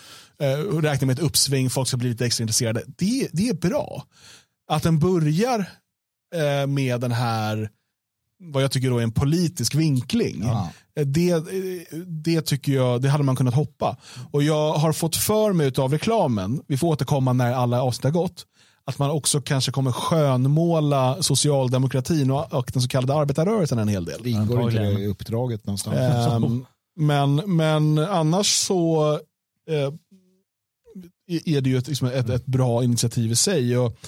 eh, 0.42 0.78
räknar 0.80 1.06
med 1.06 1.18
ett 1.18 1.24
uppsving. 1.24 1.70
Folk 1.70 1.88
ska 1.88 1.96
bli 1.96 2.08
lite 2.08 2.26
extra 2.26 2.42
intresserade. 2.42 2.82
Det, 2.86 3.28
det 3.32 3.48
är 3.48 3.54
bra. 3.54 4.04
Att 4.70 4.82
den 4.82 4.98
börjar 4.98 5.66
eh, 6.34 6.66
med 6.66 7.00
den 7.00 7.12
här 7.12 7.70
vad 8.42 8.62
jag 8.62 8.70
tycker 8.70 8.90
då 8.90 8.98
är 8.98 9.02
en 9.02 9.12
politisk 9.12 9.74
vinkling. 9.74 10.42
Ja. 10.44 10.70
Eh, 10.96 11.06
Det, 11.06 11.30
eh, 11.30 11.98
det 12.06 12.42
tycker 12.42 12.72
jag, 12.72 13.02
det 13.02 13.08
hade 13.08 13.24
man 13.24 13.36
kunnat 13.36 13.54
hoppa. 13.54 13.96
Och 14.30 14.42
jag 14.42 14.72
har 14.72 14.92
fått 14.92 15.16
för 15.16 15.52
mig 15.52 15.72
av 15.78 15.92
reklamen, 15.92 16.62
vi 16.66 16.76
får 16.76 16.88
återkomma 16.88 17.32
när 17.32 17.52
alla 17.52 17.82
avsnitt 17.82 18.04
har 18.04 18.10
gått, 18.10 18.46
att 18.84 18.98
man 18.98 19.10
också 19.10 19.40
kanske 19.40 19.72
kommer 19.72 19.92
skönmåla 19.92 21.22
socialdemokratin 21.22 22.30
och, 22.30 22.52
och 22.52 22.70
den 22.72 22.82
så 22.82 22.88
kallade 22.88 23.14
arbetarrörelsen 23.14 23.78
en 23.78 23.88
hel 23.88 24.04
del. 24.04 24.20
Det 24.22 24.30
ingår 24.30 24.70
inte 24.70 24.82
i 24.82 25.06
uppdraget 25.06 25.66
någonstans. 25.66 25.96
Ehm, 25.96 26.66
men, 26.96 27.56
men 27.56 27.98
annars 27.98 28.46
så 28.46 29.12
eh, 29.68 29.92
är 31.44 31.60
det 31.60 31.70
ju 31.70 31.78
ett, 31.78 31.88
liksom 31.88 32.08
ett, 32.08 32.28
ett 32.28 32.46
bra 32.46 32.84
initiativ 32.84 33.32
i 33.32 33.36
sig. 33.36 33.78
Och, 33.78 33.98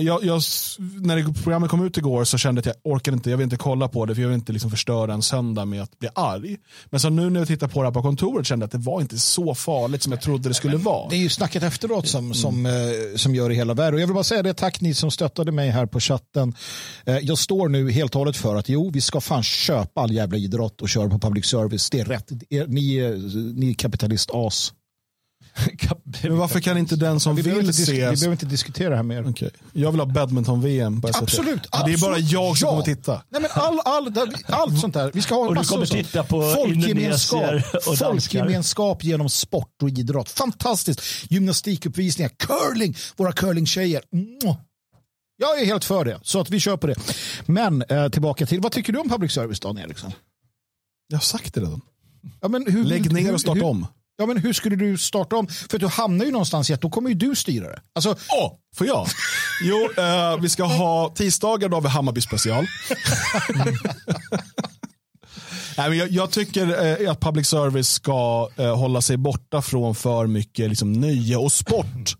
jag, 0.00 0.24
jag, 0.24 0.42
när 0.78 1.42
programmet 1.42 1.70
kom 1.70 1.86
ut 1.86 1.98
igår 1.98 2.24
så 2.24 2.38
kände 2.38 2.58
jag 2.58 2.70
att 2.70 2.76
jag 2.84 2.92
orkade 2.92 3.14
inte, 3.14 3.30
jag 3.30 3.36
vill 3.36 3.44
inte 3.44 3.56
kolla 3.56 3.88
på 3.88 4.06
det 4.06 4.14
för 4.14 4.22
jag 4.22 4.28
vill 4.28 4.38
inte 4.38 4.52
liksom 4.52 4.70
förstöra 4.70 5.14
en 5.14 5.22
söndag 5.22 5.64
med 5.64 5.82
att 5.82 5.98
bli 5.98 6.08
arg. 6.14 6.56
Men 6.86 7.00
så 7.00 7.10
nu 7.10 7.30
när 7.30 7.40
jag 7.40 7.48
tittar 7.48 7.68
på 7.68 7.82
det 7.82 7.86
här 7.86 7.92
på 7.92 8.02
kontoret 8.02 8.46
kände 8.46 8.62
jag 8.62 8.66
att 8.66 8.72
det 8.72 8.90
var 8.90 9.00
inte 9.00 9.18
så 9.18 9.54
farligt 9.54 10.02
som 10.02 10.12
jag 10.12 10.20
trodde 10.20 10.48
det 10.48 10.54
skulle 10.54 10.76
vara. 10.76 11.08
Det 11.08 11.16
är 11.16 11.20
ju 11.20 11.28
snacket 11.28 11.62
efteråt 11.62 12.08
som, 12.08 12.34
som, 12.34 12.66
eh, 12.66 12.72
som 13.16 13.34
gör 13.34 13.48
det 13.48 13.54
hela 13.54 13.74
värre. 13.74 13.94
Och 13.94 14.00
jag 14.00 14.06
vill 14.06 14.14
bara 14.14 14.24
säga 14.24 14.42
det, 14.42 14.54
tack 14.54 14.80
ni 14.80 14.94
som 14.94 15.10
stöttade 15.10 15.52
mig 15.52 15.70
här 15.70 15.86
på 15.86 16.00
chatten. 16.00 16.54
Eh, 17.06 17.18
jag 17.18 17.38
står 17.38 17.68
nu 17.68 17.90
helt 17.90 18.14
och 18.14 18.18
hållet 18.18 18.36
för 18.36 18.56
att 18.56 18.68
jo, 18.68 18.90
vi 18.90 19.00
ska 19.00 19.20
fan 19.20 19.42
köpa 19.42 20.00
all 20.00 20.12
jävla 20.12 20.38
idrott 20.38 20.82
och 20.82 20.88
köra 20.88 21.08
på 21.08 21.18
public 21.18 21.46
service. 21.46 21.90
Det 21.90 22.00
är 22.00 22.04
rätt. 22.04 22.30
Ni, 22.50 23.00
ni 23.54 23.70
är 23.70 23.74
kapitalistas. 23.74 24.72
Men 26.22 26.36
varför 26.38 26.60
kan 26.60 26.78
inte 26.78 26.96
den 26.96 27.20
som 27.20 27.36
Vi 27.36 27.42
behöver, 27.42 27.60
vill 27.62 27.68
inte 27.70 27.78
disk- 27.80 27.92
vi 27.92 27.96
se... 27.96 28.00
behöver 28.02 28.32
inte 28.32 28.46
diskutera 28.46 28.90
det 28.90 28.96
här 28.96 29.02
mer. 29.02 29.28
Okej. 29.30 29.50
Jag 29.72 29.90
vill 29.90 30.00
ha 30.00 30.06
badminton-VM 30.06 31.00
på 31.00 31.08
SVT. 31.08 31.22
Absolut, 31.22 31.68
Men 31.72 31.86
Det 31.86 31.92
är 31.92 31.98
bara 32.00 32.10
absolut. 32.12 32.30
jag 32.32 32.58
som 32.58 32.66
Ja. 32.66 32.70
kommer 32.70 32.82
titta. 32.84 33.22
Nej, 33.28 33.42
men 33.42 33.50
all, 33.54 33.80
all, 33.84 34.12
allt 34.46 34.80
sånt 34.80 34.94
där. 34.94 35.10
Vi 35.14 35.22
ska 35.22 35.34
ha 35.34 35.42
Och 35.42 35.48
du 35.48 35.60
massor 35.60 35.74
kommer 35.74 35.86
titta 35.86 36.24
på 36.24 36.42
folkgemenskap, 36.56 37.40
indonesier 37.42 37.54
och 37.88 37.96
danskar. 37.96 38.40
folkgemenskap 38.40 39.04
genom 39.04 39.28
sport 39.28 39.82
och 39.82 39.88
idrott. 39.88 40.30
Fantastiskt. 40.30 41.00
Gymnastikuppvisningar, 41.30 42.28
curling, 42.38 42.96
våra 43.16 43.32
curlingtjejer. 43.32 44.02
Jag 45.36 45.60
är 45.60 45.66
helt 45.66 45.84
för 45.84 46.04
det, 46.04 46.18
så 46.22 46.40
att 46.40 46.50
vi 46.50 46.60
kör 46.60 46.76
på 46.76 46.86
det. 46.86 46.94
Men 47.46 47.82
eh, 47.82 48.08
tillbaka 48.08 48.46
till, 48.46 48.60
vad 48.60 48.72
tycker 48.72 48.92
du 48.92 48.98
om 48.98 49.08
public 49.08 49.32
service 49.32 49.60
Dan 49.60 49.78
Eriksson? 49.78 50.12
Jag 51.08 51.16
har 51.16 51.22
sagt 51.22 51.54
det 51.54 51.60
redan. 51.60 51.80
Ja, 52.40 52.48
men 52.48 52.66
hur, 52.72 52.84
Lägg 52.84 53.12
ner 53.12 53.34
och 53.34 53.40
starta 53.40 53.54
hur, 53.54 53.64
om. 53.64 53.86
Ja, 54.16 54.26
men 54.26 54.36
hur 54.36 54.52
skulle 54.52 54.76
du 54.76 54.98
starta 54.98 55.36
om? 55.36 55.48
För 55.48 55.78
du 55.78 55.86
hamnar 55.86 56.24
ju 56.24 56.30
någonstans 56.30 56.70
i 56.70 56.72
att 56.74 56.80
då 56.80 56.90
kommer 56.90 57.08
ju 57.08 57.14
du 57.14 57.34
styra 57.34 57.68
det. 57.68 57.80
Alltså, 57.94 58.10
Åh, 58.10 58.52
får 58.76 58.86
jag? 58.86 59.06
Jo, 59.62 59.90
eh, 60.02 60.40
vi 60.40 60.48
ska 60.48 60.64
ha 60.64 61.12
tisdagar 61.14 61.68
då 61.68 61.76
har 61.76 61.82
vi 61.82 61.88
Hammarby 61.88 62.20
special. 62.20 62.66
Nej, 65.76 65.88
men 65.88 65.98
jag, 65.98 66.10
jag 66.10 66.30
tycker 66.30 67.02
eh, 67.02 67.10
att 67.10 67.20
public 67.20 67.48
service 67.48 67.88
ska 67.88 68.50
eh, 68.56 68.76
hålla 68.76 69.00
sig 69.00 69.16
borta 69.16 69.62
från 69.62 69.94
för 69.94 70.26
mycket 70.26 70.68
liksom, 70.68 70.92
nöje 70.92 71.36
och 71.36 71.52
sport. 71.52 72.14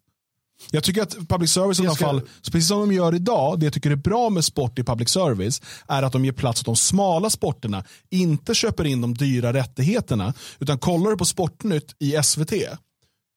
Jag 0.70 0.84
tycker 0.84 1.02
att 1.02 1.28
public 1.28 1.50
service 1.50 1.80
i 1.80 1.82
alla 1.86 1.94
ska- 1.94 2.04
fall, 2.06 2.20
precis 2.52 2.68
som 2.68 2.80
de 2.80 2.92
gör 2.92 3.14
idag, 3.14 3.60
det 3.60 3.66
jag 3.66 3.72
tycker 3.72 3.90
är 3.90 3.96
bra 3.96 4.30
med 4.30 4.44
sport 4.44 4.78
i 4.78 4.84
public 4.84 5.08
service 5.08 5.62
är 5.88 6.02
att 6.02 6.12
de 6.12 6.24
ger 6.24 6.32
plats 6.32 6.60
åt 6.60 6.66
de 6.66 6.76
smala 6.76 7.30
sporterna, 7.30 7.84
inte 8.10 8.54
köper 8.54 8.84
in 8.84 9.00
de 9.00 9.14
dyra 9.14 9.52
rättigheterna, 9.52 10.34
utan 10.58 10.78
kollar 10.78 11.10
du 11.10 11.16
på 11.16 11.24
Sportnytt 11.24 11.94
i 11.98 12.16
SVT, 12.22 12.52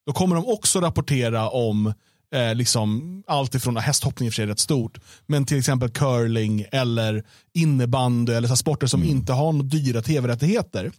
då 0.05 0.13
kommer 0.13 0.35
de 0.35 0.45
också 0.47 0.81
rapportera 0.81 1.49
om 1.49 1.93
eh, 2.35 2.55
liksom 2.55 3.23
allt 3.27 3.55
ifrån 3.55 3.77
hästhoppning 3.77 4.27
i 4.27 4.29
och 4.29 4.33
för 4.33 4.35
sig 4.35 4.43
är 4.43 4.47
rätt 4.47 4.59
stort, 4.59 4.99
men 5.25 5.45
till 5.45 5.57
exempel 5.59 5.89
curling 5.89 6.65
eller 6.71 7.23
innebandy 7.57 8.33
eller 8.33 8.47
så 8.47 8.55
sporter 8.55 8.87
som 8.87 9.03
inte 9.03 9.33
har 9.33 9.51
några 9.53 9.67
dyra 9.67 10.01
tv-rättigheter. 10.01 10.91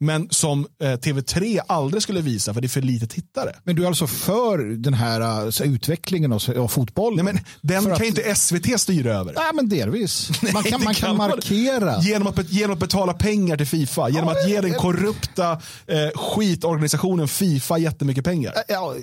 Men 0.00 0.28
som 0.30 0.66
eh, 0.82 0.86
TV3 0.86 1.60
aldrig 1.66 2.02
skulle 2.02 2.20
visa 2.20 2.54
för 2.54 2.60
det 2.60 2.66
är 2.66 2.68
för 2.68 2.82
lite 2.82 3.06
tittare. 3.06 3.52
men 3.64 3.76
du 3.76 3.82
är 3.82 3.86
alltså 3.86 4.06
för 4.06 4.58
den 4.58 4.94
här 4.94 5.46
uh, 5.46 5.62
utvecklingen 5.74 6.32
av, 6.32 6.42
av 6.58 6.68
fotbollen? 6.68 7.24
Nej, 7.24 7.34
men 7.34 7.44
den 7.60 7.82
För 7.82 7.90
kan 7.90 7.96
att- 7.96 8.06
inte 8.08 8.34
SVT 8.34 8.80
styra 8.80 9.14
över. 9.14 9.32
Nej, 9.36 9.44
men 9.54 9.68
delvis. 9.68 10.30
Man 10.52 10.62
kan, 10.62 10.84
man 10.84 10.94
kan 10.94 11.16
man- 11.16 11.30
markera. 11.30 12.00
Genom 12.00 12.26
att, 12.28 12.50
genom 12.52 12.72
att 12.74 12.78
betala 12.78 13.12
pengar 13.12 13.56
till 13.56 13.66
Fifa. 13.66 14.08
Genom 14.08 14.28
Ja, 14.34 14.40
att 14.42 14.48
ge 14.50 14.60
den 14.60 14.74
korrupta 14.74 15.52
eh, 15.86 16.08
skitorganisationen 16.14 17.28
Fifa 17.28 17.78
jättemycket 17.78 18.24
pengar. 18.24 18.52
Ja, 18.68 18.94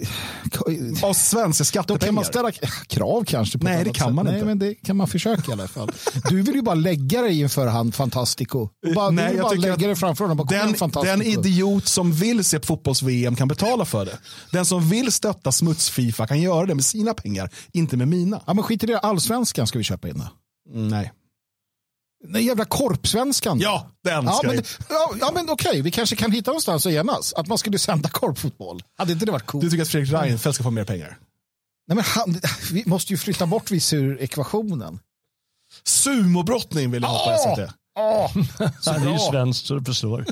Av 1.04 1.13
svenska 1.13 1.62
då 1.62 1.65
skattepengar. 1.65 2.06
kan 2.08 2.15
man 2.15 2.26
ställa 2.26 2.52
krav 2.88 3.24
kanske. 3.28 3.58
På 3.58 3.63
Nej, 3.65 3.84
det 3.84 3.89
kan 3.93 4.08
sätt. 4.08 4.15
man 4.15 4.26
Nej, 4.26 4.34
inte. 4.36 4.45
men 4.45 4.60
det 4.60 4.74
kan 4.76 4.97
man 4.97 5.08
försöka 5.08 5.52
i 5.52 5.54
alla 5.54 5.67
fall. 5.67 5.91
Du 6.30 6.41
vill 6.41 6.56
ju 6.56 6.62
bara 6.62 6.76
lägga 6.76 7.00
dig 7.01 7.39
inför 7.39 7.67
han 7.67 7.91
Fantastico. 7.91 8.69
Bara, 8.95 9.09
Nej, 9.09 9.33
jag 9.35 9.41
bara 9.41 9.49
tycker 9.49 9.61
lägga 9.61 9.87
dig 9.87 9.95
framför 9.95 10.23
honom. 10.23 10.37
Bara, 10.37 10.65
Den, 10.65 10.91
den 10.93 11.21
idiot 11.21 11.87
som 11.87 12.11
vill 12.11 12.43
se 12.43 12.59
fotbolls-VM 12.59 13.35
kan 13.35 13.47
betala 13.47 13.85
för 13.85 14.05
det. 14.05 14.19
Den 14.51 14.65
som 14.65 14.89
vill 14.89 15.11
stötta 15.11 15.51
smuts-Fifa 15.51 16.27
kan 16.27 16.41
göra 16.41 16.65
det 16.65 16.75
med 16.75 16.85
sina 16.85 17.13
pengar, 17.13 17.49
inte 17.71 17.97
med 17.97 18.07
mina. 18.07 18.41
Ja, 18.47 18.53
men 18.53 18.63
skit 18.63 18.83
i 18.83 18.85
det. 18.85 18.99
Allsvenskan 18.99 19.67
ska 19.67 19.77
vi 19.77 19.83
köpa 19.83 20.09
in. 20.09 20.23
Mm, 20.73 20.87
nej. 20.87 21.11
Den 22.27 22.45
jävla 22.45 22.65
korpsvenskan. 22.65 23.59
Ja, 23.59 23.87
den 24.03 24.25
Ja 24.25 24.41
men, 24.43 24.63
ja, 24.89 25.11
ja, 25.19 25.31
men 25.33 25.49
okej, 25.49 25.81
vi 25.81 25.91
kanske 25.91 26.15
kan 26.15 26.31
hitta 26.31 26.51
någonstans 26.51 26.85
att 26.85 26.91
enas. 26.91 27.33
Att 27.33 27.47
man 27.47 27.57
skulle 27.57 27.79
sända 27.79 28.09
korpfotboll. 28.09 28.83
Hade 28.97 29.13
inte 29.13 29.25
det 29.25 29.31
varit 29.31 29.45
coolt? 29.45 29.63
Du 29.63 29.69
tycker 29.69 29.81
att 29.83 29.89
Fredrik 29.89 30.13
Reinfeldt 30.13 30.55
ska 30.55 30.63
få 30.63 30.71
mer 30.71 30.83
pengar? 30.83 31.17
Nej, 31.87 31.95
men 31.95 32.03
han, 32.03 32.41
vi 32.71 32.83
måste 32.85 33.13
ju 33.13 33.17
flytta 33.17 33.45
bort 33.45 33.71
vissa 33.71 33.95
ur 33.95 34.21
ekvationen. 34.21 34.99
Sumobrottning 35.83 36.91
vill 36.91 37.03
jag 37.03 37.09
ha 37.09 37.25
på 37.25 37.31
Åh! 37.31 37.55
SVT. 37.55 37.73
Ja, 37.95 38.29
det 38.85 39.09
är 39.09 39.13
ju 39.13 39.19
svenskt 39.19 39.65
så 39.65 39.75
du 39.75 39.85
förstår. 39.85 40.25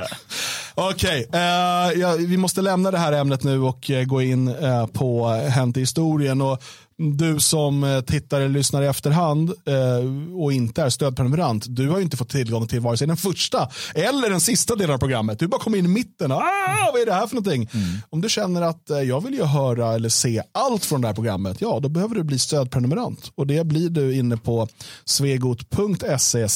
Okej, 0.74 1.28
eh, 1.32 2.00
ja, 2.00 2.16
vi 2.18 2.36
måste 2.36 2.62
lämna 2.62 2.90
det 2.90 2.98
här 2.98 3.12
ämnet 3.12 3.42
nu 3.42 3.60
och 3.60 3.90
eh, 3.90 4.04
gå 4.04 4.22
in 4.22 4.48
eh, 4.48 4.86
på 4.86 5.28
Hänt 5.28 5.76
i 5.76 5.80
historien. 5.80 6.40
Och 6.40 6.62
du 7.00 7.40
som 7.40 7.84
eh, 7.84 8.00
tittar 8.00 8.40
eller 8.40 8.48
lyssnar 8.48 8.82
i 8.82 8.86
efterhand 8.86 9.50
eh, 9.50 10.34
och 10.42 10.52
inte 10.52 10.82
är 10.82 10.90
stödprenumerant, 10.90 11.64
du 11.68 11.88
har 11.88 11.96
ju 11.96 12.02
inte 12.02 12.16
fått 12.16 12.28
tillgång 12.28 12.66
till 12.66 12.80
vare 12.80 12.96
sig 12.96 13.06
den 13.06 13.16
första 13.16 13.68
eller 13.94 14.30
den 14.30 14.40
sista 14.40 14.76
delen 14.76 14.94
av 14.94 14.98
programmet. 14.98 15.38
Du 15.38 15.48
bara 15.48 15.60
kommer 15.60 15.78
in 15.78 15.84
i 15.84 15.88
mitten. 15.88 16.32
Ah, 16.32 16.90
vad 16.92 17.02
är 17.02 17.06
det 17.06 17.12
här 17.12 17.26
för 17.26 17.34
någonting? 17.34 17.68
Om 18.10 18.20
du 18.20 18.28
känner 18.28 18.62
att 18.62 18.90
eh, 18.90 18.98
jag 18.98 19.24
vill 19.24 19.34
ju 19.34 19.44
höra 19.44 19.94
eller 19.94 20.08
se 20.08 20.42
allt 20.52 20.84
från 20.84 21.00
det 21.00 21.06
här 21.06 21.14
programmet, 21.14 21.60
ja 21.60 21.80
då 21.80 21.88
behöver 21.88 22.14
du 22.14 22.22
bli 22.22 22.38
stödprenumerant. 22.38 23.32
Och 23.34 23.46
det 23.46 23.66
blir 23.66 23.90
du 23.90 24.14
inne 24.16 24.36
på 24.36 24.68
svegot.se 25.04 26.48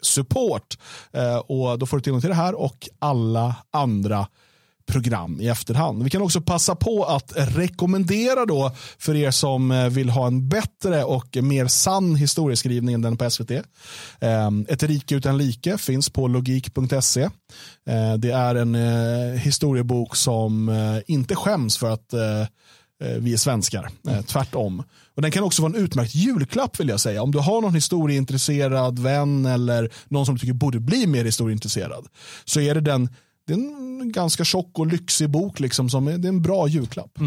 support. 0.00 0.78
Och 1.46 1.78
då 1.78 1.86
får 1.86 1.96
du 1.96 2.02
tillgång 2.02 2.20
till 2.20 2.30
det 2.30 2.36
här 2.36 2.54
och 2.54 2.88
alla 2.98 3.54
andra 3.70 4.26
program 4.92 5.40
i 5.40 5.48
efterhand. 5.48 6.02
Vi 6.02 6.10
kan 6.10 6.22
också 6.22 6.40
passa 6.40 6.74
på 6.74 7.04
att 7.04 7.32
rekommendera 7.36 8.46
då 8.46 8.72
för 8.98 9.14
er 9.14 9.30
som 9.30 9.70
eh, 9.70 9.88
vill 9.88 10.10
ha 10.10 10.26
en 10.26 10.48
bättre 10.48 11.04
och 11.04 11.36
mer 11.42 11.66
sann 11.66 12.16
historieskrivning 12.16 12.94
än 12.94 13.02
den 13.02 13.16
på 13.16 13.30
SVT. 13.30 13.50
Eh, 13.50 14.50
Ett 14.68 14.82
rike 14.82 15.14
utan 15.14 15.38
like 15.38 15.78
finns 15.78 16.10
på 16.10 16.28
logik.se. 16.28 17.22
Eh, 17.22 18.14
Det 18.18 18.30
är 18.30 18.54
en 18.54 18.74
eh, 18.74 19.38
historiebok 19.40 20.16
som 20.16 20.68
eh, 20.68 20.96
inte 21.06 21.36
skäms 21.36 21.78
för 21.78 21.90
att 21.90 22.14
vi 23.20 23.32
är 23.32 23.36
svenskar. 23.36 23.88
Eh, 24.08 24.20
tvärtom. 24.22 24.82
Och 25.16 25.22
den 25.22 25.30
kan 25.30 25.42
också 25.44 25.62
vara 25.62 25.72
en 25.76 25.84
utmärkt 25.84 26.14
julklapp 26.14 26.80
vill 26.80 26.88
jag 26.88 27.00
säga. 27.00 27.22
Om 27.22 27.32
du 27.32 27.38
har 27.38 27.60
någon 27.60 27.74
historieintresserad 27.74 28.98
vän 28.98 29.46
eller 29.46 29.90
någon 30.08 30.26
som 30.26 30.34
du 30.34 30.38
tycker 30.38 30.52
borde 30.52 30.80
bli 30.80 31.06
mer 31.06 31.24
historieintresserad 31.24 32.06
så 32.44 32.60
är 32.60 32.74
det 32.74 32.80
den 32.80 33.08
det 33.46 33.52
är 33.52 33.56
en 33.56 34.12
ganska 34.12 34.44
tjock 34.44 34.78
och 34.78 34.86
lyxig 34.86 35.30
bok 35.30 35.60
liksom 35.60 35.90
som 35.90 36.08
är, 36.08 36.18
det 36.18 36.28
är 36.28 36.32
en 36.32 36.42
bra 36.42 36.68
julklapp. 36.68 37.18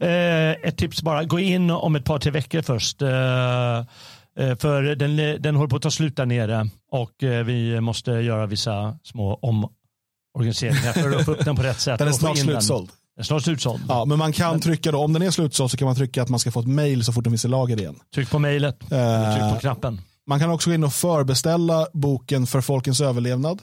Eh, 0.00 0.50
ett 0.68 0.76
tips 0.78 1.02
bara, 1.02 1.24
gå 1.24 1.38
in 1.38 1.70
om 1.70 1.96
ett 1.96 2.04
par 2.04 2.18
tre 2.18 2.30
veckor 2.32 2.62
först. 2.62 3.02
Eh, 3.02 3.08
eh, 3.08 4.56
för 4.58 4.82
den, 4.82 5.42
den 5.42 5.56
håller 5.56 5.68
på 5.68 5.76
att 5.76 5.82
ta 5.82 5.90
slut 5.90 6.16
där 6.16 6.26
nere 6.26 6.68
och 6.92 7.22
eh, 7.22 7.44
vi 7.44 7.80
måste 7.80 8.10
göra 8.10 8.46
vissa 8.46 8.98
små 9.02 9.34
omorganiseringar 9.34 10.92
för 10.92 11.16
att 11.16 11.24
få 11.24 11.32
upp 11.32 11.44
den 11.44 11.56
på 11.56 11.62
rätt 11.62 11.80
sätt. 11.80 11.98
Den 11.98 12.08
är 12.08 12.12
snart 12.12 12.38
slutsåld. 12.38 12.88
Den 12.88 13.20
är 13.20 13.24
snart 13.24 13.42
slutsåld. 13.42 13.82
Ja, 13.88 14.04
men 14.04 14.18
man 14.18 14.32
kan 14.32 14.60
trycka 14.60 14.92
då, 14.92 14.98
om 14.98 15.12
den 15.12 15.22
är 15.22 15.30
slutsåld 15.30 15.70
så 15.70 15.76
kan 15.76 15.86
man 15.86 15.96
trycka 15.96 16.22
att 16.22 16.28
man 16.28 16.40
ska 16.40 16.50
få 16.50 16.60
ett 16.60 16.66
mail 16.66 17.04
så 17.04 17.12
fort 17.12 17.24
den 17.24 17.30
finns 17.30 17.44
i 17.44 17.48
lager 17.48 17.80
igen. 17.80 17.98
Tryck 18.14 18.30
på 18.30 18.38
mejlet. 18.38 18.82
Eh, 18.82 19.34
Tryck 19.36 19.54
på 19.54 19.60
knappen. 19.60 20.00
Man 20.26 20.40
kan 20.40 20.50
också 20.50 20.70
gå 20.70 20.74
in 20.74 20.84
och 20.84 20.92
förbeställa 20.92 21.86
boken 21.92 22.46
för 22.46 22.60
folkens 22.60 23.00
överlevnad. 23.00 23.62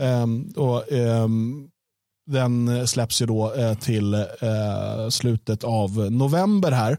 Ehm, 0.00 0.52
och, 0.56 0.92
ehm, 0.92 1.68
den 2.26 2.88
släpps 2.88 3.22
ju 3.22 3.26
då 3.26 3.54
eh, 3.54 3.74
till 3.74 4.14
eh, 4.14 5.08
slutet 5.10 5.64
av 5.64 6.12
november 6.12 6.72
här. 6.72 6.98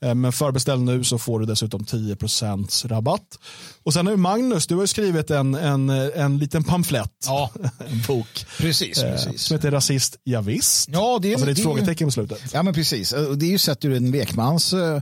Eh, 0.00 0.14
men 0.14 0.32
förbeställ 0.32 0.80
nu 0.80 1.04
så 1.04 1.18
får 1.18 1.40
du 1.40 1.46
dessutom 1.46 1.84
10% 1.84 2.88
rabatt. 2.88 3.38
Och 3.82 3.92
sen 3.92 4.06
har 4.06 4.12
ju 4.12 4.16
Magnus, 4.16 4.66
du 4.66 4.74
har 4.74 4.82
ju 4.82 4.86
skrivit 4.86 5.30
en, 5.30 5.54
en, 5.54 5.90
en 5.90 6.38
liten 6.38 6.64
pamflett, 6.64 7.12
Ja, 7.26 7.50
en 7.88 8.02
bok, 8.08 8.46
precis. 8.58 9.02
eh, 9.02 9.12
precis. 9.12 9.42
som 9.42 9.56
heter 9.56 9.70
Rasist, 9.70 10.16
ja, 10.24 10.40
visst. 10.40 10.88
Ja, 10.92 11.18
det 11.22 11.28
är, 11.28 11.32
Alltså 11.32 11.46
det 11.46 11.50
är 11.50 11.52
ett 11.52 11.56
det 11.56 11.62
frågetecken 11.62 12.08
på 12.08 12.12
slutet. 12.12 12.40
Ja, 12.52 12.62
men 12.62 12.74
precis. 12.74 13.10
Det 13.36 13.46
är 13.46 13.50
ju 13.50 13.58
sett 13.58 13.84
ur 13.84 13.96
en 13.96 14.10
lekmans 14.10 14.72
eh, 14.72 15.00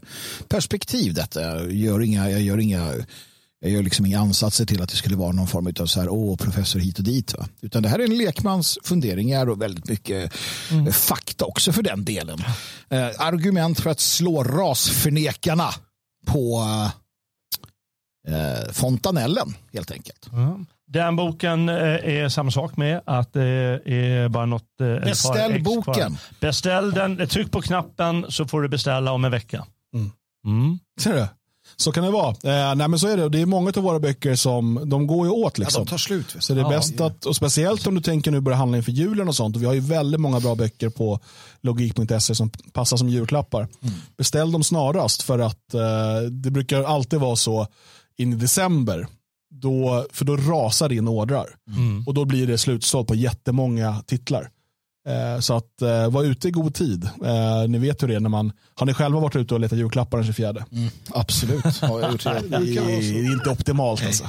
perspektiv 0.48 1.14
detta. 1.14 1.40
Jag 1.42 1.72
gör 1.72 2.00
inga, 2.02 2.30
jag 2.30 2.40
gör 2.40 2.58
inga, 2.58 2.92
jag 3.64 3.72
gör 3.72 3.82
liksom 3.82 4.06
inga 4.06 4.20
ansatser 4.20 4.66
till 4.66 4.82
att 4.82 4.88
det 4.88 4.96
skulle 4.96 5.16
vara 5.16 5.32
någon 5.32 5.46
form 5.46 5.72
av 5.80 5.86
så 5.86 6.00
här, 6.00 6.08
åh, 6.08 6.36
professor 6.36 6.80
hit 6.80 6.98
och 6.98 7.04
dit. 7.04 7.34
Va? 7.38 7.46
Utan 7.60 7.82
det 7.82 7.88
här 7.88 7.98
är 7.98 8.04
en 8.04 8.16
lekmans 8.16 8.78
funderingar 8.84 9.48
och 9.48 9.62
väldigt 9.62 9.88
mycket 9.88 10.32
eh, 10.72 10.86
fakta 10.92 11.44
också 11.44 11.72
för 11.72 11.82
den 11.82 12.04
delen. 12.04 12.38
Eh, 12.88 13.08
argument 13.18 13.80
för 13.80 13.90
att 13.90 14.00
slå 14.00 14.42
rasförnekarna 14.44 15.68
på 16.26 16.64
eh, 18.28 18.72
fontanellen 18.72 19.54
helt 19.72 19.90
enkelt. 19.90 20.26
Den 20.86 21.16
boken 21.16 21.68
eh, 21.68 21.74
är 22.04 22.28
samma 22.28 22.50
sak 22.50 22.76
med 22.76 23.00
att 23.06 23.32
det 23.32 23.80
är 23.84 24.28
bara 24.28 24.46
något 24.46 24.80
eh, 24.80 25.04
Beställ 25.04 25.62
kvar. 25.62 25.74
boken. 25.74 26.18
Beställ 26.40 26.90
den, 26.90 27.28
tryck 27.28 27.50
på 27.50 27.62
knappen 27.62 28.26
så 28.28 28.46
får 28.46 28.62
du 28.62 28.68
beställa 28.68 29.12
om 29.12 29.24
en 29.24 29.30
vecka. 29.30 29.66
Mm. 30.46 30.78
Ser 31.00 31.12
du? 31.12 31.26
Så 31.76 31.92
kan 31.92 32.04
det 32.04 32.10
vara. 32.10 32.28
Eh, 32.30 32.74
nej, 32.74 32.88
men 32.88 32.98
så 32.98 33.08
är 33.08 33.16
det. 33.16 33.28
Det 33.28 33.40
är 33.40 33.46
många 33.46 33.72
av 33.76 33.82
våra 33.82 34.00
böcker 34.00 34.34
som 34.34 34.80
de 34.84 35.06
går 35.06 35.26
ju 35.26 35.32
åt. 35.32 35.58
Ja, 35.58 35.64
Liksom. 35.64 35.84
de 35.84 35.90
tar 35.90 35.98
slut. 35.98 36.34
vet 36.36 36.44
Så 36.44 36.54
det 36.54 36.60
är 36.60 36.62
Ja, 36.64 36.68
bäst 36.70 37.00
att, 37.00 37.26
och 37.26 37.36
speciellt 37.36 37.86
om 37.86 37.94
du 37.94 38.00
tänker 38.00 38.30
nu 38.30 38.40
börja 38.40 38.56
handla 38.56 38.76
inför 38.76 38.92
julen 38.92 39.28
och 39.28 39.34
sånt. 39.36 39.56
Och 39.56 39.62
vi 39.62 39.66
har 39.66 39.74
ju 39.74 39.80
väldigt 39.80 40.20
många 40.20 40.40
bra 40.40 40.54
böcker 40.54 40.88
på 40.88 41.20
logik.se 41.62 42.34
som 42.34 42.50
passar 42.72 42.96
som 42.96 43.08
julklappar. 43.08 43.68
Beställ 44.18 44.52
dem 44.52 44.64
snarast 44.64 45.22
för 45.22 45.38
att 45.38 45.74
eh, 45.74 45.80
det 46.30 46.50
brukar 46.50 46.82
alltid 46.82 47.20
vara 47.20 47.36
så 47.36 47.66
in 48.16 48.32
i 48.32 48.36
december. 48.36 49.06
Då, 49.50 50.06
för 50.12 50.24
då 50.24 50.36
rasar 50.36 50.88
det 50.88 50.94
in 50.94 51.08
ordrar. 51.08 51.46
Och 52.06 52.14
då 52.14 52.24
blir 52.24 52.46
det 52.46 52.58
slutsålt 52.58 53.08
på 53.08 53.14
jättemånga 53.14 54.02
titlar. 54.06 54.50
Eh, 55.08 55.40
så 55.40 55.56
att 55.56 55.82
eh, 55.82 56.10
var 56.10 56.24
ute 56.24 56.48
i 56.48 56.50
god 56.50 56.74
tid. 56.74 57.04
Eh, 57.24 57.68
ni 57.68 57.78
vet 57.78 58.02
hur 58.02 58.08
det 58.08 58.14
är 58.14 58.20
när 58.20 58.28
man, 58.28 58.52
har 58.74 58.86
ni 58.86 58.94
själva 58.94 59.20
varit 59.20 59.36
ute 59.36 59.54
och 59.54 59.60
letat 59.60 59.78
julklappar 59.78 60.18
den 60.18 60.26
24? 60.26 60.54
Absolut. 61.14 61.64
Har 61.80 62.00
jag 62.00 62.12
gjort 62.12 62.24
det. 62.24 62.30
Är 62.30 63.32
inte 63.32 63.50
optimalt 63.50 64.06
alltså. 64.06 64.24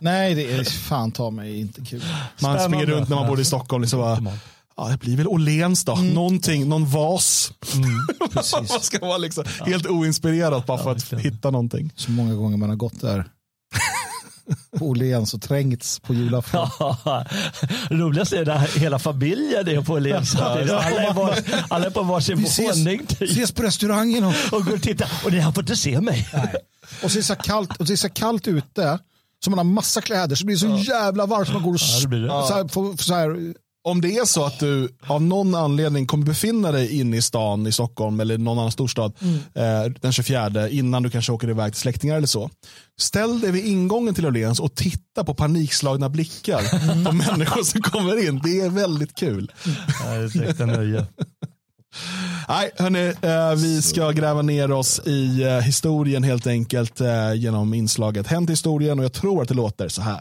Nej, 0.00 0.34
det 0.34 0.52
är 0.52 0.64
fan 0.64 1.12
ta 1.12 1.30
mig 1.30 1.60
inte 1.60 1.80
kul. 1.84 2.02
Man 2.42 2.60
springer 2.60 2.86
runt 2.86 3.08
när 3.08 3.16
man 3.16 3.26
bor 3.26 3.40
i 3.40 3.44
Stockholm. 3.44 3.82
Liksom 3.82 4.00
bara, 4.00 4.38
ja, 4.76 4.88
det 4.88 4.96
blir 4.96 5.16
väl 5.16 5.28
Åhléns 5.28 5.84
då. 5.84 5.94
Någonting, 5.94 6.68
någon 6.68 6.86
vas. 6.86 7.52
man 8.52 8.80
ska 8.80 8.98
vara 8.98 9.18
liksom 9.18 9.44
helt 9.66 9.86
oinspirerad 9.86 10.62
bara 10.66 10.78
för 10.78 10.90
att 10.92 11.12
hitta 11.12 11.50
någonting. 11.50 11.92
Så 11.96 12.10
många 12.10 12.34
gånger 12.34 12.56
man 12.56 12.68
har 12.68 12.76
gått 12.76 13.00
där 13.00 13.24
Åhléns 14.84 15.34
och 15.34 15.42
trängts 15.42 16.00
på 16.00 16.14
julafton. 16.14 16.68
Roligast 17.90 18.32
är 18.32 18.44
när 18.44 18.78
hela 18.78 18.98
familjen 18.98 19.68
är 19.68 19.82
på 19.82 19.92
Åhléns. 19.92 20.36
Alla, 20.36 20.84
alla 21.68 21.86
är 21.86 21.90
på 21.90 22.02
varsin 22.02 22.46
våning 22.58 23.06
typ. 23.06 23.30
ses 23.30 23.52
på 23.52 23.62
restaurangen 23.62 24.24
och, 24.24 24.34
och 24.52 24.64
går 24.64 24.74
och 24.74 24.82
tittar. 24.82 25.10
Och 25.24 25.32
ni 25.32 25.40
har 25.40 25.52
fått 25.52 25.62
inte 25.62 25.76
se 25.76 26.00
mig. 26.00 26.28
och 27.02 27.10
så 27.10 27.16
är 27.18 27.20
det 27.20 27.26
så 27.26 27.34
kallt, 27.34 27.76
och 27.76 27.84
det 27.84 27.92
är 27.92 27.96
så 27.96 28.08
kallt 28.08 28.48
ute. 28.48 28.98
Så 29.44 29.50
man 29.50 29.58
har 29.58 29.64
massa 29.64 30.00
kläder 30.00 30.36
så 30.36 30.46
blir 30.46 30.56
det 30.56 30.60
så 30.60 30.90
jävla 30.90 31.26
varmt 31.26 31.46
så 31.46 31.52
man 31.52 31.62
går 31.62 31.74
och 31.74 31.80
Ja, 32.12 32.46
så 32.48 32.54
här, 32.54 32.68
får, 32.68 32.96
så 32.96 33.14
här, 33.14 33.54
Om 33.88 34.00
det 34.00 34.16
är 34.16 34.24
så 34.24 34.44
att 34.44 34.58
du 34.58 34.88
av 35.06 35.22
någon 35.22 35.54
anledning 35.54 36.06
kommer 36.06 36.26
befinna 36.26 36.72
dig 36.72 37.00
inne 37.00 37.16
i 37.16 37.22
stan 37.22 37.66
i 37.66 37.72
Stockholm 37.72 38.20
eller 38.20 38.38
någon 38.38 38.58
annan 38.58 38.72
storstad 38.72 39.12
eh, 39.54 39.92
den 40.00 40.12
24 40.12 40.68
innan 40.68 41.02
du 41.02 41.10
kanske 41.10 41.32
åker 41.32 41.50
iväg 41.50 41.72
till 41.72 41.80
släktingar 41.80 42.16
eller 42.16 42.26
så. 42.26 42.50
Ställ 42.98 43.40
dig 43.40 43.52
vid 43.52 43.66
ingången 43.66 44.14
till 44.14 44.26
Åhléns 44.26 44.60
och 44.60 44.74
titta 44.74 45.24
på 45.24 45.34
panikslagna 45.34 46.08
blickar 46.08 46.62
på 47.04 47.12
människor 47.12 47.62
som 47.62 47.82
kommer 47.82 48.28
in. 48.28 48.40
Det 48.44 48.60
är 48.60 48.70
väldigt 48.70 49.14
kul. 49.14 49.52
Ja, 50.58 50.66
nöje. 50.66 51.06
Nej, 52.48 52.70
hörni, 52.78 53.14
eh, 53.22 53.54
vi 53.54 53.82
ska 53.82 54.10
gräva 54.10 54.42
ner 54.42 54.72
oss 54.72 55.00
i 55.06 55.42
eh, 55.42 55.58
historien 55.58 56.22
helt 56.22 56.46
enkelt 56.46 57.00
eh, 57.00 57.34
genom 57.34 57.74
inslaget 57.74 58.26
Hänt 58.26 58.50
historien 58.50 58.98
och 58.98 59.04
jag 59.04 59.12
tror 59.12 59.42
att 59.42 59.48
det 59.48 59.54
låter 59.54 59.88
så 59.88 60.02
här. 60.02 60.20